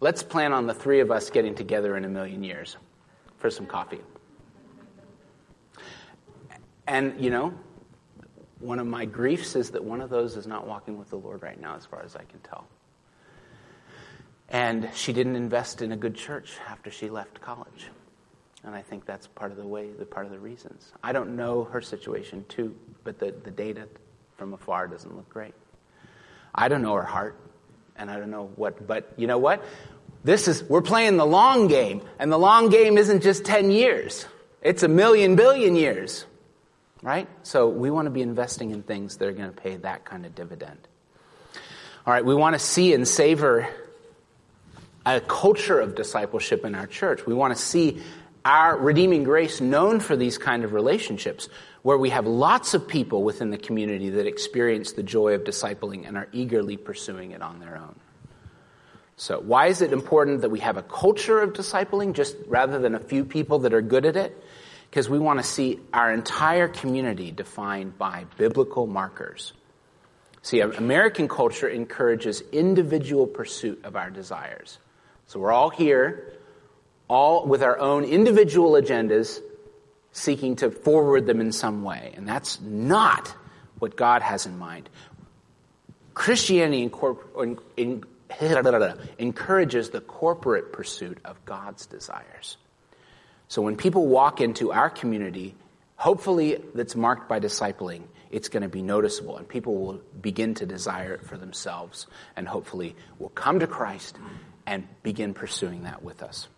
Let's 0.00 0.24
plan 0.24 0.52
on 0.52 0.66
the 0.66 0.74
three 0.74 0.98
of 0.98 1.12
us 1.12 1.30
getting 1.30 1.54
together 1.54 1.96
in 1.96 2.04
a 2.04 2.08
million 2.08 2.42
years 2.42 2.76
for 3.36 3.48
some 3.48 3.64
coffee. 3.64 4.00
And, 6.88 7.14
you 7.20 7.30
know, 7.30 7.54
one 8.58 8.80
of 8.80 8.88
my 8.88 9.04
griefs 9.04 9.54
is 9.54 9.70
that 9.70 9.84
one 9.84 10.00
of 10.00 10.10
those 10.10 10.36
is 10.36 10.48
not 10.48 10.66
walking 10.66 10.98
with 10.98 11.10
the 11.10 11.16
Lord 11.18 11.44
right 11.44 11.60
now, 11.60 11.76
as 11.76 11.86
far 11.86 12.02
as 12.02 12.16
I 12.16 12.24
can 12.24 12.40
tell. 12.40 12.66
And 14.48 14.90
she 14.96 15.12
didn't 15.12 15.36
invest 15.36 15.80
in 15.80 15.92
a 15.92 15.96
good 15.96 16.16
church 16.16 16.56
after 16.68 16.90
she 16.90 17.08
left 17.08 17.40
college. 17.40 17.86
And 18.64 18.74
I 18.74 18.82
think 18.82 19.06
that's 19.06 19.26
part 19.26 19.50
of 19.50 19.56
the 19.56 19.66
way, 19.66 19.90
the 19.90 20.04
part 20.04 20.26
of 20.26 20.32
the 20.32 20.38
reasons. 20.38 20.92
I 21.02 21.12
don't 21.12 21.36
know 21.36 21.64
her 21.64 21.80
situation 21.80 22.44
too, 22.48 22.74
but 23.04 23.18
the, 23.18 23.32
the 23.44 23.50
data 23.50 23.88
from 24.36 24.52
afar 24.52 24.88
doesn't 24.88 25.14
look 25.14 25.28
great. 25.28 25.54
I 26.54 26.68
don't 26.68 26.82
know 26.82 26.94
her 26.94 27.04
heart, 27.04 27.38
and 27.96 28.10
I 28.10 28.18
don't 28.18 28.30
know 28.30 28.50
what, 28.56 28.86
but 28.86 29.12
you 29.16 29.26
know 29.26 29.38
what? 29.38 29.64
This 30.24 30.48
is, 30.48 30.64
we're 30.64 30.82
playing 30.82 31.16
the 31.16 31.26
long 31.26 31.68
game, 31.68 32.02
and 32.18 32.32
the 32.32 32.38
long 32.38 32.68
game 32.68 32.98
isn't 32.98 33.22
just 33.22 33.44
10 33.44 33.70
years. 33.70 34.26
It's 34.60 34.82
a 34.82 34.88
million 34.88 35.36
billion 35.36 35.76
years. 35.76 36.24
Right? 37.00 37.28
So 37.44 37.68
we 37.68 37.90
want 37.90 38.06
to 38.06 38.10
be 38.10 38.22
investing 38.22 38.72
in 38.72 38.82
things 38.82 39.18
that 39.18 39.28
are 39.28 39.32
going 39.32 39.50
to 39.52 39.56
pay 39.56 39.76
that 39.76 40.04
kind 40.04 40.26
of 40.26 40.34
dividend. 40.34 40.78
All 42.04 42.12
right, 42.12 42.24
we 42.24 42.34
want 42.34 42.54
to 42.54 42.58
see 42.58 42.92
and 42.92 43.06
savor 43.06 43.68
a 45.06 45.20
culture 45.20 45.78
of 45.78 45.94
discipleship 45.94 46.64
in 46.64 46.74
our 46.74 46.86
church. 46.86 47.24
We 47.24 47.34
want 47.34 47.56
to 47.56 47.62
see 47.62 48.02
our 48.48 48.78
redeeming 48.78 49.24
grace 49.24 49.60
known 49.60 50.00
for 50.00 50.16
these 50.16 50.38
kind 50.38 50.64
of 50.64 50.72
relationships 50.72 51.50
where 51.82 51.98
we 51.98 52.08
have 52.08 52.26
lots 52.26 52.72
of 52.72 52.88
people 52.88 53.22
within 53.22 53.50
the 53.50 53.58
community 53.58 54.08
that 54.08 54.26
experience 54.26 54.92
the 54.92 55.02
joy 55.02 55.34
of 55.34 55.44
discipling 55.44 56.08
and 56.08 56.16
are 56.16 56.28
eagerly 56.32 56.78
pursuing 56.78 57.32
it 57.32 57.42
on 57.42 57.60
their 57.60 57.76
own. 57.76 57.94
So, 59.18 59.38
why 59.38 59.66
is 59.66 59.82
it 59.82 59.92
important 59.92 60.40
that 60.40 60.48
we 60.48 60.60
have 60.60 60.78
a 60.78 60.82
culture 60.82 61.42
of 61.42 61.52
discipling 61.52 62.14
just 62.14 62.36
rather 62.46 62.78
than 62.78 62.94
a 62.94 63.00
few 63.00 63.22
people 63.22 63.58
that 63.60 63.74
are 63.74 63.82
good 63.82 64.06
at 64.06 64.16
it? 64.16 64.42
Because 64.88 65.10
we 65.10 65.18
want 65.18 65.40
to 65.40 65.44
see 65.44 65.80
our 65.92 66.10
entire 66.10 66.68
community 66.68 67.30
defined 67.30 67.98
by 67.98 68.24
biblical 68.38 68.86
markers. 68.86 69.52
See, 70.40 70.60
American 70.60 71.28
culture 71.28 71.68
encourages 71.68 72.42
individual 72.52 73.26
pursuit 73.26 73.84
of 73.84 73.94
our 73.94 74.08
desires. 74.08 74.78
So 75.26 75.38
we're 75.38 75.52
all 75.52 75.68
here, 75.68 76.37
all 77.08 77.46
with 77.46 77.62
our 77.62 77.78
own 77.78 78.04
individual 78.04 78.72
agendas, 78.72 79.40
seeking 80.12 80.56
to 80.56 80.70
forward 80.70 81.26
them 81.26 81.40
in 81.40 81.52
some 81.52 81.82
way. 81.82 82.12
And 82.16 82.28
that's 82.28 82.60
not 82.60 83.34
what 83.78 83.96
God 83.96 84.22
has 84.22 84.46
in 84.46 84.58
mind. 84.58 84.88
Christianity 86.14 86.82
encourages 89.18 89.90
the 89.90 90.00
corporate 90.00 90.72
pursuit 90.72 91.18
of 91.24 91.44
God's 91.44 91.86
desires. 91.86 92.56
So 93.48 93.62
when 93.62 93.76
people 93.76 94.06
walk 94.06 94.40
into 94.40 94.72
our 94.72 94.90
community, 94.90 95.54
hopefully 95.96 96.62
that's 96.74 96.94
marked 96.94 97.28
by 97.28 97.40
discipling, 97.40 98.02
it's 98.30 98.48
going 98.48 98.62
to 98.62 98.68
be 98.68 98.82
noticeable 98.82 99.38
and 99.38 99.48
people 99.48 99.78
will 99.78 100.00
begin 100.20 100.54
to 100.54 100.66
desire 100.66 101.14
it 101.14 101.24
for 101.24 101.38
themselves 101.38 102.06
and 102.36 102.46
hopefully 102.46 102.94
will 103.18 103.30
come 103.30 103.60
to 103.60 103.66
Christ 103.66 104.18
and 104.66 104.86
begin 105.02 105.32
pursuing 105.32 105.84
that 105.84 106.02
with 106.02 106.22
us. 106.22 106.48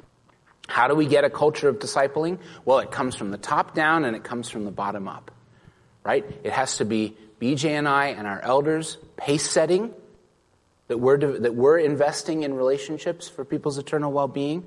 How 0.70 0.88
do 0.88 0.94
we 0.94 1.06
get 1.06 1.24
a 1.24 1.30
culture 1.30 1.68
of 1.68 1.78
discipling? 1.78 2.38
Well, 2.64 2.78
it 2.78 2.90
comes 2.90 3.16
from 3.16 3.30
the 3.30 3.38
top 3.38 3.74
down 3.74 4.04
and 4.04 4.14
it 4.14 4.22
comes 4.22 4.48
from 4.48 4.64
the 4.64 4.70
bottom 4.70 5.08
up, 5.08 5.30
right? 6.04 6.24
It 6.44 6.52
has 6.52 6.76
to 6.76 6.84
be 6.84 7.16
BJ 7.40 7.70
and 7.70 7.88
I 7.88 8.08
and 8.08 8.26
our 8.26 8.40
elders 8.40 8.96
pace 9.16 9.48
setting 9.48 9.92
that 10.88 10.98
we're, 10.98 11.18
that 11.18 11.54
we're 11.54 11.78
investing 11.78 12.44
in 12.44 12.54
relationships 12.54 13.28
for 13.28 13.44
people's 13.44 13.78
eternal 13.78 14.12
well-being. 14.12 14.66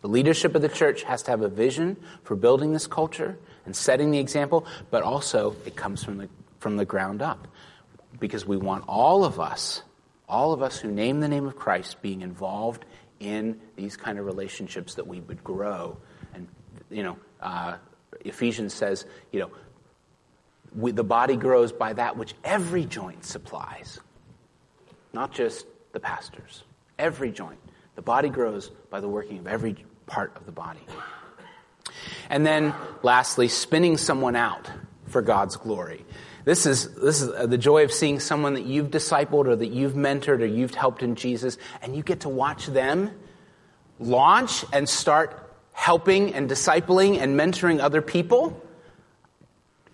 The 0.00 0.08
leadership 0.08 0.54
of 0.54 0.62
the 0.62 0.68
church 0.68 1.02
has 1.02 1.22
to 1.24 1.30
have 1.30 1.42
a 1.42 1.48
vision 1.48 1.96
for 2.24 2.34
building 2.34 2.72
this 2.72 2.86
culture 2.86 3.38
and 3.66 3.76
setting 3.76 4.10
the 4.10 4.18
example, 4.18 4.66
but 4.90 5.02
also 5.02 5.54
it 5.66 5.76
comes 5.76 6.02
from 6.02 6.18
the, 6.18 6.28
from 6.60 6.76
the 6.76 6.84
ground 6.84 7.22
up 7.22 7.46
because 8.18 8.46
we 8.46 8.56
want 8.56 8.84
all 8.88 9.24
of 9.24 9.38
us 9.38 9.82
all 10.32 10.54
of 10.54 10.62
us 10.62 10.78
who 10.78 10.90
name 10.90 11.20
the 11.20 11.28
name 11.28 11.46
of 11.46 11.56
Christ 11.56 12.00
being 12.00 12.22
involved 12.22 12.86
in 13.22 13.60
these 13.76 13.96
kind 13.96 14.18
of 14.18 14.26
relationships 14.26 14.94
that 14.96 15.06
we 15.06 15.20
would 15.20 15.42
grow. 15.44 15.96
And, 16.34 16.48
you 16.90 17.02
know, 17.04 17.16
uh, 17.40 17.76
Ephesians 18.20 18.74
says, 18.74 19.06
you 19.30 19.40
know, 19.40 19.50
we, 20.74 20.90
the 20.90 21.04
body 21.04 21.36
grows 21.36 21.70
by 21.70 21.92
that 21.92 22.16
which 22.16 22.34
every 22.42 22.84
joint 22.84 23.24
supplies, 23.24 24.00
not 25.12 25.32
just 25.32 25.66
the 25.92 26.00
pastors. 26.00 26.64
Every 26.98 27.30
joint. 27.30 27.58
The 27.94 28.02
body 28.02 28.28
grows 28.28 28.70
by 28.90 29.00
the 29.00 29.08
working 29.08 29.38
of 29.38 29.46
every 29.46 29.76
part 30.06 30.32
of 30.36 30.46
the 30.46 30.52
body. 30.52 30.80
And 32.28 32.44
then, 32.44 32.74
lastly, 33.02 33.48
spinning 33.48 33.96
someone 33.98 34.36
out 34.36 34.70
for 35.06 35.22
God's 35.22 35.56
glory. 35.56 36.04
This 36.44 36.66
is, 36.66 36.94
this 36.94 37.22
is 37.22 37.30
uh, 37.30 37.46
the 37.46 37.58
joy 37.58 37.84
of 37.84 37.92
seeing 37.92 38.18
someone 38.18 38.54
that 38.54 38.64
you've 38.64 38.90
discipled 38.90 39.46
or 39.46 39.54
that 39.54 39.70
you've 39.70 39.92
mentored 39.92 40.40
or 40.40 40.46
you've 40.46 40.74
helped 40.74 41.02
in 41.02 41.14
Jesus, 41.14 41.56
and 41.80 41.94
you 41.94 42.02
get 42.02 42.20
to 42.20 42.28
watch 42.28 42.66
them 42.66 43.10
launch 44.00 44.64
and 44.72 44.88
start 44.88 45.38
helping 45.72 46.34
and 46.34 46.50
discipling 46.50 47.18
and 47.18 47.38
mentoring 47.38 47.80
other 47.80 48.02
people. 48.02 48.60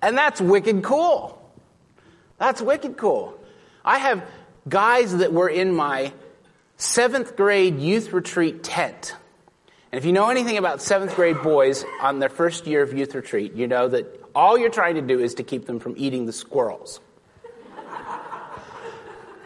And 0.00 0.16
that's 0.16 0.40
wicked 0.40 0.82
cool. 0.82 1.34
That's 2.38 2.62
wicked 2.62 2.96
cool. 2.96 3.38
I 3.84 3.98
have 3.98 4.24
guys 4.68 5.16
that 5.18 5.32
were 5.32 5.48
in 5.48 5.74
my 5.74 6.12
seventh 6.76 7.36
grade 7.36 7.78
youth 7.78 8.12
retreat 8.12 8.62
tent. 8.62 9.14
And 9.90 9.98
if 9.98 10.04
you 10.04 10.12
know 10.12 10.28
anything 10.28 10.58
about 10.58 10.82
seventh 10.82 11.14
grade 11.16 11.42
boys 11.42 11.84
on 12.00 12.18
their 12.18 12.28
first 12.28 12.66
year 12.66 12.82
of 12.82 12.92
youth 12.92 13.14
retreat, 13.14 13.54
you 13.54 13.66
know 13.66 13.88
that 13.88 14.17
all 14.38 14.56
you're 14.56 14.70
trying 14.70 14.94
to 14.94 15.02
do 15.02 15.18
is 15.18 15.34
to 15.34 15.42
keep 15.42 15.66
them 15.66 15.80
from 15.80 15.94
eating 15.96 16.24
the 16.24 16.32
squirrels. 16.32 17.00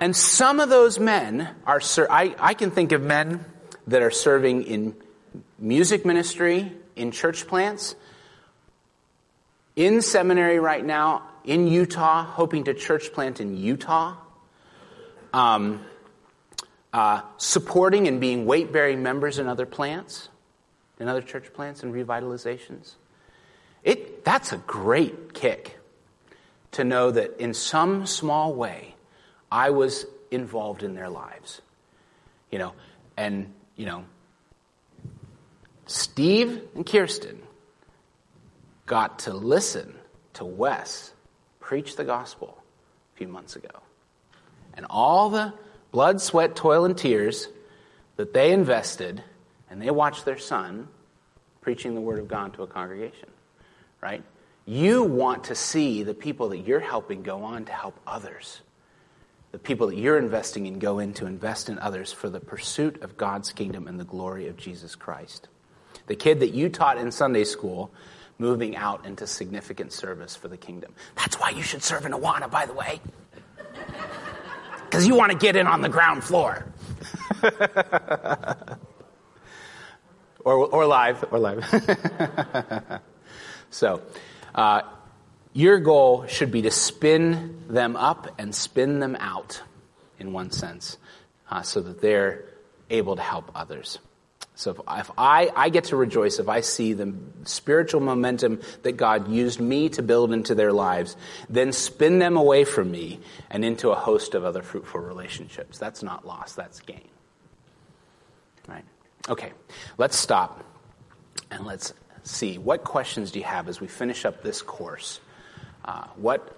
and 0.01 0.15
some 0.15 0.61
of 0.61 0.69
those 0.69 0.99
men 0.99 1.49
are, 1.67 1.81
I, 2.11 2.35
I 2.39 2.53
can 2.53 2.71
think 2.71 2.93
of 2.93 3.01
men 3.01 3.43
that 3.87 4.03
are 4.03 4.11
serving 4.11 4.65
in 4.65 4.95
music 5.59 6.05
ministry, 6.05 6.73
in 6.95 7.11
church 7.11 7.47
plants, 7.47 7.97
in 9.77 10.03
seminary 10.03 10.59
right 10.59 10.85
now, 10.85 11.23
in 11.43 11.69
Utah, 11.69 12.25
hoping 12.25 12.65
to 12.65 12.75
church 12.75 13.15
plant 13.15 13.41
in 13.41 13.57
Utah, 13.57 14.19
um, 15.33 15.83
uh, 16.93 17.23
supporting 17.39 18.09
and 18.09 18.21
being 18.21 18.45
weight 18.45 18.73
bearing 18.75 19.03
members 19.03 19.39
in 19.39 19.49
other 19.49 19.65
plants, 19.65 20.29
in 21.01 21.09
other 21.09 21.23
church 21.23 21.51
plants 21.55 21.83
and 21.83 21.95
revitalizations. 21.95 22.97
That's 24.25 24.53
a 24.53 24.59
great 24.59 25.35
kick 25.35 25.79
to 26.73 26.85
know 26.85 27.11
that 27.11 27.39
in 27.41 27.55
some 27.55 28.07
small 28.07 28.55
way, 28.55 28.95
I 29.51 29.71
was 29.71 30.07
involved 30.31 30.83
in 30.83 30.95
their 30.95 31.09
lives. 31.09 31.61
You 32.51 32.59
know, 32.59 32.73
and, 33.17 33.53
you 33.77 33.87
know, 33.87 34.05
Steve 35.87 36.63
and 36.75 36.87
Kirsten 36.87 37.43
got 38.87 39.21
to 39.21 39.33
listen 39.33 39.95
to 40.35 40.45
Wes 40.45 41.13
preach 41.61 41.97
the 41.97 42.05
gospel 42.05 42.63
a 43.15 43.19
few 43.19 43.29
months 43.29 43.57
ago. 43.57 43.71
And 44.75 44.87
all 44.89 45.31
the 45.31 45.53
blood, 45.91 46.21
sweat, 46.21 46.57
toil, 46.57 46.85
and 46.85 46.97
tears 46.97 47.49
that 48.17 48.33
they 48.33 48.53
invested, 48.53 49.23
and 49.71 49.81
they 49.81 49.91
watched 49.91 50.25
their 50.25 50.39
son 50.39 50.89
preaching 51.61 51.95
the 51.95 52.01
word 52.01 52.19
of 52.19 52.29
God 52.29 52.55
to 52.55 52.63
a 52.63 52.67
congregation 52.67 53.29
right? 54.03 54.23
You 54.65 55.05
want 55.05 55.45
to 55.45 55.55
see 55.55 56.03
the 56.03 56.15
people 56.15 56.51
that 56.51 56.59
you're 56.59 56.81
helping 56.81 57.23
go 57.23 57.45
on 57.45 57.65
to 57.67 57.73
help 57.73 57.99
others. 58.07 58.61
The 59.53 59.59
people 59.59 59.89
that 59.89 59.97
you're 59.97 60.19
investing 60.19 60.67
in 60.67 60.79
go 60.79 60.99
in 60.99 61.15
to 61.15 61.27
invest 61.27 61.69
in 61.69 61.79
others 61.79 62.13
for 62.13 62.29
the 62.29 62.41
pursuit 62.41 63.03
of 63.03 63.17
God's 63.17 63.53
kingdom 63.53 63.87
and 63.87 63.99
the 63.99 64.05
glory 64.05 64.49
of 64.49 64.57
Jesus 64.57 64.95
Christ. 64.95 65.49
The 66.07 66.17
kid 66.17 66.41
that 66.41 66.55
you 66.55 66.69
taught 66.69 66.99
in 66.99 67.13
Sunday 67.13 67.45
school 67.45 67.93
moving 68.39 68.77
out 68.77 69.05
into 69.07 69.27
significant 69.27 69.93
service 69.93 70.35
for 70.35 70.49
the 70.49 70.57
kingdom. 70.57 70.95
That's 71.17 71.39
why 71.39 71.51
you 71.51 71.63
should 71.63 71.83
serve 71.83 72.07
in 72.07 72.13
Awana, 72.13 72.51
by 72.51 72.67
the 72.67 72.75
way. 72.75 73.01
Because 74.85 75.07
you 75.07 75.15
want 75.15 75.33
to 75.33 75.39
get 75.39 75.57
in 75.57 75.67
on 75.67 75.81
the 75.81 75.89
ground 75.89 76.23
floor. 76.23 76.67
or, 80.45 80.67
or 80.67 80.85
live, 80.85 81.25
or 81.31 81.39
live. 81.39 83.01
So, 83.73 84.03
uh, 84.55 84.83
your 85.53 85.81
goal 85.81 86.27
should 86.27 86.51
be 86.51 86.63
to 86.63 86.71
spin 86.71 87.65
them 87.69 87.97
up 87.97 88.35
and 88.39 88.55
spin 88.55 89.01
them 89.01 89.17
out, 89.19 89.61
in 90.19 90.33
one 90.33 90.51
sense, 90.51 90.97
uh, 91.51 91.63
so 91.63 91.81
that 91.81 92.01
they're 92.01 92.45
able 92.89 93.17
to 93.17 93.23
help 93.23 93.51
others. 93.55 93.99
So 94.55 94.71
if, 94.71 94.79
if 94.79 95.11
I, 95.17 95.51
I 95.57 95.71
get 95.71 95.85
to 95.85 95.97
rejoice 95.97 96.39
if 96.39 96.49
I 96.49 96.61
see 96.61 96.93
the 96.93 97.15
spiritual 97.45 98.01
momentum 98.01 98.61
that 98.83 98.93
God 98.93 99.29
used 99.29 99.61
me 99.61 99.89
to 99.91 100.03
build 100.03 100.33
into 100.33 100.55
their 100.55 100.73
lives, 100.73 101.17
then 101.49 101.73
spin 101.73 102.19
them 102.19 102.37
away 102.37 102.65
from 102.65 102.91
me 102.91 103.21
and 103.51 103.65
into 103.65 103.91
a 103.91 103.95
host 103.95 104.35
of 104.35 104.45
other 104.45 104.63
fruitful 104.63 105.01
relationships. 105.01 105.79
That's 105.79 106.03
not 106.03 106.27
loss, 106.27 106.55
that's 106.55 106.81
gain. 106.81 107.09
Right? 108.69 108.85
Okay, 109.29 109.53
let's 109.99 110.17
stop 110.17 110.63
and 111.51 111.65
let's 111.65 111.93
see 112.25 112.59
what 112.59 112.85
questions 112.85 113.31
do 113.31 113.39
you 113.39 113.45
have 113.45 113.69
as 113.69 113.81
we 113.81 113.87
finish 113.87 114.25
up 114.25 114.43
this 114.43 114.63
course. 114.63 115.21
Uh, 115.85 116.05
what 116.17 116.57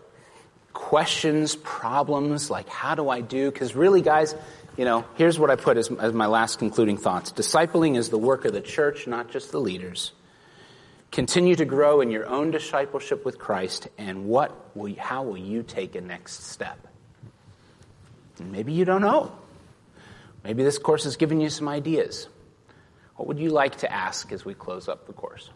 questions, 0.73 1.57
problems, 1.57 2.51
like 2.51 2.69
how 2.69 2.95
do 2.95 3.09
I 3.09 3.21
do? 3.21 3.51
Because 3.51 3.75
really, 3.75 4.03
guys, 4.03 4.35
you 4.77 4.85
know, 4.85 5.05
here's 5.15 5.39
what 5.39 5.51
I 5.51 5.57
put 5.57 5.77
as, 5.77 5.91
as 5.91 6.13
my 6.13 6.27
last 6.27 6.59
concluding 6.59 6.99
thoughts. 6.99 7.33
Discipling 7.33 7.97
is 7.97 8.11
the 8.11 8.19
work 8.19 8.45
of 8.45 8.53
the 8.53 8.61
church, 8.61 9.07
not 9.07 9.31
just 9.31 9.53
the 9.53 9.61
leaders. 9.61 10.13
Continue 11.13 11.55
to 11.55 11.65
grow 11.65 12.01
in 12.01 12.11
your 12.11 12.27
own 12.27 12.51
discipleship 12.51 13.25
with 13.25 13.39
Christ, 13.39 13.87
and 13.97 14.27
what 14.27 14.77
will 14.77 14.89
you, 14.89 15.01
how 15.01 15.23
will 15.23 15.37
you 15.37 15.63
take 15.63 15.95
a 15.95 16.01
next 16.01 16.51
step? 16.51 16.89
maybe 18.41 18.73
you 18.73 18.85
don't 18.85 19.01
know. 19.01 19.31
Maybe 20.43 20.65
this 20.65 20.77
course 20.77 21.05
has 21.05 21.17
given 21.17 21.41
you 21.41 21.51
some 21.51 21.69
ideas. 21.69 22.27
What 23.17 23.29
would 23.29 23.39
you 23.39 23.51
like 23.51 23.77
to 23.77 23.93
ask 23.93 24.33
as 24.33 24.45
we 24.45 24.55
close 24.55 24.89
up 24.89 25.07
the 25.07 25.13
course? 25.13 25.51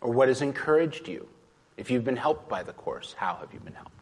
Or 0.00 0.12
what 0.12 0.28
has 0.28 0.42
encouraged 0.42 1.08
you? 1.08 1.28
If 1.76 1.90
you've 1.90 2.04
been 2.04 2.16
helped 2.16 2.48
by 2.48 2.62
the 2.62 2.72
course, 2.72 3.14
how 3.16 3.36
have 3.36 3.52
you 3.52 3.60
been 3.60 3.74
helped? 3.74 3.99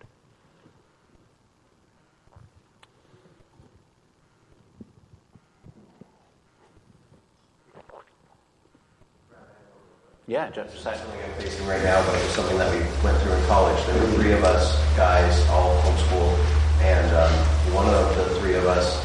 Yeah, 10.29 10.51
Jeff. 10.51 10.77
Something 10.77 11.09
I'm 11.25 11.41
facing 11.41 11.67
right 11.67 11.83
now, 11.83 12.05
but 12.05 12.15
it 12.15 12.23
was 12.23 12.35
something 12.35 12.59
that 12.59 12.71
we 12.71 12.81
went 13.03 13.17
through 13.23 13.33
in 13.33 13.47
college. 13.47 13.83
There 13.87 13.99
were 13.99 14.13
three 14.13 14.33
of 14.33 14.45
us 14.45 14.77
guys, 14.95 15.41
all 15.49 15.81
homeschooled, 15.81 16.37
and 16.83 17.17
um, 17.17 17.33
one 17.73 17.87
of 17.89 18.15
the 18.15 18.39
three 18.39 18.53
of 18.53 18.67
us 18.67 19.03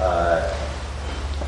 uh, 0.00 0.52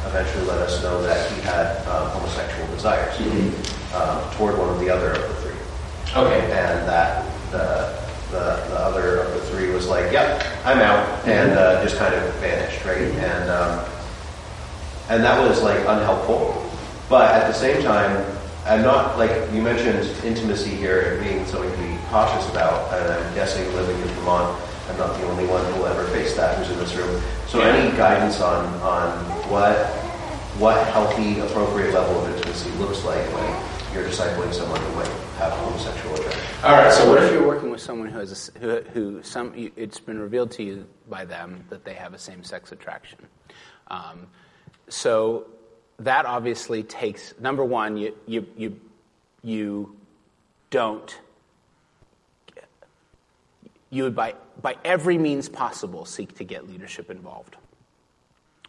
eventually 0.07 0.47
let 0.47 0.59
us 0.59 0.81
know 0.81 1.03
that 1.03 1.29
he 1.33 1.41
had 1.41 1.85
um, 1.89 2.09
homosexual 2.11 2.68
desires 2.68 3.16
mm-hmm. 3.16 3.97
um, 3.97 4.33
toward 4.37 4.59
one 4.59 4.68
of 4.68 4.79
the 4.79 4.89
other 4.89 5.11
of 5.11 5.29
the 5.29 5.35
three. 5.43 5.59
Okay. 6.14 6.43
And 6.43 6.87
that 6.87 7.27
the, 7.51 7.99
the, 8.31 8.62
the 8.70 8.79
other 8.79 9.22
of 9.22 9.35
the 9.35 9.41
three 9.51 9.70
was 9.70 9.89
like, 9.89 10.12
"Yep, 10.12 10.47
I'm 10.64 10.79
out," 10.79 11.05
mm-hmm. 11.05 11.31
and 11.31 11.51
uh, 11.51 11.83
just 11.83 11.97
kind 11.97 12.14
of 12.14 12.33
vanished, 12.35 12.85
right? 12.85 12.99
And 12.99 13.51
um, 13.51 13.85
and 15.11 15.24
that 15.24 15.37
was 15.41 15.64
like 15.64 15.81
unhelpful. 15.81 16.62
But 17.09 17.35
at 17.35 17.49
the 17.49 17.55
same 17.55 17.83
time, 17.83 18.37
I'm 18.66 18.82
not 18.82 19.16
like 19.16 19.30
you 19.52 19.62
mentioned 19.62 20.08
intimacy 20.24 20.70
here 20.70 21.12
and 21.12 21.24
being 21.24 21.46
something 21.46 21.70
to 21.70 21.78
be 21.78 21.96
cautious 22.10 22.50
about, 22.50 22.92
and 22.94 23.12
I'm 23.12 23.34
guessing 23.34 23.64
living 23.74 23.96
in 23.96 24.08
Vermont, 24.08 24.60
I'm 24.90 24.98
not 24.98 25.16
the 25.20 25.26
only 25.28 25.46
one 25.46 25.64
who 25.66 25.80
will 25.80 25.86
ever 25.86 26.04
face 26.08 26.34
that 26.34 26.58
who's 26.58 26.70
in 26.70 26.78
this 26.78 26.94
room. 26.96 27.22
So, 27.46 27.60
yeah. 27.60 27.68
any 27.68 27.96
guidance 27.96 28.40
on 28.40 28.66
on 28.82 29.24
what 29.50 29.86
what 30.58 30.84
healthy, 30.88 31.38
appropriate 31.38 31.94
level 31.94 32.24
of 32.24 32.34
intimacy 32.34 32.70
looks 32.70 33.04
like 33.04 33.24
when 33.34 33.94
you're 33.94 34.08
discipling 34.08 34.52
someone 34.52 34.80
who 34.80 34.94
might 34.96 35.08
have 35.38 35.52
homosexual 35.52 36.16
attraction? 36.16 36.42
All 36.64 36.72
right. 36.72 36.92
So, 36.92 37.08
what 37.08 37.22
if 37.22 37.32
you're 37.32 37.46
working 37.46 37.70
with 37.70 37.80
someone 37.80 38.08
who 38.08 38.18
has 38.18 38.50
a, 38.56 38.58
who, 38.58 38.80
who 38.92 39.22
some 39.22 39.52
it's 39.76 40.00
been 40.00 40.18
revealed 40.18 40.50
to 40.52 40.64
you 40.64 40.86
by 41.08 41.24
them 41.24 41.64
that 41.68 41.84
they 41.84 41.94
have 41.94 42.14
a 42.14 42.18
same-sex 42.18 42.72
attraction? 42.72 43.18
Um, 43.88 44.26
so 44.88 45.46
that 46.01 46.26
obviously 46.26 46.82
takes 46.82 47.34
number 47.40 47.64
one, 47.64 47.97
you 47.97 48.14
you 48.26 48.47
you 48.57 48.80
you 49.42 49.97
don't 50.70 51.18
you 53.90 54.03
would 54.03 54.14
by 54.14 54.34
by 54.61 54.76
every 54.84 55.18
means 55.18 55.49
possible 55.49 56.05
seek 56.05 56.36
to 56.36 56.44
get 56.44 56.68
leadership 56.68 57.11
involved. 57.11 57.57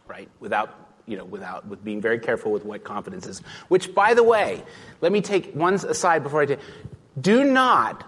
Right? 0.06 0.28
Without 0.40 0.88
you 1.06 1.16
know, 1.16 1.24
without 1.24 1.66
with 1.66 1.82
being 1.82 2.00
very 2.00 2.18
careful 2.18 2.52
with 2.52 2.64
what 2.64 2.84
confidence 2.84 3.26
is. 3.26 3.40
Which, 3.68 3.94
by 3.94 4.14
the 4.14 4.22
way, 4.22 4.62
let 5.00 5.10
me 5.10 5.22
take 5.22 5.52
one 5.54 5.74
aside 5.74 6.22
before 6.22 6.42
I 6.42 6.44
do. 6.44 6.56
Do 7.18 7.44
not 7.44 8.04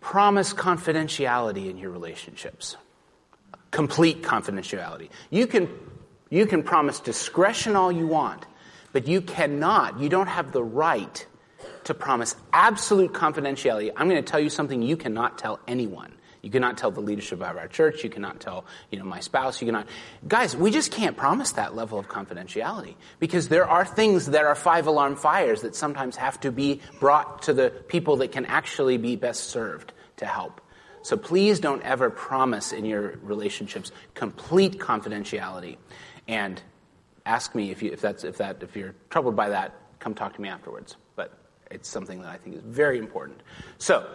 promise 0.00 0.54
confidentiality 0.54 1.68
in 1.68 1.76
your 1.76 1.90
relationships. 1.90 2.76
Complete 3.70 4.22
confidentiality. 4.22 5.10
You 5.30 5.46
can 5.46 5.68
you 6.30 6.46
can 6.46 6.62
promise 6.62 7.00
discretion 7.00 7.76
all 7.76 7.92
you 7.92 8.06
want, 8.06 8.46
but 8.92 9.08
you 9.08 9.20
cannot, 9.20 10.00
you 10.00 10.08
don't 10.08 10.28
have 10.28 10.52
the 10.52 10.62
right 10.62 11.26
to 11.84 11.94
promise 11.94 12.36
absolute 12.52 13.12
confidentiality. 13.12 13.92
I'm 13.96 14.08
going 14.08 14.22
to 14.22 14.30
tell 14.30 14.40
you 14.40 14.50
something 14.50 14.82
you 14.82 14.96
cannot 14.96 15.38
tell 15.38 15.60
anyone. 15.66 16.14
You 16.42 16.50
cannot 16.50 16.78
tell 16.78 16.90
the 16.90 17.00
leadership 17.00 17.42
of 17.42 17.56
our 17.56 17.68
church. 17.68 18.02
You 18.02 18.08
cannot 18.08 18.40
tell, 18.40 18.64
you 18.90 18.98
know, 18.98 19.04
my 19.04 19.20
spouse. 19.20 19.60
You 19.60 19.66
cannot. 19.66 19.86
Guys, 20.26 20.56
we 20.56 20.70
just 20.70 20.90
can't 20.90 21.16
promise 21.16 21.52
that 21.52 21.74
level 21.74 21.98
of 21.98 22.08
confidentiality 22.08 22.94
because 23.18 23.48
there 23.48 23.68
are 23.68 23.84
things 23.84 24.26
that 24.26 24.44
are 24.44 24.54
five 24.54 24.86
alarm 24.86 25.16
fires 25.16 25.62
that 25.62 25.74
sometimes 25.74 26.16
have 26.16 26.40
to 26.40 26.50
be 26.50 26.80
brought 26.98 27.42
to 27.42 27.52
the 27.52 27.70
people 27.70 28.16
that 28.16 28.32
can 28.32 28.46
actually 28.46 28.96
be 28.96 29.16
best 29.16 29.44
served 29.50 29.92
to 30.16 30.26
help. 30.26 30.62
So 31.02 31.16
please 31.16 31.60
don't 31.60 31.82
ever 31.82 32.10
promise 32.10 32.72
in 32.72 32.84
your 32.84 33.18
relationships 33.22 33.92
complete 34.14 34.78
confidentiality. 34.78 35.76
And 36.28 36.60
ask 37.26 37.54
me 37.54 37.70
if, 37.70 37.82
you, 37.82 37.92
if, 37.92 38.00
that's, 38.00 38.24
if, 38.24 38.38
that, 38.38 38.62
if 38.62 38.76
you're 38.76 38.94
troubled 39.10 39.36
by 39.36 39.50
that, 39.50 39.74
come 39.98 40.14
talk 40.14 40.34
to 40.34 40.40
me 40.40 40.48
afterwards. 40.48 40.96
But 41.16 41.36
it's 41.70 41.88
something 41.88 42.22
that 42.22 42.28
I 42.28 42.36
think 42.36 42.56
is 42.56 42.62
very 42.62 42.98
important. 42.98 43.40
So, 43.78 44.08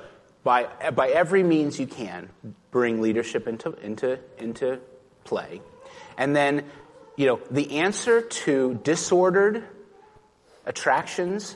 by, 0.44 0.68
by 0.92 1.10
every 1.10 1.42
means 1.42 1.80
you 1.80 1.88
can, 1.88 2.30
bring 2.70 3.02
leadership 3.02 3.48
into, 3.48 3.72
into, 3.82 4.20
into 4.38 4.80
play. 5.24 5.62
And 6.18 6.36
then, 6.36 6.66
you 7.16 7.26
know, 7.26 7.40
the 7.50 7.80
answer 7.80 8.22
to 8.22 8.80
disordered 8.84 9.64
attractions 10.66 11.56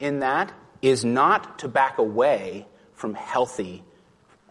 in 0.00 0.20
that 0.20 0.52
is 0.82 1.04
not 1.04 1.60
to 1.60 1.68
back 1.68 1.98
away 1.98 2.66
from 2.94 3.14
healthy 3.14 3.84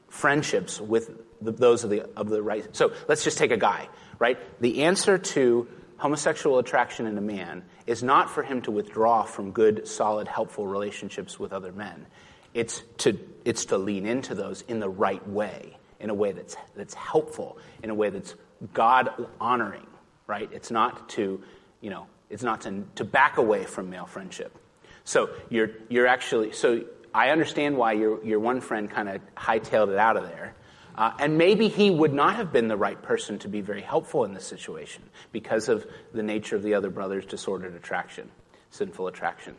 friendships 0.09 0.79
with 0.79 1.11
the, 1.41 1.51
those 1.51 1.83
of 1.83 1.89
the, 1.89 2.09
of 2.15 2.29
the 2.29 2.41
right. 2.41 2.73
So 2.75 2.93
let's 3.07 3.23
just 3.23 3.38
take 3.38 3.51
a 3.51 3.57
guy, 3.57 3.89
right? 4.19 4.38
The 4.61 4.83
answer 4.83 5.17
to 5.17 5.67
homosexual 5.97 6.59
attraction 6.59 7.05
in 7.05 7.17
a 7.17 7.21
man 7.21 7.63
is 7.85 8.03
not 8.03 8.29
for 8.29 8.43
him 8.43 8.61
to 8.63 8.71
withdraw 8.71 9.23
from 9.23 9.51
good, 9.51 9.87
solid, 9.87 10.27
helpful 10.27 10.67
relationships 10.67 11.39
with 11.39 11.53
other 11.53 11.71
men. 11.71 12.05
It's 12.53 12.81
to, 12.99 13.19
it's 13.43 13.65
to 13.65 13.77
lean 13.77 14.05
into 14.05 14.35
those 14.35 14.61
in 14.67 14.79
the 14.79 14.89
right 14.89 15.25
way, 15.27 15.77
in 15.99 16.09
a 16.09 16.13
way 16.13 16.31
that's, 16.31 16.55
that's 16.75 16.93
helpful, 16.93 17.57
in 17.83 17.89
a 17.89 17.95
way 17.95 18.09
that's 18.09 18.35
God 18.73 19.27
honoring, 19.39 19.87
right? 20.27 20.49
It's 20.51 20.71
not 20.71 21.09
to, 21.09 21.41
you 21.81 21.89
know, 21.89 22.07
it's 22.29 22.43
not 22.43 22.61
to, 22.61 22.85
to 22.95 23.03
back 23.03 23.37
away 23.37 23.65
from 23.65 23.89
male 23.89 24.05
friendship. 24.05 24.57
So 25.03 25.29
you're, 25.49 25.71
you're 25.89 26.07
actually, 26.07 26.53
so 26.53 26.83
I 27.13 27.29
understand 27.29 27.77
why 27.77 27.93
your, 27.93 28.23
your 28.25 28.39
one 28.39 28.61
friend 28.61 28.89
kind 28.89 29.09
of 29.09 29.21
hightailed 29.35 29.89
it 29.89 29.97
out 29.97 30.17
of 30.17 30.23
there 30.23 30.55
uh, 30.97 31.11
and 31.19 31.37
maybe 31.37 31.67
he 31.67 31.91
would 31.91 32.13
not 32.13 32.35
have 32.35 32.51
been 32.51 32.67
the 32.67 32.77
right 32.77 33.01
person 33.01 33.37
to 33.39 33.49
be 33.49 33.61
very 33.61 33.81
helpful 33.81 34.23
in 34.23 34.33
this 34.33 34.45
situation 34.45 35.03
because 35.31 35.67
of 35.67 35.85
the 36.13 36.23
nature 36.23 36.55
of 36.55 36.63
the 36.63 36.73
other 36.73 36.89
brother's 36.89 37.25
disordered 37.25 37.75
attraction, 37.75 38.29
sinful 38.71 39.07
attraction, 39.07 39.55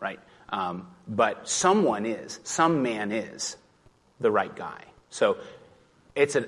right? 0.00 0.20
Um, 0.48 0.88
but 1.06 1.48
someone 1.48 2.06
is, 2.06 2.40
some 2.44 2.82
man 2.82 3.12
is 3.12 3.56
the 4.20 4.30
right 4.30 4.54
guy. 4.54 4.84
So 5.10 5.36
it's 6.14 6.34
an 6.34 6.46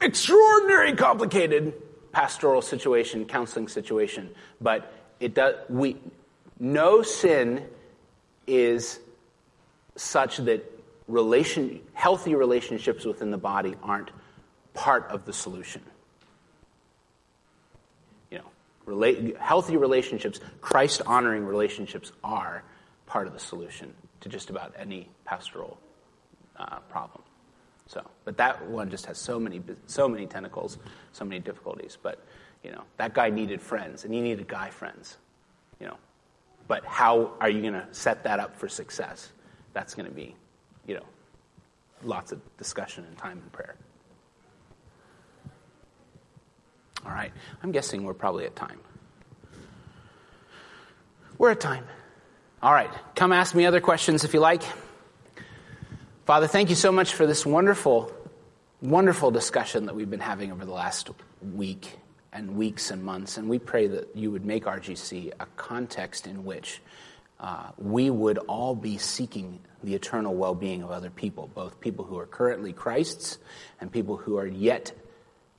extraordinary 0.00 0.94
complicated 0.94 1.74
pastoral 2.12 2.62
situation, 2.62 3.26
counseling 3.26 3.68
situation, 3.68 4.30
but 4.60 4.92
it 5.20 5.34
does, 5.34 5.54
we, 5.68 5.96
no 6.58 7.02
sin 7.02 7.66
is 8.46 8.98
such 9.96 10.38
that 10.38 10.64
relation, 11.08 11.80
healthy 11.92 12.34
relationships 12.34 13.04
within 13.04 13.30
the 13.30 13.38
body 13.38 13.74
aren't 13.82 14.10
part 14.74 15.10
of 15.10 15.24
the 15.24 15.32
solution. 15.32 15.82
You 18.30 18.38
know, 18.38 18.44
relate, 18.84 19.36
healthy 19.38 19.76
relationships, 19.76 20.40
Christ 20.60 21.02
honoring 21.06 21.44
relationships 21.44 22.12
are 22.24 22.62
part 23.06 23.26
of 23.26 23.32
the 23.32 23.38
solution 23.38 23.94
to 24.20 24.28
just 24.28 24.50
about 24.50 24.74
any 24.78 25.08
pastoral 25.24 25.78
uh, 26.56 26.80
problem. 26.88 27.22
So, 27.88 28.04
but 28.24 28.36
that 28.38 28.66
one 28.66 28.90
just 28.90 29.06
has 29.06 29.16
so 29.16 29.38
many, 29.38 29.62
so 29.86 30.08
many 30.08 30.26
tentacles, 30.26 30.76
so 31.12 31.24
many 31.24 31.38
difficulties. 31.38 31.96
But 32.02 32.24
you 32.64 32.72
know, 32.72 32.82
that 32.96 33.14
guy 33.14 33.30
needed 33.30 33.60
friends, 33.60 34.04
and 34.04 34.12
he 34.12 34.20
needed 34.20 34.48
guy 34.48 34.70
friends. 34.70 35.16
You 35.78 35.86
know, 35.86 35.96
but 36.66 36.84
how 36.84 37.34
are 37.40 37.48
you 37.48 37.60
going 37.60 37.74
to 37.74 37.86
set 37.92 38.24
that 38.24 38.40
up 38.40 38.56
for 38.56 38.68
success? 38.68 39.30
that's 39.76 39.94
going 39.94 40.08
to 40.08 40.14
be, 40.14 40.34
you 40.86 40.94
know, 40.94 41.04
lots 42.02 42.32
of 42.32 42.40
discussion 42.56 43.04
and 43.04 43.16
time 43.18 43.38
and 43.38 43.52
prayer. 43.52 43.76
All 47.04 47.12
right, 47.12 47.32
I'm 47.62 47.72
guessing 47.72 48.04
we're 48.04 48.14
probably 48.14 48.46
at 48.46 48.56
time. 48.56 48.80
We're 51.38 51.50
at 51.50 51.60
time. 51.60 51.84
All 52.62 52.72
right, 52.72 52.90
come 53.14 53.32
ask 53.32 53.54
me 53.54 53.66
other 53.66 53.80
questions 53.80 54.24
if 54.24 54.34
you 54.34 54.40
like. 54.40 54.62
Father, 56.24 56.48
thank 56.48 56.70
you 56.70 56.74
so 56.74 56.90
much 56.90 57.14
for 57.14 57.26
this 57.26 57.46
wonderful, 57.46 58.10
wonderful 58.80 59.30
discussion 59.30 59.86
that 59.86 59.94
we've 59.94 60.10
been 60.10 60.18
having 60.18 60.50
over 60.50 60.64
the 60.64 60.72
last 60.72 61.10
week 61.54 61.98
and 62.32 62.56
weeks 62.56 62.90
and 62.90 63.04
months. 63.04 63.36
And 63.36 63.48
we 63.48 63.58
pray 63.60 63.86
that 63.86 64.16
you 64.16 64.32
would 64.32 64.44
make 64.44 64.64
RGC 64.64 65.32
a 65.38 65.46
context 65.56 66.26
in 66.26 66.44
which 66.44 66.82
uh, 67.38 67.70
we 67.78 68.10
would 68.10 68.38
all 68.38 68.74
be 68.74 68.98
seeking 68.98 69.60
the 69.86 69.94
eternal 69.94 70.34
well 70.34 70.54
being 70.54 70.82
of 70.82 70.90
other 70.90 71.10
people, 71.10 71.48
both 71.54 71.80
people 71.80 72.04
who 72.04 72.18
are 72.18 72.26
currently 72.26 72.72
Christ's 72.72 73.38
and 73.80 73.90
people 73.90 74.16
who 74.16 74.36
are 74.36 74.46
yet, 74.46 74.92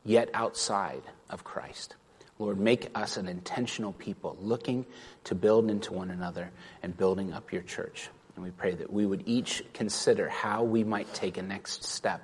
yet 0.04 0.30
outside 0.34 1.02
of 1.30 1.46
Christ. 1.46 1.96
Lord, 2.38 2.60
make 2.60 2.90
us 2.94 3.16
an 3.16 3.30
intentional 3.30 3.94
people 3.94 4.38
looking 4.40 4.86
to 5.24 5.34
build 5.34 5.72
into 5.72 5.94
one 5.94 6.12
another 6.12 6.52
and 6.84 6.96
building 6.96 7.32
up 7.32 7.54
your 7.54 7.64
church. 7.64 8.10
And 8.36 8.44
we 8.44 8.52
pray 8.52 8.76
that 8.76 8.92
we 8.92 9.06
would 9.06 9.24
each 9.26 9.64
consider 9.74 10.28
how 10.28 10.64
we 10.64 10.84
might 10.84 11.12
take 11.14 11.38
a 11.38 11.42
next 11.42 11.86
step 11.86 12.22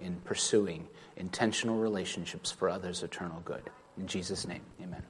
in 0.00 0.16
pursuing 0.24 0.86
intentional 1.16 1.78
relationships 1.78 2.52
for 2.52 2.68
others' 2.68 3.02
eternal 3.02 3.40
good. 3.46 3.62
In 3.96 4.06
Jesus' 4.06 4.46
name, 4.46 4.62
amen. 4.80 5.02